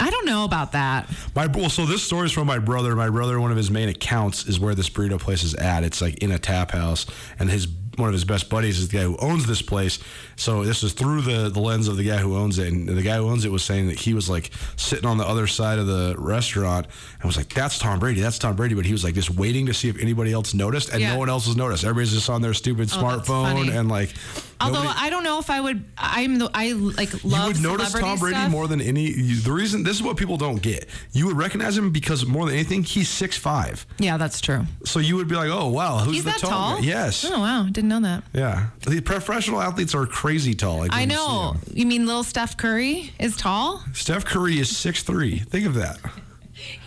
I 0.00 0.10
don't 0.10 0.26
know 0.26 0.44
about 0.44 0.72
that. 0.72 1.08
My 1.34 1.46
well, 1.46 1.68
so 1.68 1.86
this 1.86 2.02
story 2.02 2.26
is 2.26 2.32
from 2.32 2.46
my 2.46 2.58
brother. 2.58 2.94
My 2.96 3.10
brother, 3.10 3.40
one 3.40 3.50
of 3.50 3.56
his 3.56 3.70
main 3.70 3.88
accounts 3.88 4.46
is 4.46 4.58
where 4.60 4.74
this 4.74 4.88
burrito 4.88 5.18
place 5.18 5.42
is 5.42 5.54
at. 5.54 5.84
It's 5.84 6.00
like 6.00 6.18
in 6.18 6.30
a 6.32 6.38
tap 6.38 6.70
house, 6.70 7.06
and 7.38 7.50
his 7.50 7.66
one 7.96 8.10
of 8.10 8.12
his 8.12 8.24
best 8.26 8.50
buddies 8.50 8.78
is 8.78 8.88
the 8.88 8.98
guy 8.98 9.04
who 9.04 9.16
owns 9.16 9.46
this 9.46 9.62
place. 9.62 9.98
So 10.36 10.64
this 10.64 10.82
is 10.82 10.92
through 10.92 11.22
the 11.22 11.48
the 11.48 11.60
lens 11.60 11.88
of 11.88 11.96
the 11.96 12.04
guy 12.04 12.18
who 12.18 12.36
owns 12.36 12.58
it, 12.58 12.72
and 12.72 12.88
the 12.88 13.02
guy 13.02 13.16
who 13.16 13.28
owns 13.28 13.44
it 13.44 13.50
was 13.50 13.64
saying 13.64 13.88
that 13.88 13.98
he 13.98 14.14
was 14.14 14.28
like 14.30 14.50
sitting 14.76 15.06
on 15.06 15.16
the 15.18 15.26
other 15.26 15.46
side 15.46 15.78
of 15.78 15.86
the 15.86 16.14
restaurant 16.18 16.86
and 17.20 17.24
was 17.24 17.36
like, 17.36 17.48
"That's 17.52 17.78
Tom 17.78 17.98
Brady, 17.98 18.20
that's 18.20 18.38
Tom 18.38 18.54
Brady," 18.54 18.74
but 18.74 18.84
he 18.86 18.92
was 18.92 19.02
like 19.02 19.14
just 19.14 19.30
waiting 19.30 19.66
to 19.66 19.74
see 19.74 19.88
if 19.88 19.98
anybody 20.00 20.32
else 20.32 20.54
noticed, 20.54 20.90
and 20.90 21.00
Yeah. 21.00 21.12
no 21.14 21.18
one 21.18 21.28
else 21.28 21.46
was 21.46 21.56
noticed. 21.56 21.84
Everybody's 21.84 22.12
just 22.12 22.30
on 22.30 22.40
their 22.42 22.54
stupid 22.54 22.90
Oh, 22.92 22.96
smartphone 22.98 23.74
and 23.74 23.88
like. 23.88 24.14
Although 24.60 24.82
nobody- 24.84 24.98
I 25.00 25.10
don't 25.10 25.22
know 25.24 25.38
if 25.38 25.50
I 25.50 25.60
would, 25.60 25.84
I'm 25.98 26.38
the 26.38 26.50
I 26.54 26.72
like 26.72 27.12
love. 27.24 27.40
you 27.42 27.46
would 27.48 27.62
notice 27.62 27.92
Tom 27.92 28.18
Brady 28.18 28.36
stuff. 28.36 28.50
more 28.50 28.66
than 28.66 28.80
any. 28.80 29.12
The 29.12 29.52
reason 29.52 29.82
this 29.82 29.96
is 29.96 30.02
what 30.02 30.16
people 30.16 30.36
don't 30.38 30.62
get. 30.62 30.88
You 31.12 31.26
would 31.26 31.36
recognize 31.36 31.76
him 31.76 31.90
because 31.90 32.24
more 32.24 32.46
than 32.46 32.54
anything, 32.54 32.82
he's 32.82 33.08
six 33.08 33.36
five. 33.36 33.86
Yeah, 33.98 34.16
that's 34.16 34.40
true. 34.40 34.64
So 34.84 34.98
you 34.98 35.16
would 35.16 35.28
be 35.28 35.34
like, 35.36 35.50
oh 35.50 35.68
wow, 35.68 35.98
who's 35.98 36.14
He's 36.14 36.24
the 36.24 36.30
that 36.30 36.38
tall? 36.40 36.76
tall? 36.76 36.80
Yes. 36.80 37.24
Oh 37.30 37.38
wow, 37.40 37.64
didn't 37.64 37.88
know 37.88 38.00
that. 38.00 38.22
Yeah. 38.32 38.68
The 38.86 39.00
professional 39.02 39.60
athletes 39.60 39.94
are 39.94 40.06
crazy 40.06 40.54
tall. 40.54 40.78
like, 40.78 40.92
I 40.92 41.00
when 41.00 41.10
you 41.10 41.16
know. 41.16 41.56
You 41.72 41.84
mean 41.86 42.06
little 42.06 42.24
Steph 42.24 42.56
Curry 42.56 43.12
is 43.20 43.36
tall? 43.36 43.82
Steph 43.92 44.24
Curry 44.24 44.58
is 44.58 44.74
six 44.74 45.02
three. 45.02 45.38
Think 45.40 45.66
of 45.66 45.74
that. 45.74 45.98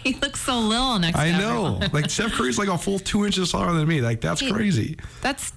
He 0.04 0.14
looks 0.14 0.42
so 0.42 0.58
little 0.60 0.98
next 0.98 1.18
I 1.18 1.30
to 1.30 1.36
I 1.36 1.40
know. 1.40 1.80
like 1.94 2.10
Steph 2.10 2.32
Curry's 2.32 2.58
like 2.58 2.70
a 2.70 2.78
full 2.78 2.98
two 3.00 3.26
inches 3.26 3.52
taller 3.52 3.72
than 3.74 3.88
me. 3.88 4.02
Like 4.02 4.20
that's 4.20 4.42
He- 4.42 4.52
crazy. 4.52 4.98
That's 5.22 5.54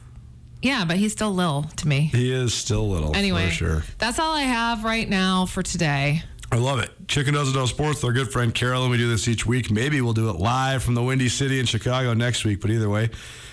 yeah, 0.62 0.84
but 0.84 0.96
he's 0.96 1.12
still 1.12 1.32
little 1.34 1.64
to 1.64 1.88
me. 1.88 2.10
He 2.12 2.32
is 2.32 2.54
still 2.54 2.88
little. 2.88 3.14
Anyway, 3.14 3.46
for 3.46 3.52
sure. 3.52 3.82
that's 3.98 4.18
all 4.18 4.32
I 4.32 4.42
have 4.42 4.84
right 4.84 5.08
now 5.08 5.46
for 5.46 5.62
today. 5.62 6.22
I 6.52 6.56
love 6.56 6.80
it. 6.80 6.90
Chicken 7.08 7.34
Doesn't 7.34 7.54
Know 7.54 7.66
Sports, 7.66 8.04
our 8.04 8.12
good 8.12 8.30
friend 8.30 8.54
Carolyn. 8.54 8.90
We 8.90 8.98
do 8.98 9.08
this 9.08 9.26
each 9.26 9.46
week. 9.46 9.70
Maybe 9.70 10.00
we'll 10.02 10.12
do 10.12 10.28
it 10.28 10.36
live 10.36 10.82
from 10.82 10.94
the 10.94 11.02
Windy 11.02 11.30
City 11.30 11.58
in 11.58 11.64
Chicago 11.66 12.12
next 12.12 12.44
week. 12.44 12.60
But 12.60 12.70
either 12.70 12.90
way, 12.90 13.10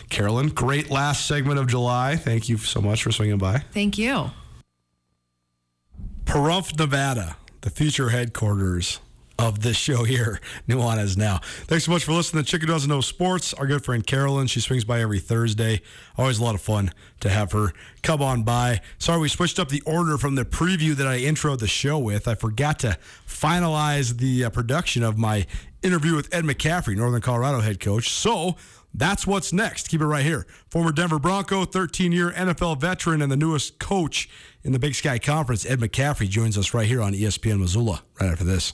Carolyn, 0.10 0.50
great 0.50 0.90
last 0.90 1.26
segment 1.26 1.60
of 1.60 1.68
July. 1.68 2.18
Thank 2.18 2.50
you 2.50 2.58
so 2.58 2.82
much 2.82 3.04
for 3.04 3.12
swinging 3.12 3.38
by. 3.38 3.60
Thank 3.74 3.98
you. 3.98 4.32
Pahrump, 6.26 6.78
Nevada, 6.78 7.38
the 7.62 7.70
future 7.70 8.10
headquarters 8.10 9.00
of 9.40 9.62
this 9.62 9.78
show 9.78 10.04
here, 10.04 10.42
Nuanez 10.68 11.16
Now. 11.16 11.40
Thanks 11.66 11.86
so 11.86 11.92
much 11.92 12.04
for 12.04 12.12
listening 12.12 12.44
to 12.44 12.50
Chicken 12.50 12.68
Doesn't 12.68 12.90
Know 12.90 13.00
Sports. 13.00 13.54
Our 13.54 13.66
good 13.66 13.84
friend 13.86 14.06
Carolyn, 14.06 14.48
she 14.48 14.60
swings 14.60 14.84
by 14.84 15.00
every 15.00 15.20
Thursday. 15.20 15.82
Always 16.18 16.40
a 16.40 16.44
lot 16.44 16.56
of 16.56 16.62
fun 16.62 16.92
to 17.22 17.30
have 17.30 17.54
her 17.54 17.72
come 18.04 18.22
on 18.22 18.44
by. 18.44 18.82
Sorry, 18.98 19.20
we 19.22 19.30
switched 19.30 19.58
up 19.58 19.70
the 19.70 19.82
order 19.86 20.18
from 20.18 20.36
the 20.36 20.44
preview 20.44 20.94
that 20.96 21.08
I 21.08 21.20
introed 21.20 21.60
the 21.60 21.68
show 21.68 21.98
with. 21.98 22.28
I 22.28 22.36
forgot 22.36 22.80
to 22.80 22.98
finalize 23.26 24.18
the 24.18 24.44
uh, 24.44 24.50
production 24.50 25.04
of 25.04 25.18
my 25.18 25.48
interview 25.82 26.16
with 26.16 26.34
Ed 26.34 26.44
McCaffrey, 26.44 26.98
Northern 26.98 27.22
Colorado 27.22 27.62
head 27.62 27.80
coach. 27.80 28.10
So 28.10 28.58
that's 28.94 29.26
what's 29.26 29.54
next. 29.54 29.88
Keep 29.88 30.02
it 30.02 30.06
right 30.06 30.26
here. 30.26 30.48
Former 30.70 30.92
Denver 30.92 31.20
Bronco, 31.20 31.64
13 31.64 32.12
year 32.12 32.32
NFL 32.32 32.82
veteran, 32.82 33.22
and 33.22 33.32
the 33.32 33.38
newest 33.38 33.80
coach 33.80 34.30
in 34.64 34.74
the 34.74 34.80
Big 34.80 34.96
Sky 34.96 35.18
Conference, 35.18 35.66
Ed 35.66 35.80
McCaffrey, 35.80 36.28
joins 36.28 36.58
us 36.58 36.74
right 36.74 36.88
here 36.88 37.02
on 37.02 37.14
ESPN 37.14 37.60
Missoula 37.60 38.04
right 38.20 38.30
after 38.30 38.44
this. 38.44 38.74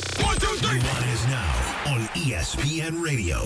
One, 0.19 0.37
two, 0.37 0.47
three. 0.57 0.77
is 0.77 1.25
now 1.27 1.83
on 1.87 2.01
ESPN 2.15 3.03
Radio. 3.03 3.45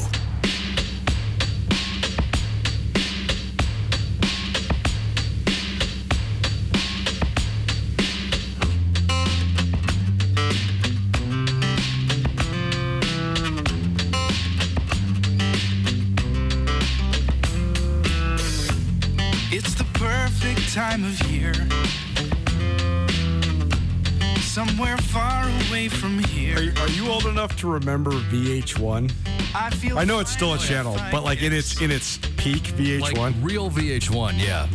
Enough 27.46 27.60
to 27.60 27.72
remember 27.72 28.10
VH1? 28.12 29.12
I 29.54 29.70
feel 29.70 30.00
I 30.00 30.04
know 30.04 30.20
it's 30.20 30.32
still 30.32 30.56
a 30.56 30.58
channel, 30.58 30.98
but 31.12 31.24
like 31.24 31.43
in 31.43 31.54
its 31.54 31.80
in 31.80 31.91
its 31.91 32.18
peak 32.38 32.64
VH1. 32.64 33.16
Like 33.16 33.36
real 33.41 33.70
VH1, 33.70 34.43
yeah. 34.43 34.68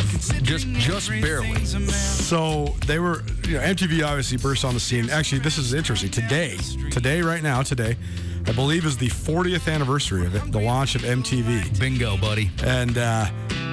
Just 0.42 0.68
just 0.68 1.08
barely. 1.08 1.50
everything's. 1.50 1.94
So 1.94 2.76
they 2.86 3.00
were, 3.00 3.22
you 3.44 3.54
know, 3.54 3.60
MTV 3.60 4.06
obviously 4.06 4.38
burst 4.38 4.64
on 4.64 4.74
the 4.74 4.80
scene. 4.80 5.10
Actually, 5.10 5.40
this 5.40 5.58
is 5.58 5.74
interesting. 5.74 6.10
Today, 6.10 6.56
today, 6.90 7.22
right 7.22 7.42
now, 7.42 7.62
today, 7.62 7.96
I 8.46 8.52
believe 8.52 8.84
is 8.86 8.96
the 8.96 9.08
40th 9.08 9.72
anniversary 9.72 10.24
of 10.24 10.36
it, 10.36 10.52
the 10.52 10.60
launch 10.60 10.94
of 10.94 11.02
MTV, 11.02 11.78
Bingo, 11.80 12.16
buddy. 12.18 12.50
and 12.62 12.96
uh, 12.96 13.26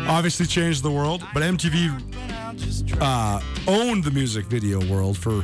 obviously 0.08 0.48
changed 0.48 0.82
the 0.82 0.92
world. 0.92 1.24
But 1.36 1.44
MTV 1.44 2.98
uh, 3.00 3.42
owned 3.68 4.04
the 4.04 4.12
music 4.12 4.46
video 4.46 4.84
world 4.92 5.18
for 5.18 5.44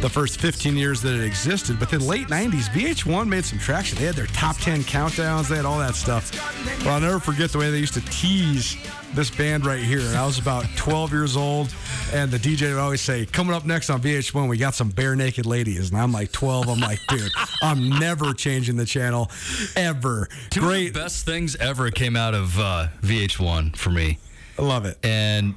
the 0.00 0.08
first 0.10 0.40
15 0.40 0.76
years 0.76 1.00
that 1.02 1.14
it 1.14 1.24
existed. 1.24 1.78
But 1.78 1.90
then 1.90 2.00
late 2.00 2.28
90s, 2.28 2.68
VH1 2.68 3.28
made 3.28 3.44
some 3.44 3.58
traction. 3.58 3.98
They 3.98 4.04
had 4.04 4.14
their 4.14 4.26
top 4.26 4.56
10 4.58 4.82
countdowns. 4.82 5.48
They 5.48 5.56
had 5.56 5.64
all 5.64 5.78
that 5.78 5.94
stuff. 5.94 6.30
But 6.78 6.88
I'll 6.88 7.00
never 7.00 7.18
forget 7.18 7.50
the 7.50 7.58
way 7.58 7.70
they 7.70 7.78
used 7.78 7.94
to 7.94 8.00
tease 8.02 8.76
this 9.14 9.30
band 9.30 9.64
right 9.64 9.82
here. 9.82 10.00
And 10.00 10.16
I 10.16 10.26
was 10.26 10.38
about 10.38 10.66
12 10.76 11.12
years 11.12 11.36
old, 11.36 11.74
and 12.12 12.30
the 12.30 12.38
DJ 12.38 12.72
would 12.74 12.78
always 12.80 13.00
say, 13.00 13.24
"Coming 13.26 13.54
up 13.54 13.64
next 13.64 13.88
on 13.88 14.00
VH1, 14.02 14.48
we 14.48 14.58
got 14.58 14.74
some 14.74 14.92
Barenaked 14.92 15.46
Ladies." 15.46 15.90
And 15.90 15.98
I'm 15.98 16.12
like 16.12 16.32
12. 16.32 16.68
I'm 16.68 16.80
like, 16.80 16.98
dude, 17.08 17.32
I'm 17.62 17.88
never 17.88 18.34
changing 18.34 18.76
the 18.76 18.84
channel, 18.86 19.30
ever. 19.74 20.28
Two 20.50 20.60
Great, 20.60 20.88
of 20.88 20.94
the 20.94 21.00
best 21.00 21.24
things 21.24 21.56
ever 21.56 21.90
came 21.90 22.16
out 22.16 22.34
of 22.34 22.58
uh, 22.58 22.88
VH1 23.02 23.76
for 23.76 23.90
me. 23.90 24.18
I 24.58 24.62
love 24.62 24.84
it. 24.84 24.98
and 25.02 25.54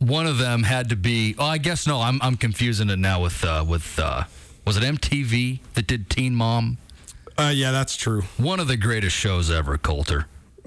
one 0.00 0.26
of 0.26 0.38
them 0.38 0.64
had 0.64 0.88
to 0.88 0.96
be. 0.96 1.36
Oh, 1.38 1.46
I 1.46 1.58
guess 1.58 1.86
no. 1.86 2.00
I'm 2.00 2.20
I'm 2.22 2.36
confusing 2.36 2.90
it 2.90 2.98
now 2.98 3.22
with 3.22 3.44
uh, 3.44 3.64
with 3.66 3.98
uh, 3.98 4.24
was 4.66 4.76
it 4.76 4.82
MTV 4.82 5.60
that 5.74 5.86
did 5.86 6.10
Teen 6.10 6.34
Mom? 6.34 6.78
Uh, 7.38 7.52
yeah, 7.54 7.70
that's 7.70 7.96
true. 7.96 8.22
One 8.36 8.60
of 8.60 8.68
the 8.68 8.76
greatest 8.76 9.14
shows 9.16 9.50
ever, 9.50 9.78
Colter. 9.78 10.26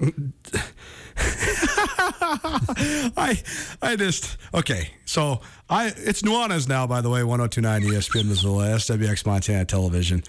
I 3.16 3.40
I 3.82 3.96
just 3.96 4.36
okay. 4.52 4.90
So 5.04 5.40
I 5.68 5.92
it's 5.96 6.22
Nuanez 6.22 6.68
now, 6.68 6.86
by 6.86 7.00
the 7.00 7.10
way, 7.10 7.22
1029 7.22 7.82
ESPN 7.82 8.26
Missoula, 8.26 8.66
SWX 8.76 9.26
Montana 9.26 9.64
Television. 9.64 10.22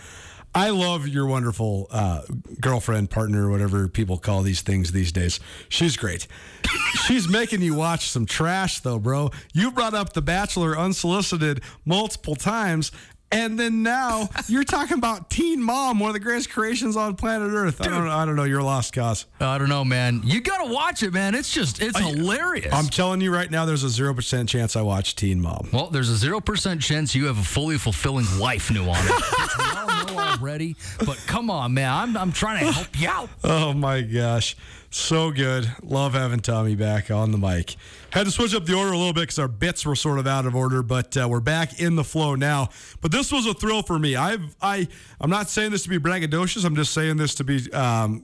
I 0.55 0.69
love 0.69 1.05
your 1.07 1.25
wonderful 1.25 1.87
uh, 1.91 2.21
girlfriend, 2.61 3.09
partner, 3.09 3.49
whatever 3.49 3.89
people 3.89 4.17
call 4.17 4.41
these 4.41 4.61
things 4.61 4.93
these 4.93 5.11
days. 5.11 5.41
She's 5.67 5.97
great. 5.97 6.27
She's 7.05 7.27
making 7.27 7.61
you 7.61 7.75
watch 7.75 8.07
some 8.09 8.25
trash, 8.25 8.79
though, 8.79 8.97
bro. 8.97 9.31
You 9.53 9.71
brought 9.71 9.93
up 9.93 10.13
The 10.13 10.21
Bachelor 10.21 10.77
unsolicited 10.77 11.61
multiple 11.83 12.35
times, 12.35 12.93
and 13.33 13.59
then 13.59 13.83
now 13.83 14.29
you're 14.47 14.63
talking 14.63 14.97
about 14.97 15.29
Teen 15.29 15.61
Mom, 15.61 15.99
one 15.99 16.09
of 16.09 16.13
the 16.13 16.19
greatest 16.21 16.49
creations 16.51 16.95
on 16.95 17.15
planet 17.15 17.51
Earth. 17.51 17.81
I 17.81 17.87
don't, 17.89 18.07
I 18.07 18.23
don't 18.23 18.37
know. 18.37 18.43
You're 18.45 18.63
lost 18.63 18.93
cause. 18.93 19.25
I 19.41 19.57
don't 19.57 19.67
know, 19.67 19.83
man. 19.83 20.21
You 20.23 20.39
gotta 20.39 20.71
watch 20.71 21.03
it, 21.03 21.11
man. 21.11 21.35
It's 21.35 21.51
just 21.51 21.81
it's 21.81 21.99
hilarious. 21.99 22.73
I'm 22.73 22.85
telling 22.87 23.19
you 23.19 23.33
right 23.33 23.51
now, 23.51 23.65
there's 23.65 23.83
a 23.83 23.89
zero 23.89 24.13
percent 24.13 24.47
chance 24.47 24.75
I 24.77 24.83
watch 24.83 25.15
Teen 25.15 25.41
Mom. 25.41 25.67
well, 25.73 25.87
there's 25.87 26.09
a 26.09 26.15
zero 26.15 26.39
percent 26.39 26.81
chance 26.81 27.13
you 27.13 27.25
have 27.25 27.37
a 27.37 27.43
fully 27.43 27.77
fulfilling 27.77 28.25
life, 28.39 28.71
new 28.71 28.85
already. 30.17 30.75
But 31.05 31.17
come 31.27 31.49
on, 31.49 31.73
man. 31.73 31.91
I'm 31.91 32.17
I'm 32.17 32.31
trying 32.31 32.65
to 32.65 32.71
help 32.71 32.99
you 32.99 33.07
out. 33.07 33.29
Oh 33.43 33.73
my 33.73 34.01
gosh. 34.01 34.55
So 34.89 35.29
good. 35.29 35.69
Love 35.83 36.13
having 36.13 36.39
Tommy 36.39 36.75
back 36.75 37.11
on 37.11 37.31
the 37.31 37.37
mic. 37.37 37.75
Had 38.11 38.27
to 38.27 38.31
switch 38.31 38.55
up 38.55 38.65
the 38.65 38.75
order 38.75 38.93
a 38.93 38.97
little 38.97 39.11
bit 39.11 39.23
because 39.23 39.39
our 39.39 39.49
bits 39.49 39.85
were 39.85 39.95
sort 39.95 40.19
of 40.19 40.27
out 40.27 40.45
of 40.45 40.55
order, 40.55 40.81
but 40.81 41.17
uh, 41.17 41.27
we're 41.29 41.41
back 41.41 41.81
in 41.81 41.97
the 41.97 42.03
flow 42.03 42.35
now. 42.35 42.69
But 43.01 43.11
this 43.11 43.29
was 43.29 43.45
a 43.45 43.53
thrill 43.53 43.81
for 43.81 43.99
me. 43.99 44.15
I've 44.15 44.55
I 44.61 44.87
I'm 45.19 45.29
not 45.29 45.49
saying 45.49 45.71
this 45.71 45.83
to 45.83 45.89
be 45.89 45.97
braggadocious. 45.97 46.63
I'm 46.63 46.77
just 46.77 46.93
saying 46.93 47.17
this 47.17 47.35
to 47.35 47.43
be 47.43 47.69
um, 47.73 48.23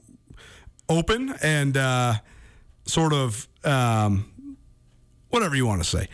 open 0.88 1.34
and 1.42 1.76
uh, 1.76 2.14
sort 2.86 3.12
of 3.12 3.46
um, 3.64 4.56
whatever 5.28 5.54
you 5.54 5.66
want 5.66 5.82
to 5.82 5.88
say. 5.88 6.08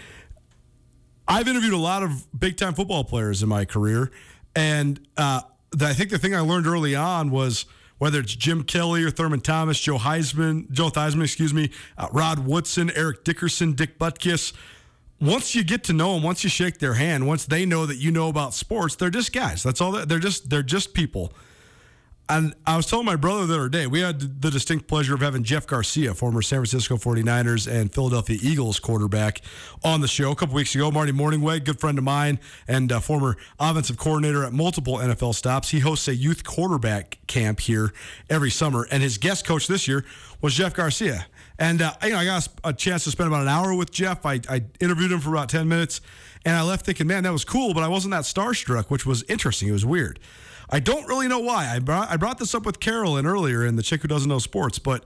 I've 1.26 1.46
interviewed 1.46 1.74
a 1.74 1.78
lot 1.78 2.02
of 2.02 2.26
big 2.38 2.56
time 2.56 2.74
football 2.74 3.04
players 3.04 3.42
in 3.42 3.48
my 3.48 3.64
career, 3.64 4.10
and 4.56 4.98
uh, 5.16 5.42
I 5.80 5.92
think 5.92 6.10
the 6.10 6.18
thing 6.18 6.34
I 6.34 6.40
learned 6.40 6.66
early 6.66 6.94
on 6.94 7.30
was 7.30 7.66
whether 7.98 8.20
it's 8.20 8.34
Jim 8.34 8.62
Kelly 8.62 9.02
or 9.02 9.10
Thurman 9.10 9.40
Thomas, 9.40 9.78
Joe 9.78 9.98
Heisman, 9.98 10.70
Joe 10.70 10.88
Theismann, 10.88 11.24
excuse 11.24 11.52
me, 11.52 11.70
uh, 11.96 12.08
Rod 12.12 12.40
Woodson, 12.40 12.90
Eric 12.94 13.24
Dickerson, 13.24 13.72
Dick 13.72 13.98
Butkus. 13.98 14.52
Once 15.20 15.54
you 15.54 15.64
get 15.64 15.82
to 15.84 15.92
know 15.92 16.14
them, 16.14 16.22
once 16.22 16.44
you 16.44 16.50
shake 16.50 16.78
their 16.78 16.94
hand, 16.94 17.26
once 17.26 17.44
they 17.44 17.66
know 17.66 17.86
that 17.86 17.96
you 17.96 18.12
know 18.12 18.28
about 18.28 18.54
sports, 18.54 18.94
they're 18.94 19.10
just 19.10 19.32
guys. 19.32 19.64
That's 19.64 19.80
all. 19.80 19.92
That, 19.92 20.08
they're 20.08 20.20
just 20.20 20.48
they're 20.48 20.62
just 20.62 20.94
people. 20.94 21.32
And 22.30 22.54
I 22.66 22.76
was 22.76 22.84
telling 22.84 23.06
my 23.06 23.16
brother 23.16 23.46
the 23.46 23.54
other 23.54 23.68
day, 23.70 23.86
we 23.86 24.00
had 24.00 24.42
the 24.42 24.50
distinct 24.50 24.86
pleasure 24.86 25.14
of 25.14 25.20
having 25.20 25.44
Jeff 25.44 25.66
Garcia, 25.66 26.12
former 26.12 26.42
San 26.42 26.58
Francisco 26.58 26.96
49ers 26.96 27.70
and 27.70 27.92
Philadelphia 27.92 28.38
Eagles 28.42 28.78
quarterback, 28.78 29.40
on 29.82 30.02
the 30.02 30.08
show 30.08 30.30
a 30.30 30.36
couple 30.36 30.54
weeks 30.54 30.74
ago. 30.74 30.90
Marty 30.90 31.12
Mornhinweg, 31.12 31.64
good 31.64 31.80
friend 31.80 31.96
of 31.96 32.04
mine 32.04 32.38
and 32.66 32.92
uh, 32.92 33.00
former 33.00 33.38
offensive 33.58 33.96
coordinator 33.96 34.44
at 34.44 34.52
multiple 34.52 34.98
NFL 34.98 35.34
stops. 35.34 35.70
He 35.70 35.78
hosts 35.80 36.06
a 36.06 36.14
youth 36.14 36.44
quarterback 36.44 37.18
camp 37.26 37.60
here 37.60 37.94
every 38.28 38.50
summer, 38.50 38.86
and 38.90 39.02
his 39.02 39.16
guest 39.16 39.46
coach 39.46 39.66
this 39.66 39.88
year 39.88 40.04
was 40.42 40.52
Jeff 40.52 40.74
Garcia. 40.74 41.26
And 41.58 41.80
uh, 41.80 41.94
you 42.02 42.10
know, 42.10 42.18
I 42.18 42.24
got 42.26 42.46
a 42.62 42.74
chance 42.74 43.04
to 43.04 43.10
spend 43.10 43.28
about 43.28 43.40
an 43.40 43.48
hour 43.48 43.74
with 43.74 43.90
Jeff. 43.90 44.26
I, 44.26 44.40
I 44.50 44.64
interviewed 44.80 45.12
him 45.12 45.20
for 45.20 45.30
about 45.30 45.48
10 45.48 45.66
minutes, 45.66 46.02
and 46.44 46.54
I 46.54 46.62
left 46.62 46.84
thinking, 46.84 47.06
man, 47.06 47.22
that 47.22 47.32
was 47.32 47.46
cool, 47.46 47.72
but 47.72 47.82
I 47.82 47.88
wasn't 47.88 48.12
that 48.12 48.24
starstruck, 48.24 48.90
which 48.90 49.06
was 49.06 49.22
interesting. 49.24 49.68
It 49.68 49.72
was 49.72 49.86
weird. 49.86 50.18
I 50.70 50.80
don't 50.80 51.06
really 51.08 51.28
know 51.28 51.38
why. 51.38 51.66
I 51.74 51.78
brought, 51.78 52.10
I 52.10 52.16
brought 52.16 52.38
this 52.38 52.54
up 52.54 52.66
with 52.66 52.80
Carolyn 52.80 53.26
earlier 53.26 53.64
in 53.64 53.76
the 53.76 53.82
chick 53.82 54.02
who 54.02 54.08
doesn't 54.08 54.28
know 54.28 54.38
sports, 54.38 54.78
but 54.78 55.04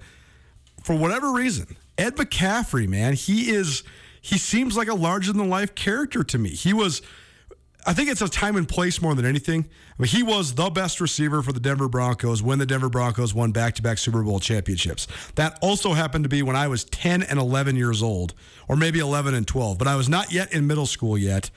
for 0.82 0.96
whatever 0.96 1.32
reason, 1.32 1.76
Ed 1.96 2.16
McCaffrey, 2.16 2.88
man, 2.88 3.14
he 3.14 3.50
is 3.50 3.82
he 4.20 4.38
seems 4.38 4.76
like 4.76 4.88
a 4.88 4.94
larger 4.94 5.32
than 5.32 5.48
life 5.48 5.74
character 5.74 6.22
to 6.22 6.38
me. 6.38 6.50
He 6.50 6.72
was 6.72 7.02
I 7.84 7.92
think 7.94 8.08
it's 8.08 8.22
a 8.22 8.28
time 8.28 8.56
and 8.56 8.68
place 8.68 9.02
more 9.02 9.14
than 9.14 9.24
anything. 9.24 9.68
I 9.98 10.02
mean, 10.02 10.08
he 10.08 10.22
was 10.22 10.54
the 10.54 10.70
best 10.70 11.00
receiver 11.00 11.42
for 11.42 11.52
the 11.52 11.58
Denver 11.58 11.88
Broncos 11.88 12.40
when 12.42 12.58
the 12.60 12.66
Denver 12.66 12.88
Broncos 12.88 13.34
won 13.34 13.50
back-to-back 13.50 13.98
Super 13.98 14.22
Bowl 14.22 14.38
championships. 14.38 15.08
That 15.34 15.58
also 15.60 15.92
happened 15.92 16.24
to 16.24 16.28
be 16.28 16.42
when 16.42 16.54
I 16.54 16.68
was 16.68 16.84
10 16.84 17.24
and 17.24 17.40
11 17.40 17.74
years 17.74 18.00
old, 18.00 18.34
or 18.68 18.76
maybe 18.76 19.00
11 19.00 19.34
and 19.34 19.46
12, 19.46 19.78
but 19.78 19.88
I 19.88 19.96
was 19.96 20.08
not 20.08 20.32
yet 20.32 20.52
in 20.52 20.66
middle 20.68 20.86
school 20.86 21.18
yet. 21.18 21.50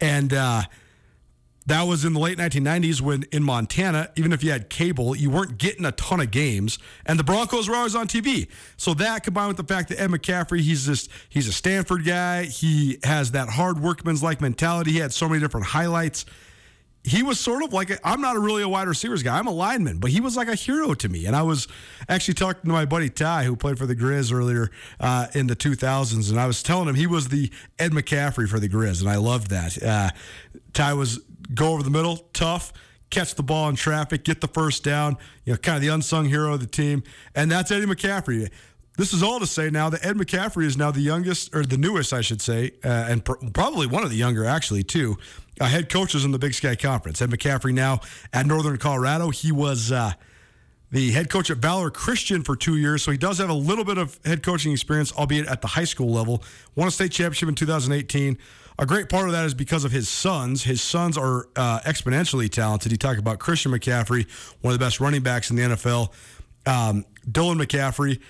And 0.00 0.32
uh, 0.32 0.62
that 1.66 1.82
was 1.84 2.04
in 2.04 2.12
the 2.12 2.20
late 2.20 2.36
1990s 2.36 3.00
when 3.00 3.24
in 3.32 3.42
Montana, 3.42 4.10
even 4.16 4.32
if 4.32 4.44
you 4.44 4.50
had 4.50 4.68
cable, 4.68 5.16
you 5.16 5.30
weren't 5.30 5.56
getting 5.58 5.84
a 5.84 5.92
ton 5.92 6.20
of 6.20 6.30
games, 6.30 6.78
and 7.06 7.18
the 7.18 7.24
Broncos 7.24 7.68
were 7.68 7.76
always 7.76 7.94
on 7.94 8.06
TV. 8.06 8.48
So 8.76 8.92
that 8.94 9.24
combined 9.24 9.48
with 9.48 9.56
the 9.56 9.74
fact 9.74 9.88
that 9.88 10.00
Ed 10.00 10.10
McCaffrey, 10.10 10.60
he's 10.60 10.86
just 10.86 11.10
he's 11.28 11.48
a 11.48 11.52
Stanford 11.52 12.04
guy. 12.04 12.44
He 12.44 12.98
has 13.04 13.30
that 13.32 13.48
hard 13.48 13.80
workman's 13.80 14.22
like 14.22 14.40
mentality. 14.40 14.92
He 14.92 14.98
had 14.98 15.12
so 15.12 15.28
many 15.28 15.40
different 15.40 15.66
highlights. 15.66 16.26
He 17.06 17.22
was 17.22 17.38
sort 17.38 17.62
of 17.62 17.74
like 17.74 17.90
i 18.04 18.12
am 18.14 18.22
not 18.22 18.38
really 18.38 18.62
a 18.62 18.68
wide 18.68 18.88
receivers 18.88 19.22
guy. 19.22 19.38
I'm 19.38 19.46
a 19.46 19.52
lineman, 19.52 19.98
but 19.98 20.10
he 20.10 20.20
was 20.20 20.36
like 20.36 20.48
a 20.48 20.54
hero 20.54 20.94
to 20.94 21.08
me. 21.08 21.26
And 21.26 21.36
I 21.36 21.42
was 21.42 21.68
actually 22.08 22.34
talking 22.34 22.62
to 22.62 22.72
my 22.72 22.86
buddy 22.86 23.10
Ty, 23.10 23.44
who 23.44 23.56
played 23.56 23.76
for 23.76 23.84
the 23.84 23.94
Grizz 23.94 24.32
earlier 24.32 24.70
uh, 25.00 25.26
in 25.34 25.46
the 25.46 25.54
2000s, 25.54 26.30
and 26.30 26.40
I 26.40 26.46
was 26.46 26.62
telling 26.62 26.88
him 26.88 26.94
he 26.94 27.06
was 27.06 27.28
the 27.28 27.50
Ed 27.78 27.92
McCaffrey 27.92 28.48
for 28.48 28.58
the 28.58 28.68
Grizz, 28.70 29.02
and 29.02 29.10
I 29.10 29.16
loved 29.16 29.50
that. 29.50 29.82
Uh, 29.82 30.10
Ty 30.72 30.94
was 30.94 31.20
go 31.52 31.74
over 31.74 31.82
the 31.82 31.90
middle, 31.90 32.16
tough, 32.32 32.72
catch 33.10 33.34
the 33.34 33.42
ball 33.42 33.68
in 33.68 33.76
traffic, 33.76 34.24
get 34.24 34.40
the 34.40 34.48
first 34.48 34.82
down, 34.82 35.16
you 35.44 35.52
know, 35.52 35.58
kind 35.58 35.76
of 35.76 35.82
the 35.82 35.88
unsung 35.88 36.24
hero 36.24 36.54
of 36.54 36.60
the 36.60 36.66
team. 36.66 37.02
And 37.34 37.50
that's 37.50 37.70
Eddie 37.70 37.86
McCaffrey. 37.86 38.50
This 38.96 39.12
is 39.12 39.22
all 39.24 39.40
to 39.40 39.46
say 39.46 39.70
now 39.70 39.90
that 39.90 40.04
Ed 40.06 40.16
McCaffrey 40.16 40.64
is 40.66 40.76
now 40.76 40.92
the 40.92 41.00
youngest, 41.00 41.54
or 41.54 41.64
the 41.64 41.76
newest, 41.76 42.12
I 42.12 42.20
should 42.20 42.40
say, 42.40 42.72
uh, 42.84 42.88
and 42.88 43.24
pr- 43.24 43.34
probably 43.52 43.88
one 43.88 44.04
of 44.04 44.10
the 44.10 44.16
younger, 44.16 44.44
actually, 44.44 44.84
too, 44.84 45.18
uh, 45.60 45.64
head 45.64 45.88
coaches 45.88 46.24
in 46.24 46.30
the 46.30 46.38
Big 46.38 46.54
Sky 46.54 46.76
Conference. 46.76 47.20
Ed 47.20 47.30
McCaffrey 47.30 47.74
now 47.74 48.00
at 48.32 48.46
Northern 48.46 48.76
Colorado. 48.76 49.30
He 49.30 49.50
was 49.50 49.90
uh, 49.90 50.12
the 50.92 51.10
head 51.10 51.28
coach 51.28 51.50
at 51.50 51.56
Valor 51.56 51.90
Christian 51.90 52.44
for 52.44 52.54
two 52.54 52.76
years, 52.76 53.02
so 53.02 53.10
he 53.10 53.18
does 53.18 53.38
have 53.38 53.50
a 53.50 53.54
little 53.54 53.84
bit 53.84 53.98
of 53.98 54.18
head 54.24 54.44
coaching 54.44 54.70
experience, 54.70 55.12
albeit 55.12 55.48
at 55.48 55.60
the 55.60 55.68
high 55.68 55.84
school 55.84 56.12
level. 56.12 56.44
Won 56.76 56.86
a 56.86 56.90
state 56.92 57.10
championship 57.10 57.48
in 57.48 57.56
2018. 57.56 58.38
A 58.78 58.86
great 58.86 59.08
part 59.08 59.26
of 59.26 59.32
that 59.32 59.44
is 59.44 59.54
because 59.54 59.84
of 59.84 59.90
his 59.90 60.08
sons. 60.08 60.62
His 60.62 60.80
sons 60.80 61.18
are 61.18 61.48
uh, 61.56 61.80
exponentially 61.80 62.48
talented. 62.48 62.92
He 62.92 62.98
talked 62.98 63.18
about 63.18 63.40
Christian 63.40 63.72
McCaffrey, 63.72 64.28
one 64.60 64.72
of 64.72 64.78
the 64.78 64.84
best 64.84 65.00
running 65.00 65.22
backs 65.22 65.50
in 65.50 65.56
the 65.56 65.62
NFL. 65.62 66.12
Um, 66.66 67.04
Dylan 67.28 67.60
McCaffrey, 67.60 68.20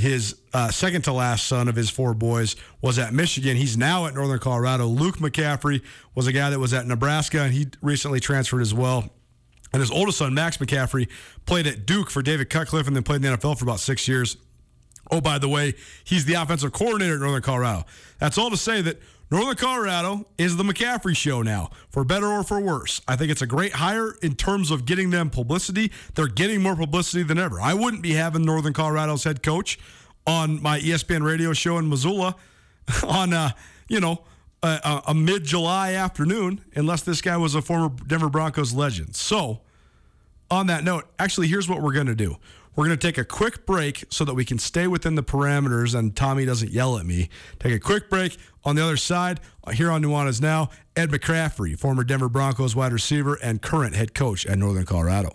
his 0.00 0.40
uh, 0.52 0.70
second 0.70 1.02
to 1.02 1.12
last 1.12 1.46
son 1.46 1.68
of 1.68 1.76
his 1.76 1.90
four 1.90 2.14
boys, 2.14 2.56
was 2.80 2.98
at 2.98 3.12
Michigan. 3.12 3.56
He's 3.56 3.76
now 3.76 4.06
at 4.06 4.14
Northern 4.14 4.38
Colorado. 4.38 4.86
Luke 4.86 5.18
McCaffrey 5.18 5.82
was 6.14 6.26
a 6.26 6.32
guy 6.32 6.50
that 6.50 6.58
was 6.58 6.72
at 6.72 6.86
Nebraska, 6.86 7.42
and 7.42 7.52
he 7.52 7.66
recently 7.82 8.18
transferred 8.18 8.62
as 8.62 8.74
well. 8.74 9.10
And 9.72 9.80
his 9.80 9.90
oldest 9.90 10.18
son, 10.18 10.34
Max 10.34 10.56
McCaffrey, 10.56 11.08
played 11.46 11.66
at 11.66 11.86
Duke 11.86 12.10
for 12.10 12.22
David 12.22 12.50
Cutcliffe 12.50 12.86
and 12.86 12.96
then 12.96 13.02
played 13.02 13.24
in 13.24 13.30
the 13.30 13.36
NFL 13.36 13.58
for 13.58 13.64
about 13.64 13.78
six 13.78 14.08
years. 14.08 14.36
Oh, 15.10 15.20
by 15.20 15.38
the 15.38 15.48
way, 15.48 15.74
he's 16.04 16.24
the 16.24 16.34
offensive 16.34 16.72
coordinator 16.72 17.14
at 17.14 17.20
Northern 17.20 17.42
Colorado. 17.42 17.84
That's 18.18 18.38
all 18.38 18.50
to 18.50 18.56
say 18.56 18.80
that 18.82 19.00
Northern 19.30 19.54
Colorado 19.54 20.26
is 20.38 20.56
the 20.56 20.64
McCaffrey 20.64 21.16
show 21.16 21.40
now, 21.40 21.70
for 21.88 22.02
better 22.02 22.26
or 22.26 22.42
for 22.42 22.60
worse. 22.60 23.00
I 23.06 23.14
think 23.14 23.30
it's 23.30 23.42
a 23.42 23.46
great 23.46 23.74
hire 23.74 24.16
in 24.22 24.34
terms 24.34 24.72
of 24.72 24.86
getting 24.86 25.10
them 25.10 25.30
publicity. 25.30 25.92
They're 26.16 26.26
getting 26.26 26.62
more 26.62 26.74
publicity 26.74 27.22
than 27.22 27.38
ever. 27.38 27.60
I 27.60 27.74
wouldn't 27.74 28.02
be 28.02 28.14
having 28.14 28.42
Northern 28.42 28.72
Colorado's 28.72 29.22
head 29.22 29.40
coach 29.42 29.78
on 30.26 30.60
my 30.60 30.80
ESPN 30.80 31.22
radio 31.22 31.52
show 31.52 31.78
in 31.78 31.88
Missoula 31.88 32.34
on, 33.06 33.32
uh, 33.32 33.50
you 33.88 34.00
know, 34.00 34.24
a, 34.64 35.02
a 35.06 35.14
mid 35.14 35.44
July 35.44 35.92
afternoon 35.92 36.64
unless 36.74 37.02
this 37.02 37.22
guy 37.22 37.36
was 37.36 37.54
a 37.54 37.62
former 37.62 37.94
Denver 38.06 38.28
Broncos 38.28 38.72
legend. 38.74 39.14
So, 39.14 39.60
on 40.50 40.66
that 40.66 40.82
note, 40.82 41.06
actually, 41.20 41.46
here's 41.46 41.68
what 41.68 41.80
we're 41.80 41.92
going 41.92 42.08
to 42.08 42.16
do. 42.16 42.36
We're 42.76 42.86
going 42.86 42.98
to 42.98 43.06
take 43.06 43.18
a 43.18 43.24
quick 43.24 43.66
break 43.66 44.04
so 44.10 44.24
that 44.24 44.34
we 44.34 44.44
can 44.44 44.58
stay 44.58 44.86
within 44.86 45.14
the 45.16 45.22
parameters 45.22 45.94
and 45.98 46.14
Tommy 46.14 46.44
doesn't 46.44 46.70
yell 46.70 46.98
at 46.98 47.06
me. 47.06 47.28
Take 47.58 47.74
a 47.74 47.80
quick 47.80 48.08
break. 48.08 48.36
On 48.64 48.76
the 48.76 48.82
other 48.82 48.96
side, 48.96 49.40
here 49.72 49.90
on 49.90 50.02
Nuanez 50.02 50.40
Now, 50.40 50.70
Ed 50.94 51.10
McCaffrey, 51.10 51.78
former 51.78 52.04
Denver 52.04 52.28
Broncos 52.28 52.76
wide 52.76 52.92
receiver 52.92 53.38
and 53.42 53.60
current 53.60 53.96
head 53.96 54.14
coach 54.14 54.46
at 54.46 54.58
Northern 54.58 54.84
Colorado. 54.84 55.34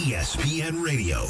ESPN 0.00 0.82
Radio. 0.82 1.26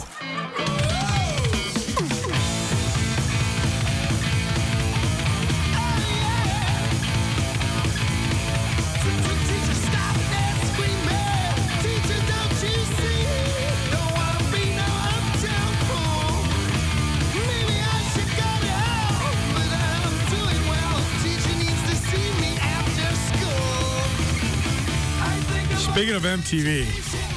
Speaking 25.92 26.14
of 26.14 26.22
MTV, 26.22 27.29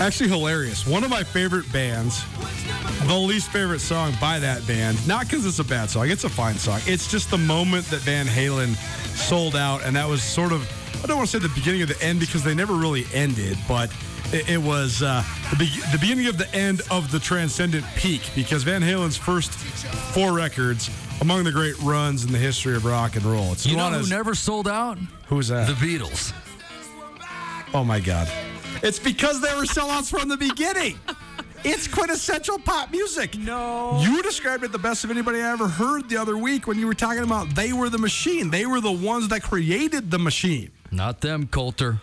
actually 0.00 0.28
hilarious. 0.28 0.86
One 0.86 1.04
of 1.04 1.10
my 1.10 1.22
favorite 1.22 1.70
bands, 1.72 2.24
the 3.06 3.16
least 3.16 3.50
favorite 3.50 3.80
song 3.80 4.12
by 4.20 4.38
that 4.38 4.66
band, 4.66 5.06
not 5.06 5.26
because 5.26 5.44
it's 5.46 5.58
a 5.58 5.64
bad 5.64 5.90
song, 5.90 6.08
it's 6.08 6.24
a 6.24 6.28
fine 6.28 6.56
song. 6.56 6.80
It's 6.86 7.10
just 7.10 7.30
the 7.30 7.38
moment 7.38 7.86
that 7.86 8.00
Van 8.00 8.26
Halen 8.26 8.74
sold 9.16 9.56
out, 9.56 9.82
and 9.84 9.94
that 9.96 10.08
was 10.08 10.22
sort 10.22 10.52
of, 10.52 10.68
I 11.04 11.06
don't 11.06 11.16
want 11.16 11.28
to 11.28 11.38
say 11.40 11.46
the 11.46 11.54
beginning 11.54 11.82
of 11.82 11.88
the 11.88 12.02
end 12.02 12.20
because 12.20 12.42
they 12.42 12.54
never 12.54 12.74
really 12.74 13.04
ended, 13.12 13.58
but 13.68 13.92
it, 14.32 14.58
was 14.58 15.02
uh, 15.02 15.24
the, 15.50 15.56
be- 15.56 15.80
the 15.92 15.98
beginning 16.00 16.28
of 16.28 16.38
the 16.38 16.52
end 16.54 16.82
of 16.90 17.10
the 17.10 17.18
transcendent 17.18 17.84
peak 17.96 18.22
because 18.34 18.62
Van 18.62 18.80
Halen's 18.80 19.16
first 19.16 19.50
four 19.50 20.32
records 20.32 20.88
among 21.20 21.44
the 21.44 21.52
great 21.52 21.78
runs 21.80 22.24
in 22.24 22.32
the 22.32 22.38
history 22.38 22.76
of 22.76 22.84
rock 22.84 23.16
and 23.16 23.24
roll. 23.24 23.52
It's 23.52 23.66
You 23.66 23.76
know 23.76 23.90
who 23.90 24.08
never 24.08 24.34
sold 24.34 24.68
out? 24.68 24.98
Who's 25.26 25.48
that? 25.48 25.66
The 25.66 25.74
Beatles. 25.74 26.32
Oh 27.74 27.84
my 27.84 28.00
God. 28.00 28.28
It's 28.82 28.98
because 28.98 29.40
they 29.40 29.54
were 29.54 29.64
sellouts 29.64 30.10
from 30.10 30.28
the 30.28 30.36
beginning. 30.36 30.98
It's 31.62 31.86
quintessential 31.86 32.58
pop 32.58 32.90
music. 32.90 33.36
No. 33.36 34.00
You 34.00 34.22
described 34.22 34.64
it 34.64 34.72
the 34.72 34.78
best 34.78 35.04
of 35.04 35.10
anybody 35.10 35.40
I 35.40 35.52
ever 35.52 35.68
heard 35.68 36.08
the 36.08 36.16
other 36.16 36.38
week 36.38 36.66
when 36.66 36.78
you 36.78 36.86
were 36.86 36.94
talking 36.94 37.22
about 37.22 37.54
they 37.54 37.72
were 37.74 37.90
the 37.90 37.98
machine. 37.98 38.50
They 38.50 38.64
were 38.64 38.80
the 38.80 38.92
ones 38.92 39.28
that 39.28 39.42
created 39.42 40.10
the 40.10 40.18
machine. 40.18 40.70
Not 40.90 41.20
them, 41.20 41.46
Colter. 41.46 42.00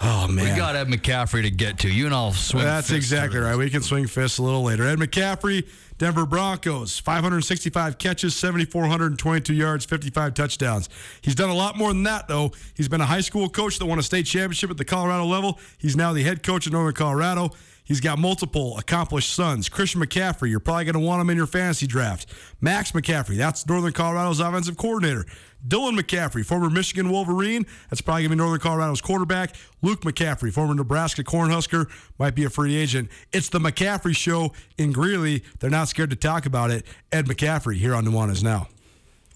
Oh 0.00 0.28
man. 0.28 0.52
We 0.52 0.56
got 0.56 0.76
Ed 0.76 0.88
McCaffrey 0.88 1.42
to 1.42 1.50
get 1.50 1.78
to. 1.80 1.88
You 1.88 2.06
and 2.06 2.14
I'll 2.14 2.32
swing. 2.32 2.64
That's 2.64 2.88
fists 2.88 2.96
exactly 2.96 3.40
right. 3.40 3.56
We 3.56 3.70
can 3.70 3.82
swing 3.82 4.06
fists 4.06 4.38
a 4.38 4.42
little 4.42 4.62
later. 4.62 4.86
Ed 4.86 4.98
McCaffrey, 4.98 5.66
Denver 5.98 6.24
Broncos, 6.24 6.98
565 7.00 7.98
catches, 7.98 8.34
7,422 8.36 9.52
yards, 9.52 9.84
55 9.84 10.32
touchdowns. 10.32 10.88
He's 11.20 11.34
done 11.34 11.50
a 11.50 11.54
lot 11.54 11.76
more 11.76 11.88
than 11.88 12.04
that, 12.04 12.28
though. 12.28 12.52
He's 12.74 12.88
been 12.88 13.00
a 13.00 13.06
high 13.06 13.20
school 13.20 13.48
coach 13.48 13.78
that 13.80 13.86
won 13.86 13.98
a 13.98 14.02
state 14.02 14.26
championship 14.26 14.70
at 14.70 14.76
the 14.76 14.84
Colorado 14.84 15.24
level. 15.24 15.58
He's 15.76 15.96
now 15.96 16.12
the 16.12 16.22
head 16.22 16.44
coach 16.44 16.68
at 16.68 16.72
Northern 16.72 16.94
Colorado. 16.94 17.50
He's 17.88 18.00
got 18.00 18.18
multiple 18.18 18.76
accomplished 18.76 19.32
sons. 19.32 19.70
Christian 19.70 20.02
McCaffrey, 20.02 20.50
you're 20.50 20.60
probably 20.60 20.84
going 20.84 20.92
to 20.92 21.00
want 21.00 21.22
him 21.22 21.30
in 21.30 21.38
your 21.38 21.46
fantasy 21.46 21.86
draft. 21.86 22.26
Max 22.60 22.92
McCaffrey, 22.92 23.38
that's 23.38 23.66
Northern 23.66 23.94
Colorado's 23.94 24.40
offensive 24.40 24.76
coordinator. 24.76 25.24
Dylan 25.66 25.98
McCaffrey, 25.98 26.44
former 26.44 26.68
Michigan 26.68 27.08
Wolverine, 27.08 27.64
that's 27.88 28.02
probably 28.02 28.24
going 28.24 28.30
to 28.30 28.36
be 28.36 28.38
Northern 28.38 28.60
Colorado's 28.60 29.00
quarterback. 29.00 29.56
Luke 29.80 30.02
McCaffrey, 30.02 30.52
former 30.52 30.74
Nebraska 30.74 31.24
Cornhusker, 31.24 31.90
might 32.18 32.34
be 32.34 32.44
a 32.44 32.50
free 32.50 32.76
agent. 32.76 33.08
It's 33.32 33.48
the 33.48 33.58
McCaffrey 33.58 34.14
show 34.14 34.52
in 34.76 34.92
Greeley. 34.92 35.42
They're 35.58 35.70
not 35.70 35.88
scared 35.88 36.10
to 36.10 36.16
talk 36.16 36.44
about 36.44 36.70
it. 36.70 36.84
Ed 37.10 37.24
McCaffrey 37.24 37.76
here 37.76 37.94
on 37.94 38.04
Nuanez 38.04 38.42
Now. 38.42 38.68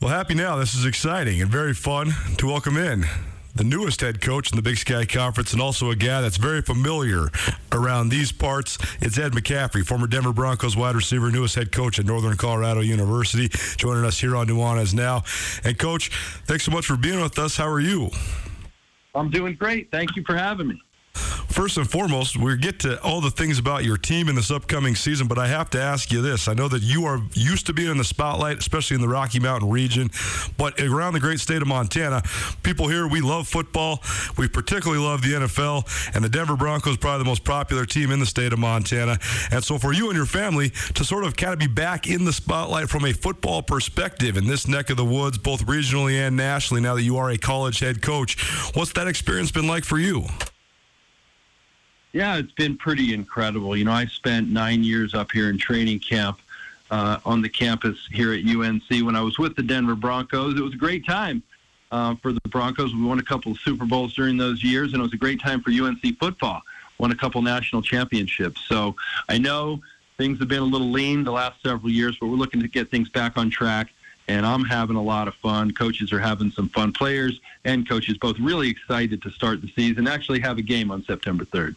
Well, 0.02 0.10
happy 0.10 0.34
now. 0.34 0.56
This 0.56 0.74
is 0.74 0.84
exciting 0.84 1.40
and 1.40 1.50
very 1.50 1.72
fun 1.72 2.12
to 2.36 2.46
welcome 2.48 2.76
in 2.76 3.06
the 3.54 3.64
newest 3.64 4.00
head 4.00 4.20
coach 4.20 4.50
in 4.50 4.56
the 4.56 4.62
Big 4.62 4.78
Sky 4.78 5.04
Conference 5.04 5.52
and 5.52 5.60
also 5.60 5.90
a 5.90 5.96
guy 5.96 6.20
that's 6.20 6.36
very 6.36 6.62
familiar 6.62 7.28
around 7.70 8.08
these 8.08 8.32
parts. 8.32 8.78
It's 9.00 9.18
Ed 9.18 9.32
McCaffrey, 9.32 9.84
former 9.84 10.06
Denver 10.06 10.32
Broncos 10.32 10.76
wide 10.76 10.94
receiver, 10.94 11.30
newest 11.30 11.54
head 11.54 11.72
coach 11.72 11.98
at 11.98 12.06
Northern 12.06 12.36
Colorado 12.36 12.80
University, 12.80 13.48
joining 13.76 14.04
us 14.04 14.18
here 14.18 14.36
on 14.36 14.46
Nuanez 14.46 14.94
now. 14.94 15.22
And, 15.64 15.78
Coach, 15.78 16.10
thanks 16.46 16.64
so 16.64 16.70
much 16.70 16.86
for 16.86 16.96
being 16.96 17.20
with 17.20 17.38
us. 17.38 17.56
How 17.56 17.68
are 17.68 17.80
you? 17.80 18.10
I'm 19.14 19.30
doing 19.30 19.54
great. 19.54 19.90
Thank 19.90 20.16
you 20.16 20.24
for 20.24 20.36
having 20.36 20.68
me. 20.68 20.80
First 21.52 21.76
and 21.76 21.88
foremost, 21.88 22.38
we'll 22.38 22.56
get 22.56 22.80
to 22.80 23.00
all 23.02 23.20
the 23.20 23.30
things 23.30 23.58
about 23.58 23.84
your 23.84 23.98
team 23.98 24.30
in 24.30 24.34
this 24.34 24.50
upcoming 24.50 24.94
season, 24.94 25.28
but 25.28 25.38
I 25.38 25.48
have 25.48 25.68
to 25.70 25.80
ask 25.80 26.10
you 26.10 26.22
this. 26.22 26.48
I 26.48 26.54
know 26.54 26.66
that 26.68 26.82
you 26.82 27.04
are 27.04 27.20
used 27.34 27.66
to 27.66 27.74
being 27.74 27.90
in 27.90 27.98
the 27.98 28.04
spotlight, 28.04 28.56
especially 28.56 28.94
in 28.94 29.02
the 29.02 29.08
Rocky 29.08 29.38
Mountain 29.38 29.68
region, 29.68 30.10
but 30.56 30.80
around 30.80 31.12
the 31.12 31.20
great 31.20 31.40
state 31.40 31.60
of 31.60 31.68
Montana, 31.68 32.22
people 32.62 32.88
here, 32.88 33.06
we 33.06 33.20
love 33.20 33.46
football. 33.46 34.02
We 34.38 34.48
particularly 34.48 35.04
love 35.04 35.20
the 35.20 35.34
NFL, 35.34 36.14
and 36.14 36.24
the 36.24 36.30
Denver 36.30 36.56
Broncos 36.56 36.96
probably 36.96 37.18
the 37.18 37.28
most 37.28 37.44
popular 37.44 37.84
team 37.84 38.10
in 38.12 38.18
the 38.18 38.26
state 38.26 38.54
of 38.54 38.58
Montana. 38.58 39.18
And 39.50 39.62
so 39.62 39.76
for 39.76 39.92
you 39.92 40.08
and 40.08 40.16
your 40.16 40.24
family 40.24 40.70
to 40.94 41.04
sort 41.04 41.24
of 41.24 41.36
kind 41.36 41.52
of 41.52 41.58
be 41.58 41.66
back 41.66 42.08
in 42.08 42.24
the 42.24 42.32
spotlight 42.32 42.88
from 42.88 43.04
a 43.04 43.12
football 43.12 43.62
perspective 43.62 44.38
in 44.38 44.46
this 44.46 44.66
neck 44.66 44.88
of 44.88 44.96
the 44.96 45.04
woods, 45.04 45.36
both 45.36 45.66
regionally 45.66 46.14
and 46.14 46.34
nationally, 46.34 46.80
now 46.80 46.94
that 46.94 47.02
you 47.02 47.18
are 47.18 47.28
a 47.28 47.36
college 47.36 47.80
head 47.80 48.00
coach, 48.00 48.42
what's 48.74 48.94
that 48.94 49.06
experience 49.06 49.52
been 49.52 49.66
like 49.66 49.84
for 49.84 49.98
you? 49.98 50.24
Yeah, 52.12 52.36
it's 52.36 52.52
been 52.52 52.76
pretty 52.76 53.14
incredible. 53.14 53.74
You 53.76 53.84
know, 53.84 53.92
I 53.92 54.04
spent 54.06 54.50
nine 54.50 54.84
years 54.84 55.14
up 55.14 55.32
here 55.32 55.48
in 55.48 55.56
training 55.56 56.00
camp 56.00 56.40
uh, 56.90 57.18
on 57.24 57.40
the 57.40 57.48
campus 57.48 57.98
here 58.12 58.34
at 58.34 58.44
UNC 58.44 58.84
when 59.04 59.16
I 59.16 59.22
was 59.22 59.38
with 59.38 59.56
the 59.56 59.62
Denver 59.62 59.94
Broncos. 59.94 60.58
It 60.58 60.62
was 60.62 60.74
a 60.74 60.78
great 60.78 61.06
time 61.06 61.42
uh, 61.90 62.14
for 62.16 62.32
the 62.32 62.40
Broncos. 62.50 62.94
We 62.94 63.02
won 63.02 63.18
a 63.18 63.24
couple 63.24 63.52
of 63.52 63.58
Super 63.60 63.86
Bowls 63.86 64.12
during 64.12 64.36
those 64.36 64.62
years, 64.62 64.92
and 64.92 65.00
it 65.00 65.02
was 65.02 65.14
a 65.14 65.18
great 65.18 65.40
time 65.40 65.62
for 65.62 65.70
UNC 65.70 66.18
football. 66.18 66.60
Won 66.98 67.12
a 67.12 67.16
couple 67.16 67.40
national 67.40 67.80
championships. 67.80 68.60
So 68.68 68.94
I 69.30 69.38
know 69.38 69.80
things 70.18 70.38
have 70.38 70.48
been 70.48 70.62
a 70.62 70.66
little 70.66 70.90
lean 70.90 71.24
the 71.24 71.32
last 71.32 71.62
several 71.62 71.90
years, 71.90 72.18
but 72.20 72.26
we're 72.26 72.36
looking 72.36 72.60
to 72.60 72.68
get 72.68 72.90
things 72.90 73.08
back 73.08 73.38
on 73.38 73.48
track. 73.48 73.88
And 74.28 74.44
I'm 74.44 74.64
having 74.64 74.96
a 74.96 75.02
lot 75.02 75.28
of 75.28 75.34
fun. 75.36 75.72
Coaches 75.72 76.12
are 76.12 76.20
having 76.20 76.50
some 76.50 76.68
fun. 76.68 76.92
Players 76.92 77.40
and 77.64 77.88
coaches 77.88 78.18
both 78.18 78.38
really 78.38 78.68
excited 78.68 79.22
to 79.22 79.30
start 79.30 79.62
the 79.62 79.72
season. 79.74 80.06
Actually, 80.06 80.40
have 80.40 80.58
a 80.58 80.62
game 80.62 80.90
on 80.90 81.02
September 81.04 81.46
3rd. 81.46 81.74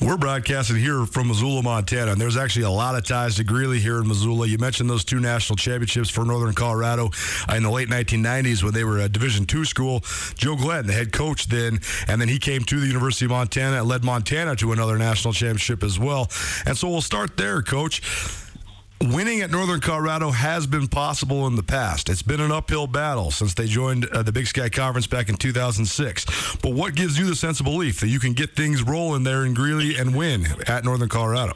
We're 0.00 0.16
broadcasting 0.16 0.76
here 0.76 1.04
from 1.04 1.28
Missoula, 1.28 1.62
Montana, 1.62 2.12
and 2.12 2.20
there's 2.20 2.38
actually 2.38 2.64
a 2.64 2.70
lot 2.70 2.94
of 2.94 3.04
ties 3.04 3.36
to 3.36 3.44
Greeley 3.44 3.80
here 3.80 4.00
in 4.00 4.08
Missoula. 4.08 4.46
You 4.46 4.56
mentioned 4.56 4.88
those 4.88 5.04
two 5.04 5.20
national 5.20 5.56
championships 5.56 6.08
for 6.08 6.24
Northern 6.24 6.54
Colorado 6.54 7.10
in 7.54 7.62
the 7.62 7.70
late 7.70 7.90
1990s 7.90 8.62
when 8.62 8.72
they 8.72 8.82
were 8.82 8.98
a 9.00 9.10
Division 9.10 9.44
two 9.44 9.66
school. 9.66 10.00
Joe 10.36 10.56
Glenn, 10.56 10.86
the 10.86 10.94
head 10.94 11.12
coach 11.12 11.48
then, 11.48 11.80
and 12.08 12.18
then 12.18 12.28
he 12.28 12.38
came 12.38 12.64
to 12.64 12.80
the 12.80 12.86
University 12.86 13.26
of 13.26 13.32
Montana 13.32 13.80
and 13.80 13.88
led 13.88 14.02
Montana 14.02 14.56
to 14.56 14.72
another 14.72 14.96
national 14.96 15.34
championship 15.34 15.82
as 15.82 15.98
well. 15.98 16.30
And 16.64 16.78
so 16.78 16.88
we'll 16.88 17.02
start 17.02 17.36
there, 17.36 17.60
Coach. 17.60 18.00
Winning 19.02 19.40
at 19.40 19.50
Northern 19.50 19.80
Colorado 19.80 20.30
has 20.30 20.66
been 20.66 20.86
possible 20.86 21.46
in 21.46 21.56
the 21.56 21.62
past. 21.62 22.10
It's 22.10 22.20
been 22.20 22.38
an 22.40 22.52
uphill 22.52 22.86
battle 22.86 23.30
since 23.30 23.54
they 23.54 23.64
joined 23.64 24.04
uh, 24.04 24.22
the 24.22 24.30
Big 24.30 24.46
Sky 24.46 24.68
Conference 24.68 25.06
back 25.06 25.30
in 25.30 25.36
2006. 25.36 26.56
But 26.56 26.74
what 26.74 26.94
gives 26.94 27.18
you 27.18 27.24
the 27.24 27.34
sense 27.34 27.60
of 27.60 27.64
belief 27.64 28.00
that 28.00 28.08
you 28.08 28.20
can 28.20 28.34
get 28.34 28.54
things 28.54 28.82
rolling 28.82 29.22
there 29.22 29.46
in 29.46 29.54
Greeley 29.54 29.96
and 29.96 30.14
win 30.14 30.46
at 30.66 30.84
Northern 30.84 31.08
Colorado? 31.08 31.54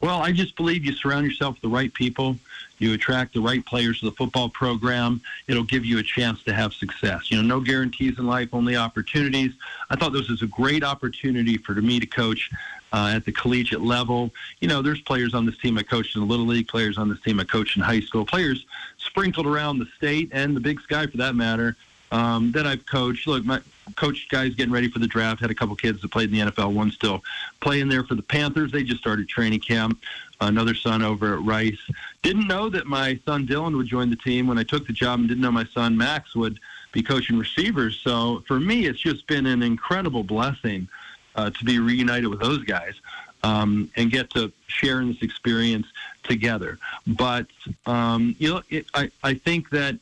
Well, 0.00 0.20
I 0.20 0.30
just 0.30 0.54
believe 0.54 0.84
you 0.84 0.92
surround 0.92 1.26
yourself 1.26 1.54
with 1.54 1.62
the 1.62 1.68
right 1.68 1.92
people, 1.92 2.36
you 2.78 2.92
attract 2.92 3.34
the 3.34 3.40
right 3.40 3.64
players 3.66 3.98
to 4.00 4.04
the 4.04 4.12
football 4.12 4.50
program, 4.50 5.20
it'll 5.48 5.64
give 5.64 5.84
you 5.84 5.98
a 5.98 6.02
chance 6.02 6.44
to 6.44 6.52
have 6.52 6.74
success. 6.74 7.30
You 7.32 7.38
know, 7.38 7.56
no 7.56 7.60
guarantees 7.60 8.18
in 8.18 8.26
life, 8.26 8.50
only 8.52 8.76
opportunities. 8.76 9.52
I 9.90 9.96
thought 9.96 10.12
this 10.12 10.28
was 10.28 10.42
a 10.42 10.46
great 10.46 10.84
opportunity 10.84 11.56
for 11.56 11.72
me 11.74 11.98
to 11.98 12.06
coach 12.06 12.50
uh, 12.94 13.08
at 13.08 13.24
the 13.24 13.32
collegiate 13.32 13.80
level. 13.80 14.30
You 14.60 14.68
know, 14.68 14.80
there's 14.80 15.00
players 15.00 15.34
on 15.34 15.44
this 15.44 15.58
team 15.58 15.76
I 15.76 15.82
coached 15.82 16.14
in 16.14 16.20
the 16.20 16.28
Little 16.28 16.46
League, 16.46 16.68
players 16.68 16.96
on 16.96 17.08
this 17.08 17.20
team 17.22 17.40
I 17.40 17.44
coached 17.44 17.76
in 17.76 17.82
high 17.82 18.00
school, 18.00 18.24
players 18.24 18.64
sprinkled 18.98 19.46
around 19.46 19.80
the 19.80 19.86
state 19.96 20.30
and 20.32 20.54
the 20.54 20.60
Big 20.60 20.80
Sky 20.80 21.06
for 21.06 21.16
that 21.16 21.34
matter 21.34 21.76
um, 22.12 22.52
that 22.52 22.66
I've 22.66 22.86
coached. 22.86 23.26
Look, 23.26 23.44
my 23.44 23.60
coached 23.96 24.30
guys 24.30 24.54
getting 24.54 24.72
ready 24.72 24.88
for 24.88 25.00
the 25.00 25.08
draft. 25.08 25.40
Had 25.40 25.50
a 25.50 25.54
couple 25.54 25.74
kids 25.74 26.00
that 26.02 26.12
played 26.12 26.32
in 26.32 26.46
the 26.46 26.52
NFL. 26.52 26.72
One 26.72 26.92
still 26.92 27.24
playing 27.60 27.88
there 27.88 28.04
for 28.04 28.14
the 28.14 28.22
Panthers. 28.22 28.70
They 28.70 28.84
just 28.84 29.00
started 29.00 29.28
training 29.28 29.60
camp. 29.60 30.00
Another 30.40 30.74
son 30.74 31.02
over 31.02 31.34
at 31.34 31.42
Rice. 31.42 31.78
Didn't 32.22 32.46
know 32.46 32.68
that 32.68 32.86
my 32.86 33.18
son 33.24 33.46
Dylan 33.46 33.76
would 33.76 33.86
join 33.86 34.08
the 34.08 34.16
team 34.16 34.46
when 34.46 34.58
I 34.58 34.62
took 34.62 34.86
the 34.86 34.92
job, 34.92 35.18
and 35.18 35.28
didn't 35.28 35.42
know 35.42 35.50
my 35.50 35.66
son 35.74 35.96
Max 35.96 36.36
would 36.36 36.60
be 36.92 37.02
coaching 37.02 37.38
receivers. 37.38 38.00
So 38.04 38.44
for 38.46 38.60
me, 38.60 38.86
it's 38.86 39.00
just 39.00 39.26
been 39.26 39.46
an 39.46 39.64
incredible 39.64 40.22
blessing 40.22 40.88
uh, 41.36 41.50
to 41.50 41.64
be 41.64 41.78
reunited 41.78 42.28
with 42.28 42.40
those 42.40 42.62
guys. 42.64 42.94
Um, 43.42 43.90
and 43.96 44.10
get 44.10 44.30
to 44.30 44.50
share 44.68 45.02
in 45.02 45.08
this 45.08 45.20
experience 45.20 45.86
together. 46.22 46.78
But 47.06 47.46
um, 47.84 48.34
you 48.38 48.54
know, 48.54 48.62
it, 48.70 48.86
I 48.94 49.10
I 49.22 49.34
think 49.34 49.68
that 49.68 49.98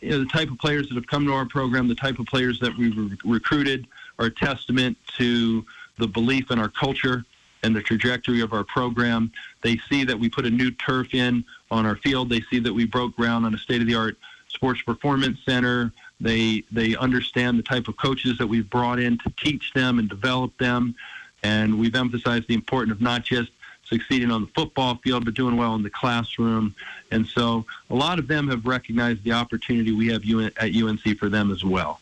you 0.00 0.10
know, 0.10 0.18
the 0.18 0.26
type 0.26 0.50
of 0.50 0.58
players 0.58 0.88
that 0.88 0.96
have 0.96 1.06
come 1.06 1.24
to 1.26 1.32
our 1.32 1.46
program, 1.46 1.86
the 1.86 1.94
type 1.94 2.18
of 2.18 2.26
players 2.26 2.58
that 2.58 2.76
we've 2.76 2.96
re- 2.96 3.16
recruited, 3.24 3.86
are 4.18 4.26
a 4.26 4.30
testament 4.30 4.98
to 5.18 5.64
the 5.98 6.08
belief 6.08 6.50
in 6.50 6.58
our 6.58 6.68
culture 6.68 7.24
and 7.62 7.74
the 7.74 7.80
trajectory 7.80 8.40
of 8.40 8.52
our 8.52 8.64
program. 8.64 9.32
They 9.62 9.78
see 9.88 10.04
that 10.04 10.18
we 10.18 10.28
put 10.28 10.44
a 10.44 10.50
new 10.50 10.70
turf 10.72 11.14
in 11.14 11.44
on 11.70 11.86
our 11.86 11.96
field. 11.96 12.28
They 12.28 12.42
see 12.50 12.58
that 12.58 12.72
we 12.72 12.84
broke 12.84 13.16
ground 13.16 13.46
on 13.46 13.54
a 13.54 13.58
state-of-the-art 13.58 14.16
sports 14.48 14.82
performance 14.82 15.38
center. 15.46 15.92
They 16.20 16.64
they 16.70 16.96
understand 16.96 17.58
the 17.58 17.62
type 17.62 17.88
of 17.88 17.96
coaches 17.96 18.38
that 18.38 18.46
we've 18.46 18.68
brought 18.70 18.98
in 18.98 19.18
to 19.18 19.32
teach 19.42 19.72
them 19.74 19.98
and 19.98 20.08
develop 20.08 20.56
them, 20.58 20.94
and 21.42 21.78
we've 21.78 21.94
emphasized 21.94 22.48
the 22.48 22.54
importance 22.54 22.92
of 22.92 23.00
not 23.00 23.24
just 23.24 23.50
succeeding 23.84 24.30
on 24.30 24.42
the 24.42 24.50
football 24.54 24.96
field, 24.96 25.24
but 25.24 25.34
doing 25.34 25.56
well 25.56 25.74
in 25.74 25.82
the 25.82 25.90
classroom. 25.90 26.74
And 27.10 27.26
so 27.26 27.64
a 27.90 27.94
lot 27.94 28.18
of 28.18 28.26
them 28.28 28.48
have 28.48 28.64
recognized 28.64 29.22
the 29.24 29.32
opportunity 29.32 29.92
we 29.92 30.08
have 30.08 30.22
at 30.56 30.74
UNC 30.74 31.18
for 31.18 31.28
them 31.28 31.50
as 31.50 31.64
well. 31.64 32.00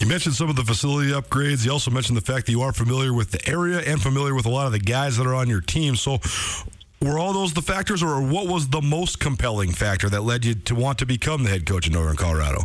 You 0.00 0.06
mentioned 0.06 0.34
some 0.34 0.50
of 0.50 0.56
the 0.56 0.64
facility 0.64 1.10
upgrades. 1.10 1.64
You 1.64 1.72
also 1.72 1.90
mentioned 1.90 2.18
the 2.18 2.22
fact 2.22 2.46
that 2.46 2.52
you 2.52 2.60
are 2.60 2.72
familiar 2.72 3.14
with 3.14 3.30
the 3.30 3.48
area 3.48 3.78
and 3.80 4.00
familiar 4.00 4.34
with 4.34 4.44
a 4.44 4.50
lot 4.50 4.66
of 4.66 4.72
the 4.72 4.78
guys 4.78 5.16
that 5.16 5.26
are 5.26 5.34
on 5.34 5.48
your 5.48 5.62
team. 5.62 5.96
So, 5.96 6.18
were 7.06 7.18
all 7.18 7.32
those 7.32 7.54
the 7.54 7.62
factors, 7.62 8.02
or 8.02 8.20
what 8.20 8.46
was 8.46 8.68
the 8.68 8.82
most 8.82 9.20
compelling 9.20 9.72
factor 9.72 10.08
that 10.10 10.22
led 10.22 10.44
you 10.44 10.54
to 10.54 10.74
want 10.74 10.98
to 10.98 11.06
become 11.06 11.44
the 11.44 11.50
head 11.50 11.66
coach 11.66 11.86
in 11.86 11.92
Northern 11.92 12.16
Colorado? 12.16 12.64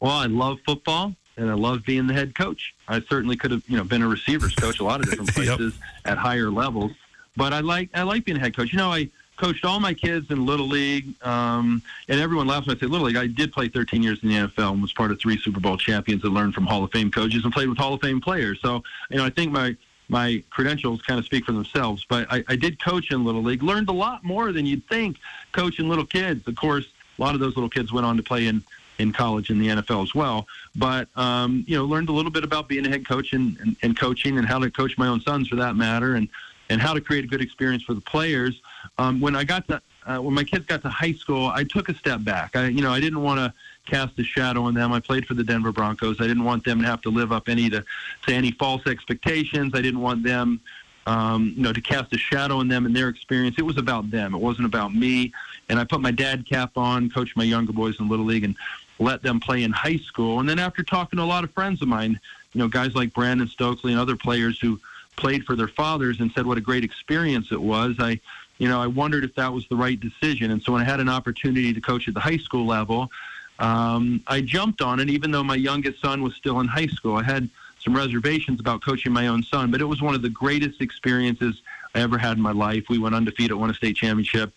Well, 0.00 0.12
I 0.12 0.26
love 0.26 0.58
football 0.66 1.14
and 1.36 1.50
I 1.50 1.54
love 1.54 1.84
being 1.84 2.06
the 2.06 2.14
head 2.14 2.34
coach. 2.34 2.74
I 2.88 3.00
certainly 3.02 3.36
could 3.36 3.50
have, 3.50 3.62
you 3.68 3.76
know, 3.76 3.84
been 3.84 4.02
a 4.02 4.08
receivers 4.08 4.54
coach 4.54 4.80
a 4.80 4.84
lot 4.84 5.00
of 5.00 5.08
different 5.08 5.32
places 5.34 5.74
yep. 5.74 6.12
at 6.12 6.18
higher 6.18 6.50
levels, 6.50 6.92
but 7.36 7.52
I 7.52 7.60
like 7.60 7.88
I 7.94 8.02
like 8.02 8.24
being 8.24 8.36
a 8.36 8.40
head 8.40 8.56
coach. 8.56 8.72
You 8.72 8.78
know, 8.78 8.92
I 8.92 9.08
coached 9.36 9.64
all 9.64 9.80
my 9.80 9.94
kids 9.94 10.30
in 10.30 10.44
little 10.44 10.68
league, 10.68 11.14
um, 11.24 11.82
and 12.08 12.20
everyone 12.20 12.46
laughs 12.46 12.66
when 12.66 12.76
I 12.76 12.80
say 12.80 12.86
little 12.86 13.06
league. 13.06 13.16
I 13.16 13.26
did 13.26 13.52
play 13.52 13.68
13 13.68 14.02
years 14.02 14.18
in 14.22 14.28
the 14.28 14.34
NFL 14.34 14.72
and 14.72 14.82
was 14.82 14.92
part 14.92 15.10
of 15.10 15.20
three 15.20 15.38
Super 15.38 15.60
Bowl 15.60 15.76
champions 15.76 16.22
and 16.24 16.34
learned 16.34 16.54
from 16.54 16.66
Hall 16.66 16.84
of 16.84 16.92
Fame 16.92 17.10
coaches 17.10 17.44
and 17.44 17.52
played 17.52 17.68
with 17.68 17.78
Hall 17.78 17.94
of 17.94 18.00
Fame 18.00 18.20
players. 18.20 18.60
So, 18.60 18.82
you 19.10 19.16
know, 19.16 19.24
I 19.24 19.30
think 19.30 19.52
my 19.52 19.76
my 20.08 20.42
credentials 20.50 21.02
kind 21.02 21.18
of 21.18 21.24
speak 21.24 21.44
for 21.44 21.52
themselves. 21.52 22.04
But 22.08 22.26
I, 22.30 22.44
I 22.48 22.56
did 22.56 22.82
coach 22.82 23.10
in 23.10 23.24
little 23.24 23.42
league, 23.42 23.62
learned 23.62 23.88
a 23.88 23.92
lot 23.92 24.24
more 24.24 24.52
than 24.52 24.66
you'd 24.66 24.86
think 24.88 25.16
coaching 25.52 25.88
little 25.88 26.06
kids. 26.06 26.46
Of 26.46 26.56
course, 26.56 26.86
a 27.18 27.22
lot 27.22 27.34
of 27.34 27.40
those 27.40 27.56
little 27.56 27.70
kids 27.70 27.92
went 27.92 28.06
on 28.06 28.16
to 28.16 28.22
play 28.22 28.46
in 28.46 28.62
in 28.98 29.12
college 29.12 29.50
in 29.50 29.58
the 29.58 29.68
NFL 29.68 30.02
as 30.02 30.14
well. 30.14 30.46
But 30.76 31.08
um, 31.16 31.64
you 31.66 31.76
know, 31.76 31.84
learned 31.84 32.08
a 32.08 32.12
little 32.12 32.30
bit 32.30 32.44
about 32.44 32.68
being 32.68 32.86
a 32.86 32.88
head 32.88 33.06
coach 33.06 33.32
and, 33.32 33.58
and, 33.60 33.76
and, 33.82 33.98
coaching 33.98 34.38
and 34.38 34.46
how 34.46 34.58
to 34.58 34.70
coach 34.70 34.96
my 34.98 35.08
own 35.08 35.20
sons 35.20 35.48
for 35.48 35.56
that 35.56 35.76
matter, 35.76 36.14
and 36.14 36.28
and 36.68 36.80
how 36.80 36.94
to 36.94 37.00
create 37.00 37.24
a 37.24 37.26
good 37.26 37.42
experience 37.42 37.82
for 37.82 37.94
the 37.94 38.00
players. 38.00 38.60
Um, 38.98 39.20
when 39.20 39.34
I 39.36 39.44
got 39.44 39.66
to 39.68 39.80
uh, 40.06 40.18
when 40.18 40.34
my 40.34 40.44
kids 40.44 40.66
got 40.66 40.82
to 40.82 40.88
high 40.88 41.12
school, 41.12 41.46
I 41.48 41.64
took 41.64 41.88
a 41.88 41.94
step 41.94 42.24
back. 42.24 42.56
I 42.56 42.68
you 42.68 42.82
know 42.82 42.92
I 42.92 43.00
didn't 43.00 43.22
want 43.22 43.38
to 43.38 43.52
cast 43.86 44.18
a 44.18 44.24
shadow 44.24 44.64
on 44.64 44.74
them. 44.74 44.92
I 44.92 45.00
played 45.00 45.26
for 45.26 45.34
the 45.34 45.44
Denver 45.44 45.72
Broncos. 45.72 46.20
I 46.20 46.26
didn't 46.26 46.44
want 46.44 46.64
them 46.64 46.80
to 46.80 46.86
have 46.86 47.02
to 47.02 47.10
live 47.10 47.32
up 47.32 47.48
any 47.48 47.68
to 47.70 47.84
to 48.26 48.34
any 48.34 48.52
false 48.52 48.86
expectations. 48.86 49.72
I 49.74 49.82
didn't 49.82 50.00
want 50.00 50.22
them 50.22 50.60
um, 51.06 51.54
you 51.56 51.62
know, 51.62 51.72
to 51.72 51.80
cast 51.80 52.12
a 52.14 52.18
shadow 52.18 52.58
on 52.58 52.68
them 52.68 52.86
and 52.86 52.94
their 52.94 53.08
experience. 53.08 53.56
It 53.58 53.62
was 53.62 53.76
about 53.76 54.10
them. 54.10 54.34
It 54.34 54.38
wasn't 54.38 54.66
about 54.66 54.94
me. 54.94 55.32
And 55.68 55.78
I 55.78 55.84
put 55.84 56.00
my 56.00 56.10
dad 56.10 56.46
cap 56.48 56.76
on, 56.76 57.10
coached 57.10 57.36
my 57.36 57.44
younger 57.44 57.72
boys 57.72 57.98
in 57.98 58.08
Little 58.08 58.24
League, 58.24 58.44
and 58.44 58.54
let 58.98 59.22
them 59.22 59.40
play 59.40 59.64
in 59.64 59.72
high 59.72 59.96
school. 59.96 60.40
And 60.40 60.48
then 60.48 60.58
after 60.58 60.82
talking 60.82 61.16
to 61.16 61.22
a 61.22 61.26
lot 61.26 61.44
of 61.44 61.50
friends 61.52 61.82
of 61.82 61.88
mine, 61.88 62.20
you 62.52 62.58
know, 62.58 62.68
guys 62.68 62.94
like 62.94 63.12
Brandon 63.14 63.48
Stokley 63.48 63.92
and 63.92 64.00
other 64.00 64.16
players 64.16 64.60
who 64.60 64.78
played 65.16 65.44
for 65.44 65.56
their 65.56 65.68
fathers 65.68 66.20
and 66.20 66.30
said 66.32 66.46
what 66.46 66.58
a 66.58 66.60
great 66.60 66.84
experience 66.84 67.50
it 67.50 67.60
was, 67.60 67.96
I, 67.98 68.20
you 68.58 68.68
know, 68.68 68.80
I 68.80 68.86
wondered 68.86 69.24
if 69.24 69.34
that 69.34 69.52
was 69.52 69.66
the 69.68 69.76
right 69.76 69.98
decision. 69.98 70.50
And 70.50 70.62
so 70.62 70.72
when 70.72 70.82
I 70.82 70.84
had 70.84 71.00
an 71.00 71.08
opportunity 71.08 71.72
to 71.72 71.80
coach 71.80 72.06
at 72.06 72.14
the 72.14 72.20
high 72.20 72.36
school 72.36 72.66
level, 72.66 73.10
um, 73.58 74.22
I 74.26 74.40
jumped 74.40 74.82
on 74.82 75.00
it, 75.00 75.08
even 75.08 75.30
though 75.30 75.44
my 75.44 75.54
youngest 75.54 76.00
son 76.00 76.22
was 76.22 76.34
still 76.34 76.60
in 76.60 76.66
high 76.66 76.86
school. 76.86 77.16
I 77.16 77.22
had 77.22 77.48
some 77.80 77.94
reservations 77.94 78.60
about 78.60 78.82
coaching 78.82 79.12
my 79.12 79.28
own 79.28 79.42
son, 79.42 79.70
but 79.70 79.80
it 79.80 79.84
was 79.84 80.00
one 80.00 80.14
of 80.14 80.22
the 80.22 80.30
greatest 80.30 80.80
experiences 80.80 81.62
I 81.94 82.00
ever 82.00 82.18
had 82.18 82.36
in 82.36 82.42
my 82.42 82.52
life. 82.52 82.84
We 82.88 82.98
went 82.98 83.14
undefeated, 83.14 83.56
won 83.56 83.70
a 83.70 83.74
state 83.74 83.96
championship. 83.96 84.52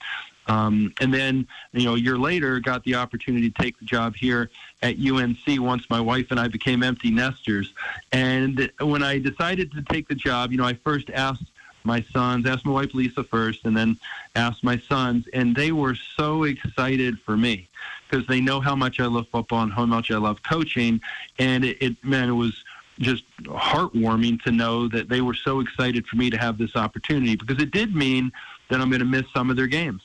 Um, 0.47 0.93
and 1.01 1.11
then, 1.13 1.47
you 1.73 1.85
know, 1.85 1.95
a 1.95 1.99
year 1.99 2.17
later, 2.17 2.59
got 2.59 2.83
the 2.83 2.95
opportunity 2.95 3.49
to 3.49 3.61
take 3.61 3.79
the 3.79 3.85
job 3.85 4.15
here 4.15 4.49
at 4.83 4.95
UNC 4.99 5.39
once 5.59 5.89
my 5.89 5.99
wife 5.99 6.27
and 6.29 6.39
I 6.39 6.47
became 6.47 6.83
empty 6.83 7.09
nesters. 7.09 7.73
And 8.11 8.71
when 8.79 9.01
I 9.01 9.17
decided 9.17 9.71
to 9.71 9.81
take 9.81 10.07
the 10.07 10.15
job, 10.15 10.51
you 10.51 10.57
know, 10.57 10.65
I 10.65 10.73
first 10.73 11.09
asked 11.09 11.45
my 11.83 12.03
sons, 12.13 12.45
asked 12.45 12.65
my 12.65 12.71
wife 12.71 12.93
Lisa 12.93 13.23
first, 13.23 13.65
and 13.65 13.75
then 13.75 13.97
asked 14.35 14.63
my 14.63 14.77
sons, 14.77 15.27
and 15.33 15.55
they 15.55 15.71
were 15.71 15.95
so 16.15 16.43
excited 16.43 17.19
for 17.19 17.37
me 17.37 17.67
because 18.09 18.25
they 18.27 18.41
know 18.41 18.59
how 18.59 18.75
much 18.75 18.99
I 18.99 19.05
love 19.05 19.27
football 19.31 19.63
and 19.63 19.73
how 19.73 19.85
much 19.85 20.11
I 20.11 20.17
love 20.17 20.41
coaching. 20.43 21.01
And 21.39 21.65
it, 21.65 21.77
it 21.81 22.03
man, 22.03 22.29
it 22.29 22.33
was 22.33 22.63
just 22.99 23.23
heartwarming 23.43 24.41
to 24.43 24.51
know 24.51 24.87
that 24.87 25.09
they 25.09 25.21
were 25.21 25.33
so 25.33 25.59
excited 25.59 26.07
for 26.07 26.15
me 26.15 26.29
to 26.29 26.37
have 26.37 26.57
this 26.57 26.75
opportunity 26.75 27.35
because 27.35 27.61
it 27.61 27.71
did 27.71 27.95
mean 27.95 28.31
that 28.69 28.79
I'm 28.79 28.89
going 28.89 28.99
to 28.99 29.05
miss 29.05 29.25
some 29.33 29.49
of 29.49 29.55
their 29.55 29.67
games. 29.67 30.01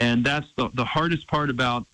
And 0.00 0.24
that's 0.24 0.48
the, 0.56 0.70
the 0.74 0.84
hardest 0.84 1.28
part 1.28 1.50
about 1.50 1.86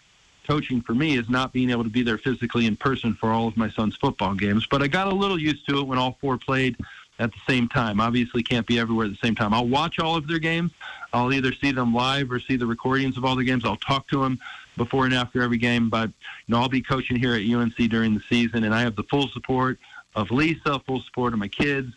coaching 0.47 0.81
for 0.81 0.95
me 0.95 1.17
is 1.17 1.29
not 1.29 1.53
being 1.53 1.71
able 1.71 1.85
to 1.85 1.91
be 1.91 2.03
there 2.03 2.19
physically 2.19 2.67
in 2.67 2.77
person 2.77 3.15
for 3.15 3.31
all 3.31 3.47
of 3.47 3.57
my 3.57 3.69
son's 3.71 3.97
football 3.97 4.35
games. 4.35 4.67
But 4.69 4.83
I 4.83 4.89
got 4.89 5.07
a 5.07 5.15
little 5.15 5.39
used 5.39 5.69
to 5.69 5.79
it 5.79 5.87
when 5.87 5.99
all 5.99 6.17
four 6.21 6.39
played 6.39 6.77
at 7.19 7.31
the 7.31 7.39
same 7.47 7.69
time. 7.69 8.01
Obviously, 8.01 8.43
can't 8.43 8.67
be 8.67 8.79
everywhere 8.79 9.07
at 9.07 9.13
the 9.13 9.19
same 9.23 9.35
time. 9.35 9.53
I'll 9.53 9.69
watch 9.69 9.99
all 9.99 10.17
of 10.17 10.27
their 10.27 10.39
games. 10.39 10.73
I'll 11.13 11.33
either 11.33 11.53
see 11.53 11.71
them 11.71 11.95
live 11.95 12.33
or 12.33 12.41
see 12.41 12.57
the 12.57 12.67
recordings 12.67 13.17
of 13.17 13.25
all 13.25 13.37
the 13.37 13.45
games. 13.45 13.65
I'll 13.65 13.77
talk 13.77 14.09
to 14.09 14.23
them 14.23 14.41
before 14.81 15.05
and 15.05 15.13
after 15.13 15.43
every 15.43 15.59
game. 15.59 15.91
But 15.91 16.09
you 16.09 16.55
know, 16.55 16.59
I'll 16.59 16.69
be 16.69 16.81
coaching 16.81 17.17
here 17.17 17.35
at 17.35 17.43
UNC 17.43 17.77
during 17.91 18.15
the 18.15 18.23
season, 18.29 18.65
and 18.65 18.75
I 18.75 18.81
have 18.81 18.97
the 18.97 19.03
full 19.05 19.29
support 19.29 19.79
of 20.17 20.31
Lisa, 20.31 20.81
full 20.81 21.03
support 21.03 21.35
of 21.35 21.39
my 21.39 21.49
kids, 21.49 21.93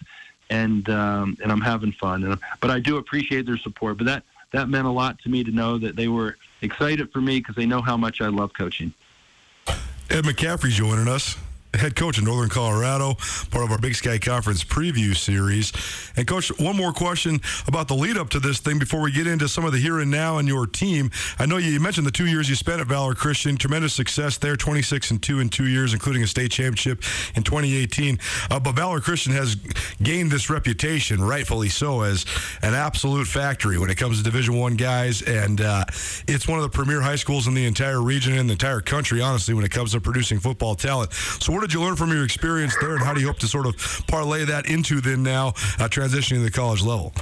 and 0.50 0.88
um, 0.90 1.38
and 1.42 1.52
I'm 1.52 1.62
having 1.62 1.94
fun. 1.94 2.26
And, 2.26 2.38
but 2.60 2.70
I 2.70 2.80
do 2.80 2.98
appreciate 2.98 3.46
their 3.46 3.58
support. 3.58 3.98
But 3.98 4.06
that 4.08 4.24
that 4.52 4.68
meant 4.68 4.86
a 4.86 4.92
lot 4.92 5.18
to 5.20 5.30
me 5.30 5.46
to 5.46 5.52
know 5.52 5.78
that 5.78 5.96
they 5.96 6.10
were 6.10 6.38
excited 6.62 7.12
for 7.12 7.22
me 7.22 7.40
because 7.40 7.56
they 7.56 7.66
know 7.66 7.82
how 7.82 7.96
much 7.96 8.20
I 8.20 8.28
love 8.28 8.54
coaching. 8.54 8.94
Ed 10.10 10.26
McCaffrey 10.26 10.70
joining 10.70 11.08
us 11.08 11.38
head 11.74 11.96
coach 11.96 12.18
of 12.18 12.24
Northern 12.24 12.50
Colorado, 12.50 13.16
part 13.52 13.64
of 13.64 13.72
our 13.72 13.78
Big 13.78 13.96
Sky 13.96 14.18
Conference 14.18 14.64
preview 14.64 15.16
series. 15.16 15.74
And, 16.16 16.28
coach, 16.28 16.50
one 16.60 16.78
more 16.78 16.94
question 16.94 17.42
about 17.68 17.88
the 17.88 17.96
lead 17.96 18.18
up 18.18 18.30
to 18.32 18.40
this 18.40 18.60
thing 18.60 18.80
before 18.80 19.02
we 19.02 19.12
get 19.12 19.28
into 19.28 19.48
some 19.48 19.66
of 19.66 19.72
the 19.72 19.80
here 19.80 20.00
and 20.00 20.12
now 20.12 20.38
and 20.38 20.48
your 20.48 20.68
team. 20.68 21.12
I 21.40 21.46
know 21.46 21.58
you 21.58 21.80
mentioned 21.80 22.06
the 22.06 22.12
two 22.12 22.28
years 22.28 22.50
you 22.50 22.56
spent 22.56 22.82
at 22.82 22.88
Valor 22.88 23.16
Christian, 23.16 23.58
tremendous 23.58 23.94
success 23.94 24.38
there, 24.38 24.56
26 24.56 25.12
and 25.12 25.22
2 25.22 25.40
in 25.40 25.50
two 25.50 25.68
years, 25.68 25.94
including 25.94 26.24
a 26.24 26.28
state 26.28 26.52
championship 26.52 27.04
in 27.36 27.44
2018. 27.44 28.20
Uh, 28.50 28.60
but 28.60 28.74
Valor 28.74 29.00
Christian 29.00 29.34
has 29.34 29.56
gained 30.02 30.32
this 30.32 30.50
reputation, 30.50 31.24
rightfully 31.24 31.70
so, 31.70 32.02
as 32.02 32.26
an 32.62 32.74
absolute 32.74 33.28
factory 33.28 33.78
when 33.78 33.90
it 33.90 33.96
comes 33.96 34.18
to 34.18 34.24
Division 34.24 34.56
One 34.58 34.76
guys. 34.76 35.22
And 35.22 35.62
uh, 35.62 35.86
it's 36.28 36.48
one 36.48 36.60
of 36.60 36.64
the 36.64 36.70
premier 36.70 37.02
high 37.02 37.16
schools 37.16 37.48
in 37.48 37.54
the 37.54 37.66
entire 37.66 38.02
region 38.02 38.38
and 38.38 38.50
the 38.50 38.54
entire 38.54 38.82
country, 38.82 39.22
honestly, 39.22 39.54
when 39.54 39.66
it 39.66 39.72
comes 39.72 39.94
to 39.94 40.02
producing 40.02 40.40
football 40.40 40.76
talent. 40.76 41.14
So, 41.14 41.52
what 41.52 41.63
did 41.64 41.74
you 41.74 41.82
learn 41.82 41.96
from 41.96 42.12
your 42.12 42.24
experience 42.24 42.76
there, 42.80 42.96
and 42.96 43.04
how 43.04 43.14
do 43.14 43.22
you 43.22 43.28
hope 43.28 43.40
to 43.40 43.48
sort 43.48 43.66
of 43.66 43.76
parlay 44.08 44.46
that 44.46 44.68
into 44.68 45.02
then 45.02 45.24
now 45.24 45.48
uh, 45.48 45.88
transitioning 45.88 46.38
to 46.38 46.44
the 46.44 46.52
college 46.52 46.82
level? 46.82 47.14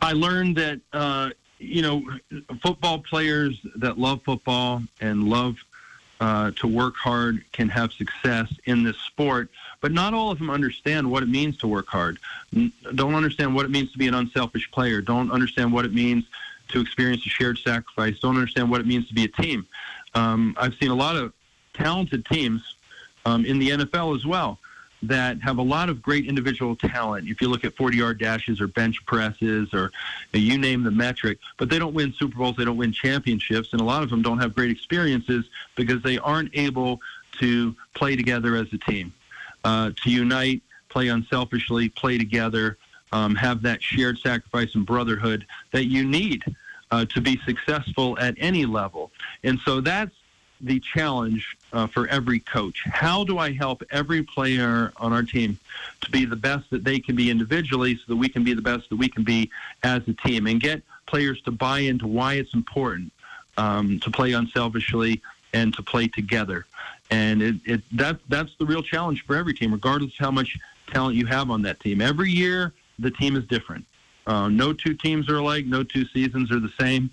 I 0.00 0.12
learned 0.12 0.56
that 0.56 0.80
uh, 0.92 1.30
you 1.58 1.82
know 1.82 2.04
football 2.62 2.98
players 2.98 3.58
that 3.76 3.98
love 3.98 4.22
football 4.22 4.82
and 5.00 5.24
love 5.24 5.56
uh, 6.20 6.50
to 6.56 6.66
work 6.66 6.94
hard 6.96 7.44
can 7.52 7.68
have 7.68 7.92
success 7.92 8.52
in 8.64 8.82
this 8.82 8.96
sport, 8.98 9.50
but 9.80 9.92
not 9.92 10.14
all 10.14 10.30
of 10.30 10.38
them 10.38 10.50
understand 10.50 11.10
what 11.10 11.22
it 11.22 11.28
means 11.28 11.56
to 11.58 11.66
work 11.66 11.86
hard. 11.88 12.18
Don't 12.94 13.14
understand 13.14 13.54
what 13.54 13.64
it 13.64 13.70
means 13.70 13.92
to 13.92 13.98
be 13.98 14.06
an 14.06 14.14
unselfish 14.14 14.70
player. 14.70 15.00
Don't 15.00 15.30
understand 15.30 15.72
what 15.72 15.84
it 15.84 15.92
means 15.92 16.24
to 16.68 16.80
experience 16.80 17.24
a 17.26 17.28
shared 17.28 17.58
sacrifice. 17.58 18.18
Don't 18.18 18.36
understand 18.36 18.70
what 18.70 18.80
it 18.80 18.86
means 18.86 19.06
to 19.08 19.14
be 19.14 19.24
a 19.24 19.28
team. 19.28 19.66
Um, 20.14 20.56
I've 20.58 20.74
seen 20.76 20.90
a 20.90 20.94
lot 20.94 21.16
of 21.16 21.32
talented 21.76 22.24
teams 22.26 22.76
um, 23.24 23.44
in 23.44 23.58
the 23.58 23.70
NFL 23.70 24.16
as 24.16 24.26
well 24.26 24.58
that 25.02 25.40
have 25.40 25.58
a 25.58 25.62
lot 25.62 25.88
of 25.88 26.02
great 26.02 26.26
individual 26.26 26.74
talent. 26.74 27.28
If 27.28 27.40
you 27.40 27.48
look 27.48 27.64
at 27.64 27.76
40 27.76 27.98
yard 27.98 28.18
dashes 28.18 28.60
or 28.60 28.66
bench 28.66 29.04
presses 29.06 29.72
or 29.74 29.92
you 30.32 30.58
name 30.58 30.82
the 30.82 30.90
metric, 30.90 31.38
but 31.58 31.68
they 31.68 31.78
don't 31.78 31.94
win 31.94 32.12
Super 32.18 32.38
Bowls, 32.38 32.56
they 32.56 32.64
don't 32.64 32.76
win 32.76 32.92
championships, 32.92 33.72
and 33.72 33.80
a 33.80 33.84
lot 33.84 34.02
of 34.02 34.10
them 34.10 34.22
don't 34.22 34.38
have 34.38 34.54
great 34.54 34.70
experiences 34.70 35.44
because 35.76 36.02
they 36.02 36.18
aren't 36.18 36.50
able 36.54 37.00
to 37.40 37.74
play 37.94 38.16
together 38.16 38.56
as 38.56 38.66
a 38.72 38.78
team, 38.78 39.12
uh, 39.64 39.90
to 40.02 40.10
unite, 40.10 40.62
play 40.88 41.08
unselfishly, 41.08 41.88
play 41.90 42.16
together, 42.16 42.78
um, 43.12 43.34
have 43.34 43.62
that 43.62 43.82
shared 43.82 44.18
sacrifice 44.18 44.74
and 44.74 44.86
brotherhood 44.86 45.46
that 45.72 45.86
you 45.86 46.04
need 46.04 46.42
uh, 46.90 47.04
to 47.06 47.20
be 47.20 47.38
successful 47.44 48.18
at 48.18 48.34
any 48.38 48.64
level. 48.64 49.10
And 49.44 49.58
so 49.64 49.80
that's 49.80 50.14
the 50.60 50.80
challenge 50.80 51.55
uh, 51.72 51.86
for 51.86 52.06
every 52.08 52.40
coach. 52.40 52.82
How 52.86 53.24
do 53.24 53.38
I 53.38 53.52
help 53.52 53.82
every 53.90 54.22
player 54.22 54.92
on 54.96 55.12
our 55.12 55.22
team 55.22 55.58
to 56.02 56.10
be 56.10 56.24
the 56.24 56.36
best 56.36 56.70
that 56.70 56.84
they 56.84 56.98
can 56.98 57.16
be 57.16 57.30
individually 57.30 57.96
so 57.96 58.02
that 58.08 58.16
we 58.16 58.28
can 58.28 58.44
be 58.44 58.54
the 58.54 58.62
best 58.62 58.88
that 58.90 58.96
we 58.96 59.08
can 59.08 59.24
be 59.24 59.50
as 59.82 60.06
a 60.08 60.14
team 60.14 60.46
and 60.46 60.60
get 60.60 60.82
players 61.06 61.40
to 61.42 61.50
buy 61.50 61.80
into 61.80 62.06
why 62.06 62.34
it's 62.34 62.54
important 62.54 63.12
um, 63.56 63.98
to 64.00 64.10
play 64.10 64.32
unselfishly 64.32 65.20
and 65.52 65.74
to 65.74 65.82
play 65.82 66.08
together. 66.08 66.66
And 67.10 67.42
it, 67.42 67.56
it, 67.64 67.82
that, 67.92 68.18
that's 68.28 68.54
the 68.56 68.66
real 68.66 68.82
challenge 68.82 69.24
for 69.24 69.36
every 69.36 69.54
team, 69.54 69.72
regardless 69.72 70.16
how 70.18 70.30
much 70.30 70.58
talent 70.88 71.16
you 71.16 71.26
have 71.26 71.50
on 71.50 71.62
that 71.62 71.80
team. 71.80 72.00
Every 72.00 72.30
year, 72.30 72.72
the 72.98 73.10
team 73.10 73.36
is 73.36 73.44
different. 73.44 73.84
Uh, 74.26 74.48
no 74.48 74.72
two 74.72 74.94
teams 74.94 75.28
are 75.28 75.36
alike. 75.36 75.66
No 75.66 75.82
two 75.82 76.04
seasons 76.06 76.50
are 76.50 76.58
the 76.58 76.72
same 76.80 77.10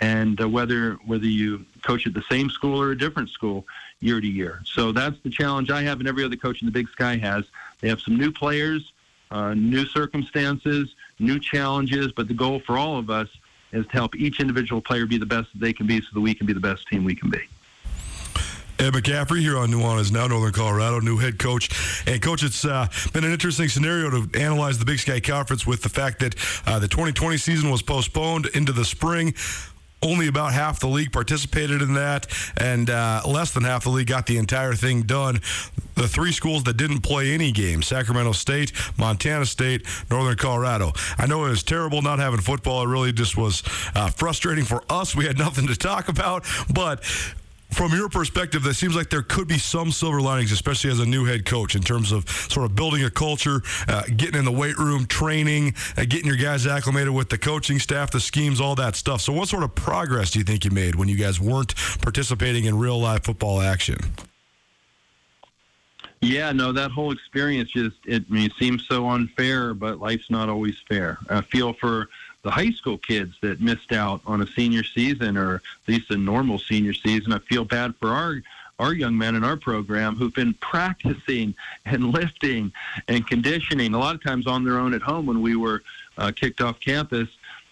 and 0.00 0.40
uh, 0.40 0.48
whether 0.48 0.94
whether 1.06 1.26
you 1.26 1.64
coach 1.82 2.06
at 2.06 2.14
the 2.14 2.24
same 2.30 2.50
school 2.50 2.80
or 2.80 2.90
a 2.90 2.98
different 2.98 3.30
school 3.30 3.66
year 4.00 4.20
to 4.20 4.26
year. 4.26 4.60
So 4.64 4.92
that's 4.92 5.16
the 5.22 5.30
challenge 5.30 5.70
I 5.70 5.82
have, 5.82 6.00
and 6.00 6.08
every 6.08 6.24
other 6.24 6.36
coach 6.36 6.60
in 6.60 6.66
the 6.66 6.72
Big 6.72 6.88
Sky 6.88 7.16
has. 7.16 7.44
They 7.80 7.88
have 7.88 8.00
some 8.00 8.16
new 8.16 8.32
players, 8.32 8.92
uh, 9.30 9.54
new 9.54 9.86
circumstances, 9.86 10.94
new 11.18 11.38
challenges, 11.38 12.12
but 12.12 12.28
the 12.28 12.34
goal 12.34 12.60
for 12.60 12.76
all 12.76 12.98
of 12.98 13.10
us 13.10 13.28
is 13.72 13.86
to 13.86 13.92
help 13.92 14.14
each 14.16 14.40
individual 14.40 14.80
player 14.80 15.06
be 15.06 15.18
the 15.18 15.26
best 15.26 15.52
that 15.52 15.60
they 15.60 15.72
can 15.72 15.86
be, 15.86 16.00
so 16.00 16.08
that 16.14 16.20
we 16.20 16.34
can 16.34 16.46
be 16.46 16.52
the 16.52 16.60
best 16.60 16.86
team 16.88 17.04
we 17.04 17.14
can 17.14 17.30
be. 17.30 17.40
Ed 18.78 18.92
McCaffrey 18.92 19.40
here 19.40 19.56
on 19.56 19.70
Nuanez 19.70 20.12
now, 20.12 20.26
Northern 20.26 20.52
Colorado, 20.52 21.00
new 21.00 21.16
head 21.16 21.38
coach. 21.38 21.70
And 22.06 22.20
coach, 22.20 22.42
it's 22.42 22.62
uh, 22.62 22.86
been 23.14 23.24
an 23.24 23.32
interesting 23.32 23.68
scenario 23.68 24.10
to 24.10 24.38
analyze 24.38 24.78
the 24.78 24.84
Big 24.84 24.98
Sky 24.98 25.18
Conference 25.18 25.66
with 25.66 25.82
the 25.82 25.88
fact 25.88 26.18
that 26.18 26.34
uh, 26.66 26.78
the 26.78 26.86
2020 26.86 27.38
season 27.38 27.70
was 27.70 27.80
postponed 27.80 28.46
into 28.54 28.72
the 28.72 28.84
spring 28.84 29.34
only 30.06 30.28
about 30.28 30.52
half 30.52 30.80
the 30.80 30.86
league 30.86 31.12
participated 31.12 31.82
in 31.82 31.94
that, 31.94 32.26
and 32.56 32.88
uh, 32.90 33.22
less 33.26 33.52
than 33.52 33.64
half 33.64 33.84
the 33.84 33.90
league 33.90 34.06
got 34.06 34.26
the 34.26 34.38
entire 34.38 34.74
thing 34.74 35.02
done. 35.02 35.40
The 35.94 36.08
three 36.08 36.32
schools 36.32 36.64
that 36.64 36.76
didn't 36.76 37.00
play 37.00 37.32
any 37.32 37.52
games 37.52 37.86
Sacramento 37.86 38.32
State, 38.32 38.72
Montana 38.98 39.46
State, 39.46 39.86
Northern 40.10 40.36
Colorado. 40.36 40.92
I 41.18 41.26
know 41.26 41.44
it 41.46 41.50
was 41.50 41.62
terrible 41.62 42.02
not 42.02 42.18
having 42.18 42.40
football. 42.40 42.82
It 42.82 42.86
really 42.86 43.12
just 43.12 43.36
was 43.36 43.62
uh, 43.94 44.10
frustrating 44.10 44.64
for 44.64 44.84
us. 44.90 45.14
We 45.16 45.24
had 45.24 45.38
nothing 45.38 45.66
to 45.68 45.76
talk 45.76 46.08
about, 46.08 46.44
but 46.72 47.02
from 47.70 47.92
your 47.92 48.08
perspective, 48.08 48.62
that 48.62 48.74
seems 48.74 48.94
like 48.94 49.10
there 49.10 49.22
could 49.22 49.48
be 49.48 49.58
some 49.58 49.90
silver 49.90 50.20
linings, 50.20 50.52
especially 50.52 50.90
as 50.90 51.00
a 51.00 51.06
new 51.06 51.24
head 51.24 51.44
coach, 51.44 51.74
in 51.74 51.82
terms 51.82 52.12
of 52.12 52.28
sort 52.28 52.64
of 52.64 52.74
building 52.76 53.04
a 53.04 53.10
culture, 53.10 53.62
uh, 53.88 54.02
getting 54.16 54.38
in 54.38 54.44
the 54.44 54.52
weight 54.52 54.78
room, 54.78 55.06
training, 55.06 55.74
uh, 55.96 56.04
getting 56.04 56.26
your 56.26 56.36
guys 56.36 56.66
acclimated 56.66 57.12
with 57.12 57.28
the 57.28 57.38
coaching 57.38 57.78
staff, 57.78 58.10
the 58.10 58.20
schemes, 58.20 58.60
all 58.60 58.74
that 58.76 58.96
stuff. 58.96 59.20
So, 59.20 59.32
what 59.32 59.48
sort 59.48 59.62
of 59.62 59.74
progress 59.74 60.30
do 60.30 60.38
you 60.38 60.44
think 60.44 60.64
you 60.64 60.70
made 60.70 60.94
when 60.94 61.08
you 61.08 61.16
guys 61.16 61.40
weren't 61.40 61.74
participating 62.00 62.64
in 62.64 62.78
real 62.78 63.00
live 63.00 63.24
football 63.24 63.60
action? 63.60 63.98
Yeah, 66.22 66.50
no, 66.52 66.72
that 66.72 66.90
whole 66.90 67.12
experience 67.12 67.70
just 67.70 67.96
it, 68.06 68.24
it 68.30 68.52
seems 68.58 68.86
so 68.88 69.08
unfair, 69.10 69.74
but 69.74 70.00
life's 70.00 70.30
not 70.30 70.48
always 70.48 70.76
fair. 70.88 71.18
I 71.28 71.42
feel 71.42 71.74
for 71.74 72.08
the 72.46 72.52
high 72.52 72.70
school 72.70 72.96
kids 72.96 73.34
that 73.42 73.60
missed 73.60 73.90
out 73.90 74.20
on 74.24 74.40
a 74.40 74.46
senior 74.46 74.84
season 74.84 75.36
or 75.36 75.56
at 75.56 75.62
least 75.88 76.12
a 76.12 76.16
normal 76.16 76.60
senior 76.60 76.94
season. 76.94 77.32
I 77.32 77.40
feel 77.40 77.64
bad 77.64 77.94
for 77.96 78.10
our 78.10 78.40
our 78.78 78.92
young 78.92 79.18
men 79.18 79.34
in 79.34 79.42
our 79.42 79.56
program 79.56 80.14
who've 80.14 80.34
been 80.34 80.54
practicing 80.54 81.54
and 81.86 82.12
lifting 82.12 82.70
and 83.08 83.26
conditioning 83.26 83.94
a 83.94 83.98
lot 83.98 84.14
of 84.14 84.22
times 84.22 84.46
on 84.46 84.64
their 84.64 84.78
own 84.78 84.94
at 84.94 85.02
home 85.02 85.26
when 85.26 85.40
we 85.42 85.56
were 85.56 85.82
uh, 86.18 86.30
kicked 86.36 86.60
off 86.60 86.78
campus 86.78 87.28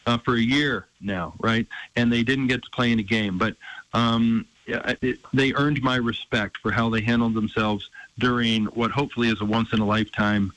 uh, 0.07 0.19
for 0.19 0.35
a 0.35 0.41
year 0.41 0.87
now, 1.01 1.35
right? 1.39 1.69
And 1.95 2.13
they 2.13 2.25
didn't 2.25 2.49
get 2.49 2.65
to 2.65 2.71
play 2.71 2.91
in 2.91 2.99
a 2.99 3.05
game, 3.05 3.39
but 3.39 3.55
um, 3.93 4.45
it, 4.67 5.21
they 5.33 5.53
earned 5.55 5.83
my 5.83 5.97
respect 5.97 6.57
for 6.57 6.73
how 6.73 6.89
they 6.89 7.01
handled 7.01 7.35
themselves 7.35 7.91
during 8.19 8.65
what 8.67 8.91
hopefully 8.91 9.29
is 9.29 9.41
a 9.41 9.45
once 9.45 9.73
in 9.73 9.79
a 9.79 9.87
lifetime 9.87 10.53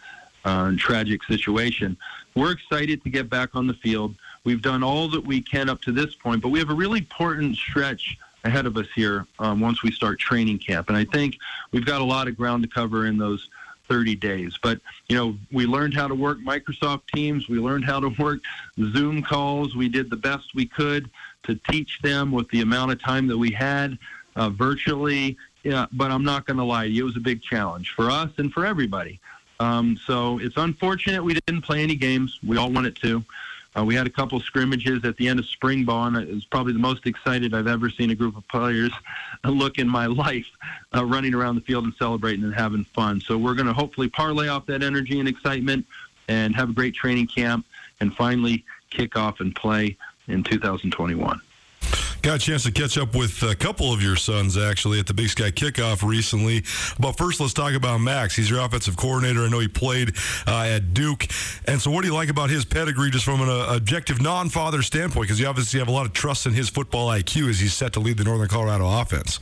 uh, 0.47 0.71
tragic 0.77 1.23
situation. 1.25 1.97
We're 2.37 2.51
excited 2.51 3.03
to 3.03 3.09
get 3.09 3.31
back 3.31 3.55
on 3.55 3.65
the 3.65 3.73
field. 3.73 4.13
We've 4.43 4.61
done 4.61 4.83
all 4.83 5.09
that 5.09 5.25
we 5.25 5.41
can 5.41 5.69
up 5.69 5.81
to 5.81 5.91
this 5.91 6.13
point, 6.13 6.43
but 6.43 6.49
we 6.49 6.59
have 6.59 6.69
a 6.69 6.75
really 6.75 6.99
important 6.99 7.55
stretch 7.55 8.15
ahead 8.43 8.67
of 8.67 8.77
us 8.77 8.85
here 8.93 9.25
um, 9.39 9.59
once 9.59 9.81
we 9.81 9.91
start 9.91 10.19
training 10.19 10.59
camp. 10.59 10.89
And 10.89 10.97
I 10.97 11.03
think 11.03 11.37
we've 11.71 11.85
got 11.85 11.99
a 11.99 12.03
lot 12.03 12.27
of 12.27 12.37
ground 12.37 12.61
to 12.61 12.69
cover 12.69 13.07
in 13.07 13.17
those 13.17 13.49
30 13.89 14.15
days. 14.17 14.55
But, 14.61 14.79
you 15.09 15.15
know, 15.15 15.35
we 15.51 15.65
learned 15.65 15.95
how 15.95 16.07
to 16.07 16.13
work 16.13 16.37
Microsoft 16.45 17.07
Teams. 17.11 17.49
We 17.49 17.57
learned 17.57 17.85
how 17.85 17.99
to 17.99 18.09
work 18.09 18.41
Zoom 18.93 19.23
calls. 19.23 19.75
We 19.75 19.89
did 19.89 20.11
the 20.11 20.15
best 20.15 20.53
we 20.53 20.67
could 20.67 21.09
to 21.41 21.55
teach 21.71 21.99
them 22.03 22.31
with 22.31 22.47
the 22.49 22.61
amount 22.61 22.91
of 22.91 23.01
time 23.01 23.25
that 23.27 23.37
we 23.37 23.49
had 23.49 23.97
uh, 24.35 24.51
virtually. 24.51 25.37
Yeah, 25.63 25.87
but 25.91 26.11
I'm 26.11 26.23
not 26.23 26.45
going 26.45 26.57
to 26.57 26.63
lie 26.63 26.85
to 26.85 26.91
you. 26.91 27.01
It 27.01 27.05
was 27.05 27.17
a 27.17 27.21
big 27.21 27.41
challenge 27.41 27.93
for 27.95 28.11
us 28.11 28.29
and 28.37 28.53
for 28.53 28.63
everybody. 28.63 29.19
Um, 29.59 29.97
so 30.05 30.39
it's 30.39 30.57
unfortunate 30.57 31.23
we 31.23 31.33
didn't 31.33 31.61
play 31.61 31.81
any 31.83 31.95
games. 31.95 32.39
We 32.45 32.57
all 32.57 32.71
wanted 32.71 32.95
to. 32.97 33.23
Uh, 33.77 33.83
we 33.83 33.93
had 33.93 34.07
a 34.07 34.09
couple 34.09 34.39
scrimmages 34.39 35.03
at 35.03 35.17
the 35.17 35.27
end 35.27 35.39
of 35.39 35.45
spring 35.45 35.85
ball, 35.85 36.07
and 36.07 36.17
it 36.17 36.33
was 36.33 36.45
probably 36.45 36.73
the 36.73 36.79
most 36.79 37.05
excited 37.05 37.53
I've 37.53 37.67
ever 37.67 37.89
seen 37.89 38.09
a 38.09 38.15
group 38.15 38.35
of 38.35 38.47
players 38.47 38.91
look 39.43 39.77
in 39.77 39.87
my 39.87 40.05
life, 40.07 40.47
uh, 40.95 41.05
running 41.05 41.33
around 41.33 41.55
the 41.55 41.61
field 41.61 41.83
and 41.83 41.93
celebrating 41.95 42.43
and 42.43 42.55
having 42.55 42.85
fun. 42.85 43.21
So 43.21 43.37
we're 43.37 43.55
going 43.55 43.67
to 43.67 43.73
hopefully 43.73 44.09
parlay 44.09 44.47
off 44.47 44.65
that 44.67 44.81
energy 44.81 45.19
and 45.19 45.27
excitement 45.27 45.85
and 46.27 46.55
have 46.55 46.69
a 46.69 46.73
great 46.73 46.95
training 46.95 47.27
camp 47.27 47.65
and 47.99 48.13
finally 48.15 48.65
kick 48.89 49.15
off 49.15 49.39
and 49.39 49.55
play 49.55 49.95
in 50.27 50.43
2021. 50.43 51.39
Got 52.27 52.35
a 52.35 52.39
chance 52.39 52.63
to 52.63 52.73
catch 52.73 52.97
up 52.97 53.15
with 53.15 53.41
a 53.43 53.55
couple 53.55 53.93
of 53.93 54.03
your 54.03 54.17
sons 54.17 54.57
actually 54.57 54.99
at 54.99 55.07
the 55.07 55.13
Big 55.13 55.29
Sky 55.29 55.49
kickoff 55.49 56.05
recently. 56.05 56.61
But 56.99 57.13
first, 57.13 57.39
let's 57.39 57.53
talk 57.53 57.73
about 57.73 57.99
Max. 57.99 58.35
He's 58.35 58.49
your 58.49 58.59
offensive 58.59 58.97
coordinator. 58.97 59.45
I 59.45 59.47
know 59.47 59.59
he 59.59 59.69
played 59.69 60.13
uh, 60.45 60.63
at 60.63 60.93
Duke. 60.93 61.25
And 61.69 61.79
so, 61.79 61.89
what 61.89 62.01
do 62.01 62.09
you 62.09 62.13
like 62.13 62.27
about 62.27 62.49
his 62.49 62.65
pedigree 62.65 63.11
just 63.11 63.23
from 63.23 63.39
an 63.39 63.47
uh, 63.47 63.67
objective 63.69 64.21
non 64.21 64.49
father 64.49 64.81
standpoint? 64.81 65.23
Because 65.23 65.39
you 65.39 65.47
obviously 65.47 65.79
have 65.79 65.87
a 65.87 65.91
lot 65.93 66.05
of 66.05 66.11
trust 66.11 66.45
in 66.45 66.51
his 66.51 66.67
football 66.67 67.07
IQ 67.07 67.49
as 67.49 67.61
he's 67.61 67.73
set 67.73 67.93
to 67.93 68.01
lead 68.01 68.17
the 68.17 68.25
Northern 68.25 68.49
Colorado 68.49 68.89
offense. 68.99 69.39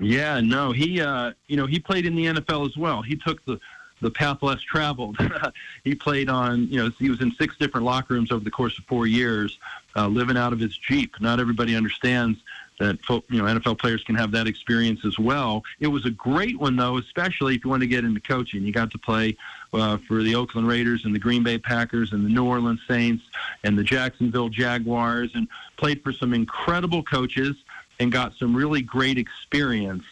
Yeah, 0.00 0.40
no, 0.40 0.72
he 0.72 1.00
uh, 1.00 1.30
you 1.46 1.56
know 1.56 1.66
he 1.66 1.78
played 1.78 2.06
in 2.06 2.16
the 2.16 2.24
NFL 2.24 2.66
as 2.66 2.76
well. 2.76 3.02
He 3.02 3.14
took 3.14 3.44
the 3.44 3.60
the 4.02 4.10
path 4.10 4.42
less 4.42 4.60
traveled. 4.60 5.16
he 5.84 5.94
played 5.94 6.28
on, 6.28 6.68
you 6.68 6.82
know, 6.82 6.90
he 6.98 7.08
was 7.08 7.22
in 7.22 7.32
six 7.32 7.56
different 7.56 7.86
locker 7.86 8.14
rooms 8.14 8.30
over 8.30 8.44
the 8.44 8.50
course 8.50 8.76
of 8.78 8.84
four 8.84 9.06
years, 9.06 9.58
uh, 9.96 10.06
living 10.06 10.36
out 10.36 10.52
of 10.52 10.60
his 10.60 10.76
Jeep. 10.76 11.20
Not 11.20 11.40
everybody 11.40 11.76
understands 11.76 12.38
that, 12.78 12.98
you 13.28 13.42
know, 13.42 13.44
NFL 13.44 13.78
players 13.78 14.02
can 14.02 14.14
have 14.16 14.32
that 14.32 14.46
experience 14.46 15.04
as 15.04 15.18
well. 15.18 15.62
It 15.80 15.86
was 15.86 16.04
a 16.04 16.10
great 16.10 16.58
one, 16.58 16.76
though, 16.76 16.98
especially 16.98 17.54
if 17.54 17.64
you 17.64 17.70
want 17.70 17.82
to 17.82 17.86
get 17.86 18.04
into 18.04 18.20
coaching. 18.20 18.64
You 18.64 18.72
got 18.72 18.90
to 18.92 18.98
play 18.98 19.36
uh, 19.72 19.98
for 20.08 20.22
the 20.22 20.34
Oakland 20.34 20.66
Raiders 20.66 21.04
and 21.04 21.14
the 21.14 21.18
Green 21.18 21.42
Bay 21.42 21.58
Packers 21.58 22.12
and 22.12 22.24
the 22.24 22.30
New 22.30 22.44
Orleans 22.44 22.80
Saints 22.88 23.24
and 23.64 23.78
the 23.78 23.84
Jacksonville 23.84 24.48
Jaguars 24.48 25.30
and 25.34 25.46
played 25.76 26.02
for 26.02 26.12
some 26.12 26.34
incredible 26.34 27.02
coaches 27.02 27.56
and 28.00 28.10
got 28.10 28.34
some 28.36 28.54
really 28.56 28.82
great 28.82 29.18
experience. 29.18 30.04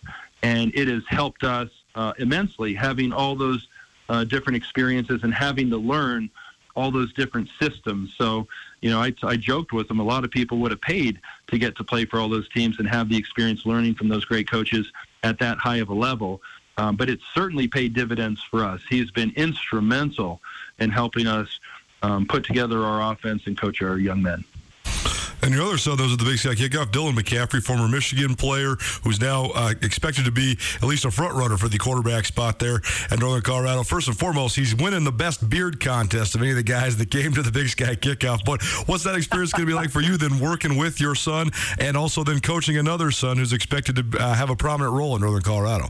And 0.43 0.71
it 0.75 0.89
has 0.89 1.03
helped 1.09 1.43
us 1.43 1.71
uh, 1.95 2.13
immensely 2.19 2.75
having 2.75 3.13
all 3.13 3.35
those 3.35 3.67
uh, 4.09 4.25
different 4.25 4.57
experiences 4.57 5.23
and 5.23 5.35
having 5.35 5.71
to 5.71 5.77
learn 5.77 6.31
all 6.77 6.91
those 6.91 7.13
different 7.15 7.49
systems. 7.61 8.15
So, 8.17 8.47
you 8.81 8.91
know, 8.91 9.01
I, 9.01 9.13
I 9.23 9.37
joked 9.37 9.73
with 9.73 9.89
them. 9.89 10.01
A 10.01 10.05
lot 10.05 10.25
of 10.25 10.31
people 10.31 10.59
would 10.59 10.71
have 10.71 10.81
paid 10.81 11.21
to 11.49 11.59
get 11.59 11.77
to 11.77 11.85
play 11.85 12.05
for 12.05 12.19
all 12.19 12.29
those 12.29 12.49
teams 12.49 12.79
and 12.79 12.89
have 12.89 13.09
the 13.09 13.17
experience 13.17 13.67
learning 13.67 13.95
from 13.95 14.09
those 14.09 14.25
great 14.25 14.51
coaches 14.51 14.91
at 15.23 15.39
that 15.39 15.59
high 15.59 15.77
of 15.77 15.89
a 15.89 15.95
level. 15.95 16.41
Um, 16.79 16.97
but 16.97 17.11
it's 17.11 17.25
certainly 17.35 17.69
paid 17.69 17.93
dividends 17.93 18.43
for 18.43 18.65
us. 18.65 18.81
He's 18.89 19.11
been 19.11 19.33
instrumental 19.37 20.41
in 20.79 20.91
helping 20.91 21.27
us 21.27 21.61
um, 22.03 22.27
put 22.27 22.45
together 22.45 22.85
our 22.85 23.13
offense 23.13 23.43
and 23.47 23.59
coach 23.59 23.83
our 23.83 23.99
young 23.99 24.23
men. 24.23 24.45
And 25.43 25.55
your 25.55 25.63
other 25.63 25.79
son, 25.79 25.97
those 25.97 26.13
are 26.13 26.17
the 26.17 26.25
Big 26.25 26.39
Sky 26.39 26.55
kickoff, 26.55 26.87
Dylan 26.87 27.15
McCaffrey, 27.15 27.63
former 27.63 27.89
Michigan 27.89 28.35
player, 28.35 28.77
who's 29.03 29.21
now 29.21 29.51
uh, 29.55 29.75
expected 29.83 30.25
to 30.27 30.31
be 30.31 30.59
at 30.77 30.85
least 30.85 31.05
a 31.05 31.11
front 31.11 31.35
runner 31.35 31.57
for 31.57 31.69
the 31.69 31.79
quarterback 31.79 32.27
spot 32.27 32.59
there 32.59 32.81
at 33.11 33.19
Northern 33.19 33.43
Colorado. 33.43 33.83
First 33.83 34.09
and 34.09 34.19
foremost, 34.19 34.57
he's 34.57 34.75
winning 34.75 35.05
the 35.05 35.13
best 35.13 35.49
beard 35.49 35.81
contest 35.81 36.35
of 36.35 36.43
any 36.43 36.51
of 36.51 36.57
the 36.57 36.63
guys 36.63 36.97
that 36.99 37.11
came 37.11 37.33
to 37.33 37.43
the 37.43 37.53
Big 37.53 37.69
Sky 37.69 37.95
kickoff. 37.95 38.45
But 38.45 38.63
what's 38.89 39.05
that 39.05 39.17
experience 39.17 39.53
going 39.53 39.67
to 39.67 39.71
be 39.71 39.75
like 39.75 39.91
for 39.91 40.01
you 40.01 40.17
then 40.17 40.39
working 40.39 40.77
with 40.77 41.01
your 41.01 41.15
son 41.15 41.51
and 41.79 41.97
also 41.97 42.25
then 42.25 42.41
coaching 42.41 42.77
another 42.77 43.11
son 43.11 43.37
who's 43.37 43.53
expected 43.53 43.97
to 43.97 44.19
uh, 44.19 44.35
have 44.35 44.51
a 44.51 44.57
prominent 44.57 44.95
role 44.95 45.15
in 45.17 45.23
Northern 45.23 45.43
Colorado? 45.43 45.89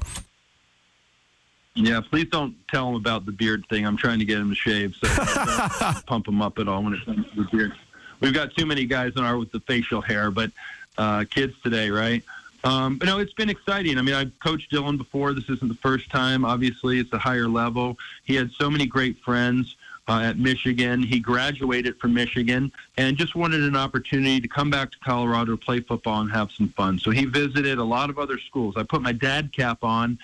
Yeah, 1.75 2.01
please 2.01 2.27
don't 2.31 2.55
tell 2.69 2.89
him 2.89 2.95
about 2.97 3.27
the 3.27 3.33
beard 3.33 3.65
thing. 3.71 3.87
I'm 3.87 3.97
trying 3.97 4.19
to 4.19 4.25
get 4.25 4.39
him 4.39 4.51
to 4.51 4.55
shave, 4.55 4.95
so 5.03 5.09
don't 5.81 6.07
pump 6.07 6.29
him 6.29 6.43
up 6.43 6.59
at 6.59 6.69
all 6.69 6.83
when 6.83 6.95
it 6.95 7.05
comes 7.05 7.25
to 7.35 7.43
the 7.43 7.49
beard. 7.57 7.73
We've 8.21 8.35
got 8.35 8.55
too 8.55 8.67
many 8.67 8.85
guys 8.85 9.13
in 9.17 9.25
our 9.25 9.39
with 9.39 9.51
the 9.51 9.61
facial 9.61 10.01
hair, 10.01 10.31
but 10.31 10.51
uh, 10.99 11.25
kids 11.31 11.55
today, 11.63 11.91
right? 11.91 12.23
Um, 12.63 12.99
but 12.99 13.07
no, 13.07 13.19
it's 13.19 13.33
been 13.33 13.49
exciting. 13.49 13.97
I 13.99 14.03
mean, 14.03 14.15
I've 14.15 14.39
coached 14.41 14.71
Dylan 14.71 14.99
before. 14.99 15.33
This 15.33 15.49
isn't 15.49 15.69
the 15.69 15.79
first 15.81 16.11
time. 16.11 16.45
Obviously, 16.45 16.99
it's 16.99 17.13
a 17.13 17.19
higher 17.19 17.49
level. 17.49 17.97
He 18.25 18.35
had 18.35 18.51
so 18.53 18.71
many 18.71 18.87
great 18.87 19.19
friends 19.19 19.77
uh, 20.09 20.21
at 20.21 20.39
Michigan. 20.39 21.03
He 21.03 21.21
graduated 21.21 21.99
from 21.99 22.13
Michigan 22.13 22.71
and 22.99 23.17
just 23.17 23.35
wanted 23.35 23.63
an 23.63 23.77
opportunity 23.77 24.41
to 24.41 24.49
come 24.49 24.69
back 24.69 24.91
to 24.93 24.99
Colorado 24.99 25.57
play 25.57 25.81
football 25.81 26.21
and 26.21 26.31
have 26.31 26.51
some 26.51 26.69
fun. 26.71 26.99
So 26.99 27.11
he 27.11 27.25
visited 27.25 27.79
a 27.79 27.85
lot 27.85 28.11
of 28.11 28.19
other 28.19 28.39
schools. 28.39 28.77
I 28.77 28.83
put 28.83 29.01
my 29.01 29.13
dad 29.13 29.53
cap 29.53 29.83
on 29.83 30.19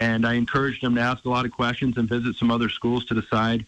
and 0.00 0.26
I 0.26 0.34
encouraged 0.34 0.82
him 0.82 0.94
to 0.96 1.00
ask 1.00 1.24
a 1.24 1.30
lot 1.30 1.44
of 1.44 1.52
questions 1.52 1.96
and 1.96 2.08
visit 2.08 2.36
some 2.36 2.50
other 2.50 2.68
schools 2.68 3.04
to 3.06 3.14
decide 3.14 3.64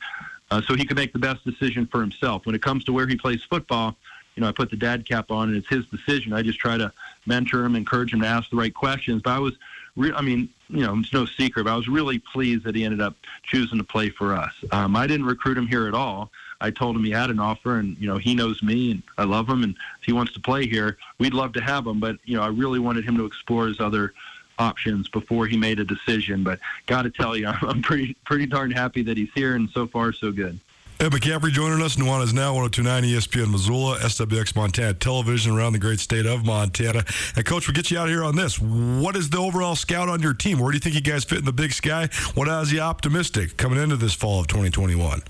uh, 0.51 0.61
so 0.63 0.75
he 0.75 0.85
could 0.85 0.97
make 0.97 1.13
the 1.13 1.19
best 1.19 1.45
decision 1.45 1.87
for 1.87 2.01
himself. 2.01 2.47
When 2.47 2.55
it 2.55 2.63
comes 2.63 2.85
to 2.85 2.93
where 2.93 3.07
he 3.07 3.17
plays 3.17 3.43
football, 3.45 3.97
you 4.35 4.43
know, 4.43 4.49
I 4.49 4.53
put 4.53 4.71
the 4.71 4.77
dad 4.77 5.07
cap 5.07 5.31
on 5.31 5.49
and 5.49 5.57
it's 5.57 5.69
his 5.69 5.87
decision. 5.87 6.33
I 6.33 6.43
just 6.43 6.59
try 6.59 6.77
to 6.77 6.93
mentor 7.27 7.65
him, 7.65 7.77
encourage 7.77 8.13
him 8.13 8.21
to 8.21 8.27
ask 8.27 8.51
the 8.51 8.57
right 8.57 8.73
questions. 8.73 9.23
But 9.23 9.31
I 9.31 9.39
was, 9.39 9.55
re- 9.97 10.13
I 10.13 10.23
mean, 10.23 10.49
you 10.69 10.87
know, 10.87 10.99
it's 10.99 11.13
no 11.13 11.27
secret, 11.27 11.65
but 11.65 11.73
I 11.73 11.77
was 11.77 11.89
really 11.89 12.19
pleased 12.19 12.65
that 12.65 12.75
he 12.75 12.85
ended 12.85 13.01
up 13.01 13.17
choosing 13.43 13.79
to 13.79 13.85
play 13.85 14.09
for 14.09 14.35
us. 14.35 14.53
Um, 14.73 14.97
I 14.97 15.07
didn't 15.07 15.27
recruit 15.27 15.59
him 15.59 15.67
here 15.67 15.89
at 15.89 15.95
all. 15.95 16.31
I 16.61 16.71
told 16.71 16.95
him 16.95 17.05
he 17.05 17.11
had 17.11 17.31
an 17.31 17.41
offer, 17.41 17.79
and 17.79 17.97
you 17.99 18.07
know 18.07 18.19
he 18.19 18.35
knows 18.35 18.63
me, 18.63 18.91
and 18.91 19.03
I 19.17 19.25
love 19.25 19.49
him, 19.49 19.63
and 19.63 19.75
if 19.99 20.05
he 20.05 20.13
wants 20.13 20.35
to 20.35 20.41
play 20.41 20.67
here, 20.67 20.99
we'd 21.19 21.33
love 21.33 21.55
to 21.55 21.61
have 21.61 21.87
him. 21.87 22.01
But 22.01 22.19
you 22.25 22.37
know, 22.37 22.43
I 22.43 22.49
really 22.49 22.79
wanted 22.79 23.05
him 23.05 23.17
to 23.17 23.25
explore 23.25 23.67
his 23.67 23.81
other 23.81 24.13
options 24.61 25.09
before 25.09 25.47
he 25.47 25.57
made 25.57 25.81
a 25.81 25.85
decision. 25.85 26.45
But 26.45 26.61
got 26.87 27.03
to 27.03 27.11
tell 27.11 27.37
you, 27.37 27.49
I'm 27.63 27.83
pretty 27.83 28.15
pretty 28.25 28.47
darn 28.47 28.71
happy 28.71 29.03
that 29.03 29.17
he's 29.17 29.33
here, 29.35 29.57
and 29.57 29.69
so 29.71 29.87
far 29.87 30.13
so 30.13 30.31
good. 30.31 30.61
Ed 31.01 31.13
McCaffrey 31.13 31.51
joining 31.51 31.81
us. 31.81 31.97
Nuanez 31.97 32.35
Now, 32.35 32.53
1029 32.55 33.05
ESPN 33.05 33.51
Missoula, 33.51 33.97
SWX 34.01 34.55
Montana 34.55 34.93
Television 34.93 35.57
around 35.57 35.73
the 35.73 35.79
great 35.79 35.99
state 35.99 36.27
of 36.27 36.45
Montana. 36.45 37.03
And, 37.35 37.47
Coach, 37.47 37.67
we'll 37.67 37.75
get 37.75 37.91
you 37.91 37.99
out 37.99 38.11
here 38.11 38.23
on 38.23 38.37
this. 38.37 38.61
What 38.61 39.17
is 39.17 39.31
the 39.31 39.39
overall 39.39 39.75
scout 39.77 40.11
on 40.11 40.21
your 40.21 40.35
team? 40.35 40.59
Where 40.59 40.71
do 40.71 40.77
you 40.77 40.81
think 40.81 40.95
you 40.95 41.01
guys 41.01 41.25
fit 41.25 41.39
in 41.39 41.47
the 41.47 41.55
big 41.55 41.73
sky? 41.73 42.11
What 42.35 42.49
has 42.49 42.71
you 42.71 42.81
optimistic 42.81 43.57
coming 43.57 43.83
into 43.83 43.97
this 43.97 44.13
fall 44.13 44.41
of 44.41 44.49
2021? 44.49 45.23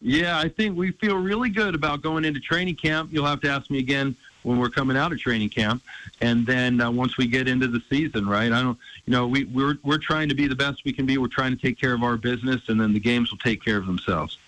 Yeah, 0.00 0.38
I 0.38 0.48
think 0.48 0.74
we 0.74 0.92
feel 0.92 1.16
really 1.16 1.50
good 1.50 1.74
about 1.74 2.00
going 2.00 2.24
into 2.24 2.40
training 2.40 2.76
camp. 2.76 3.12
You'll 3.12 3.26
have 3.26 3.42
to 3.42 3.50
ask 3.50 3.70
me 3.70 3.78
again 3.78 4.16
when 4.42 4.58
we're 4.58 4.70
coming 4.70 4.96
out 4.96 5.12
of 5.12 5.18
training 5.18 5.48
camp, 5.48 5.82
and 6.20 6.46
then 6.46 6.80
uh, 6.80 6.90
once 6.90 7.16
we 7.16 7.26
get 7.26 7.48
into 7.48 7.68
the 7.68 7.82
season, 7.88 8.26
right? 8.26 8.52
I 8.52 8.62
don't, 8.62 8.78
you 9.06 9.12
know, 9.12 9.26
we 9.26 9.44
we're 9.44 9.78
we're 9.82 9.98
trying 9.98 10.28
to 10.28 10.34
be 10.34 10.46
the 10.46 10.56
best 10.56 10.84
we 10.84 10.92
can 10.92 11.06
be. 11.06 11.18
We're 11.18 11.28
trying 11.28 11.54
to 11.54 11.60
take 11.60 11.78
care 11.78 11.92
of 11.92 12.02
our 12.02 12.16
business, 12.16 12.68
and 12.68 12.80
then 12.80 12.92
the 12.92 13.00
games 13.00 13.30
will 13.30 13.38
take 13.38 13.62
care 13.64 13.76
of 13.76 13.86
themselves. 13.86 14.38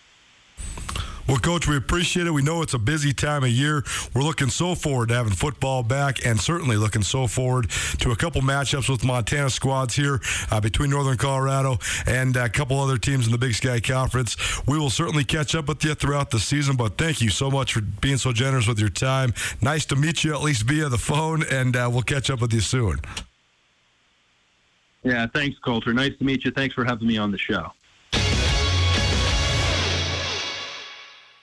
Well, 1.27 1.39
Coach, 1.39 1.66
we 1.66 1.77
appreciate 1.77 2.27
it. 2.27 2.31
We 2.31 2.43
know 2.43 2.61
it's 2.61 2.75
a 2.75 2.79
busy 2.79 3.14
time 3.14 3.45
of 3.45 3.49
year. 3.49 3.83
We're 4.14 4.22
looking 4.22 4.51
so 4.51 4.75
forward 4.75 5.09
to 5.09 5.14
having 5.14 5.33
football 5.33 5.83
back 5.83 6.27
and 6.27 6.39
certainly 6.39 6.77
looking 6.77 7.03
so 7.03 7.27
forward 7.27 7.70
to 8.01 8.11
a 8.11 8.16
couple 8.16 8.43
matchups 8.43 8.91
with 8.91 9.05
Montana 9.05 9.49
squads 9.49 9.95
here 9.95 10.20
uh, 10.51 10.61
between 10.61 10.91
Northern 10.91 11.16
Colorado 11.16 11.79
and 12.07 12.37
a 12.37 12.51
couple 12.51 12.79
other 12.79 12.99
teams 12.99 13.25
in 13.25 13.33
the 13.33 13.39
Big 13.39 13.55
Sky 13.55 13.81
Conference. 13.81 14.37
We 14.66 14.79
will 14.79 14.91
certainly 14.91 15.25
catch 15.25 15.55
up 15.55 15.68
with 15.68 15.83
you 15.83 15.95
throughout 15.95 16.31
the 16.31 16.39
season, 16.39 16.77
but 16.77 16.99
thank 16.99 17.22
you 17.22 17.31
so 17.31 17.51
much 17.51 17.72
for 17.72 17.81
being 17.81 18.18
so 18.18 18.33
generous 18.33 18.66
with 18.66 18.79
your 18.79 18.91
time. 18.91 19.33
Nice 19.62 19.87
to 19.87 19.97
meet 19.97 20.25
you, 20.25 20.35
at 20.35 20.43
least 20.43 20.62
via 20.64 20.91
the 20.91 20.99
phone, 20.99 21.43
and 21.51 21.75
uh, 21.75 21.89
we'll 21.91 22.03
catch 22.03 22.29
up 22.29 22.43
with 22.43 22.53
you 22.53 22.61
soon. 22.61 23.01
Yeah, 25.05 25.27
thanks, 25.27 25.59
Colter. 25.59 25.95
Nice 25.95 26.16
to 26.18 26.25
meet 26.25 26.45
you. 26.45 26.51
Thanks 26.51 26.75
for 26.75 26.85
having 26.85 27.07
me 27.07 27.16
on 27.16 27.31
the 27.31 27.39
show. 27.39 27.72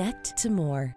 Connect 0.00 0.34
to 0.38 0.48
more. 0.48 0.96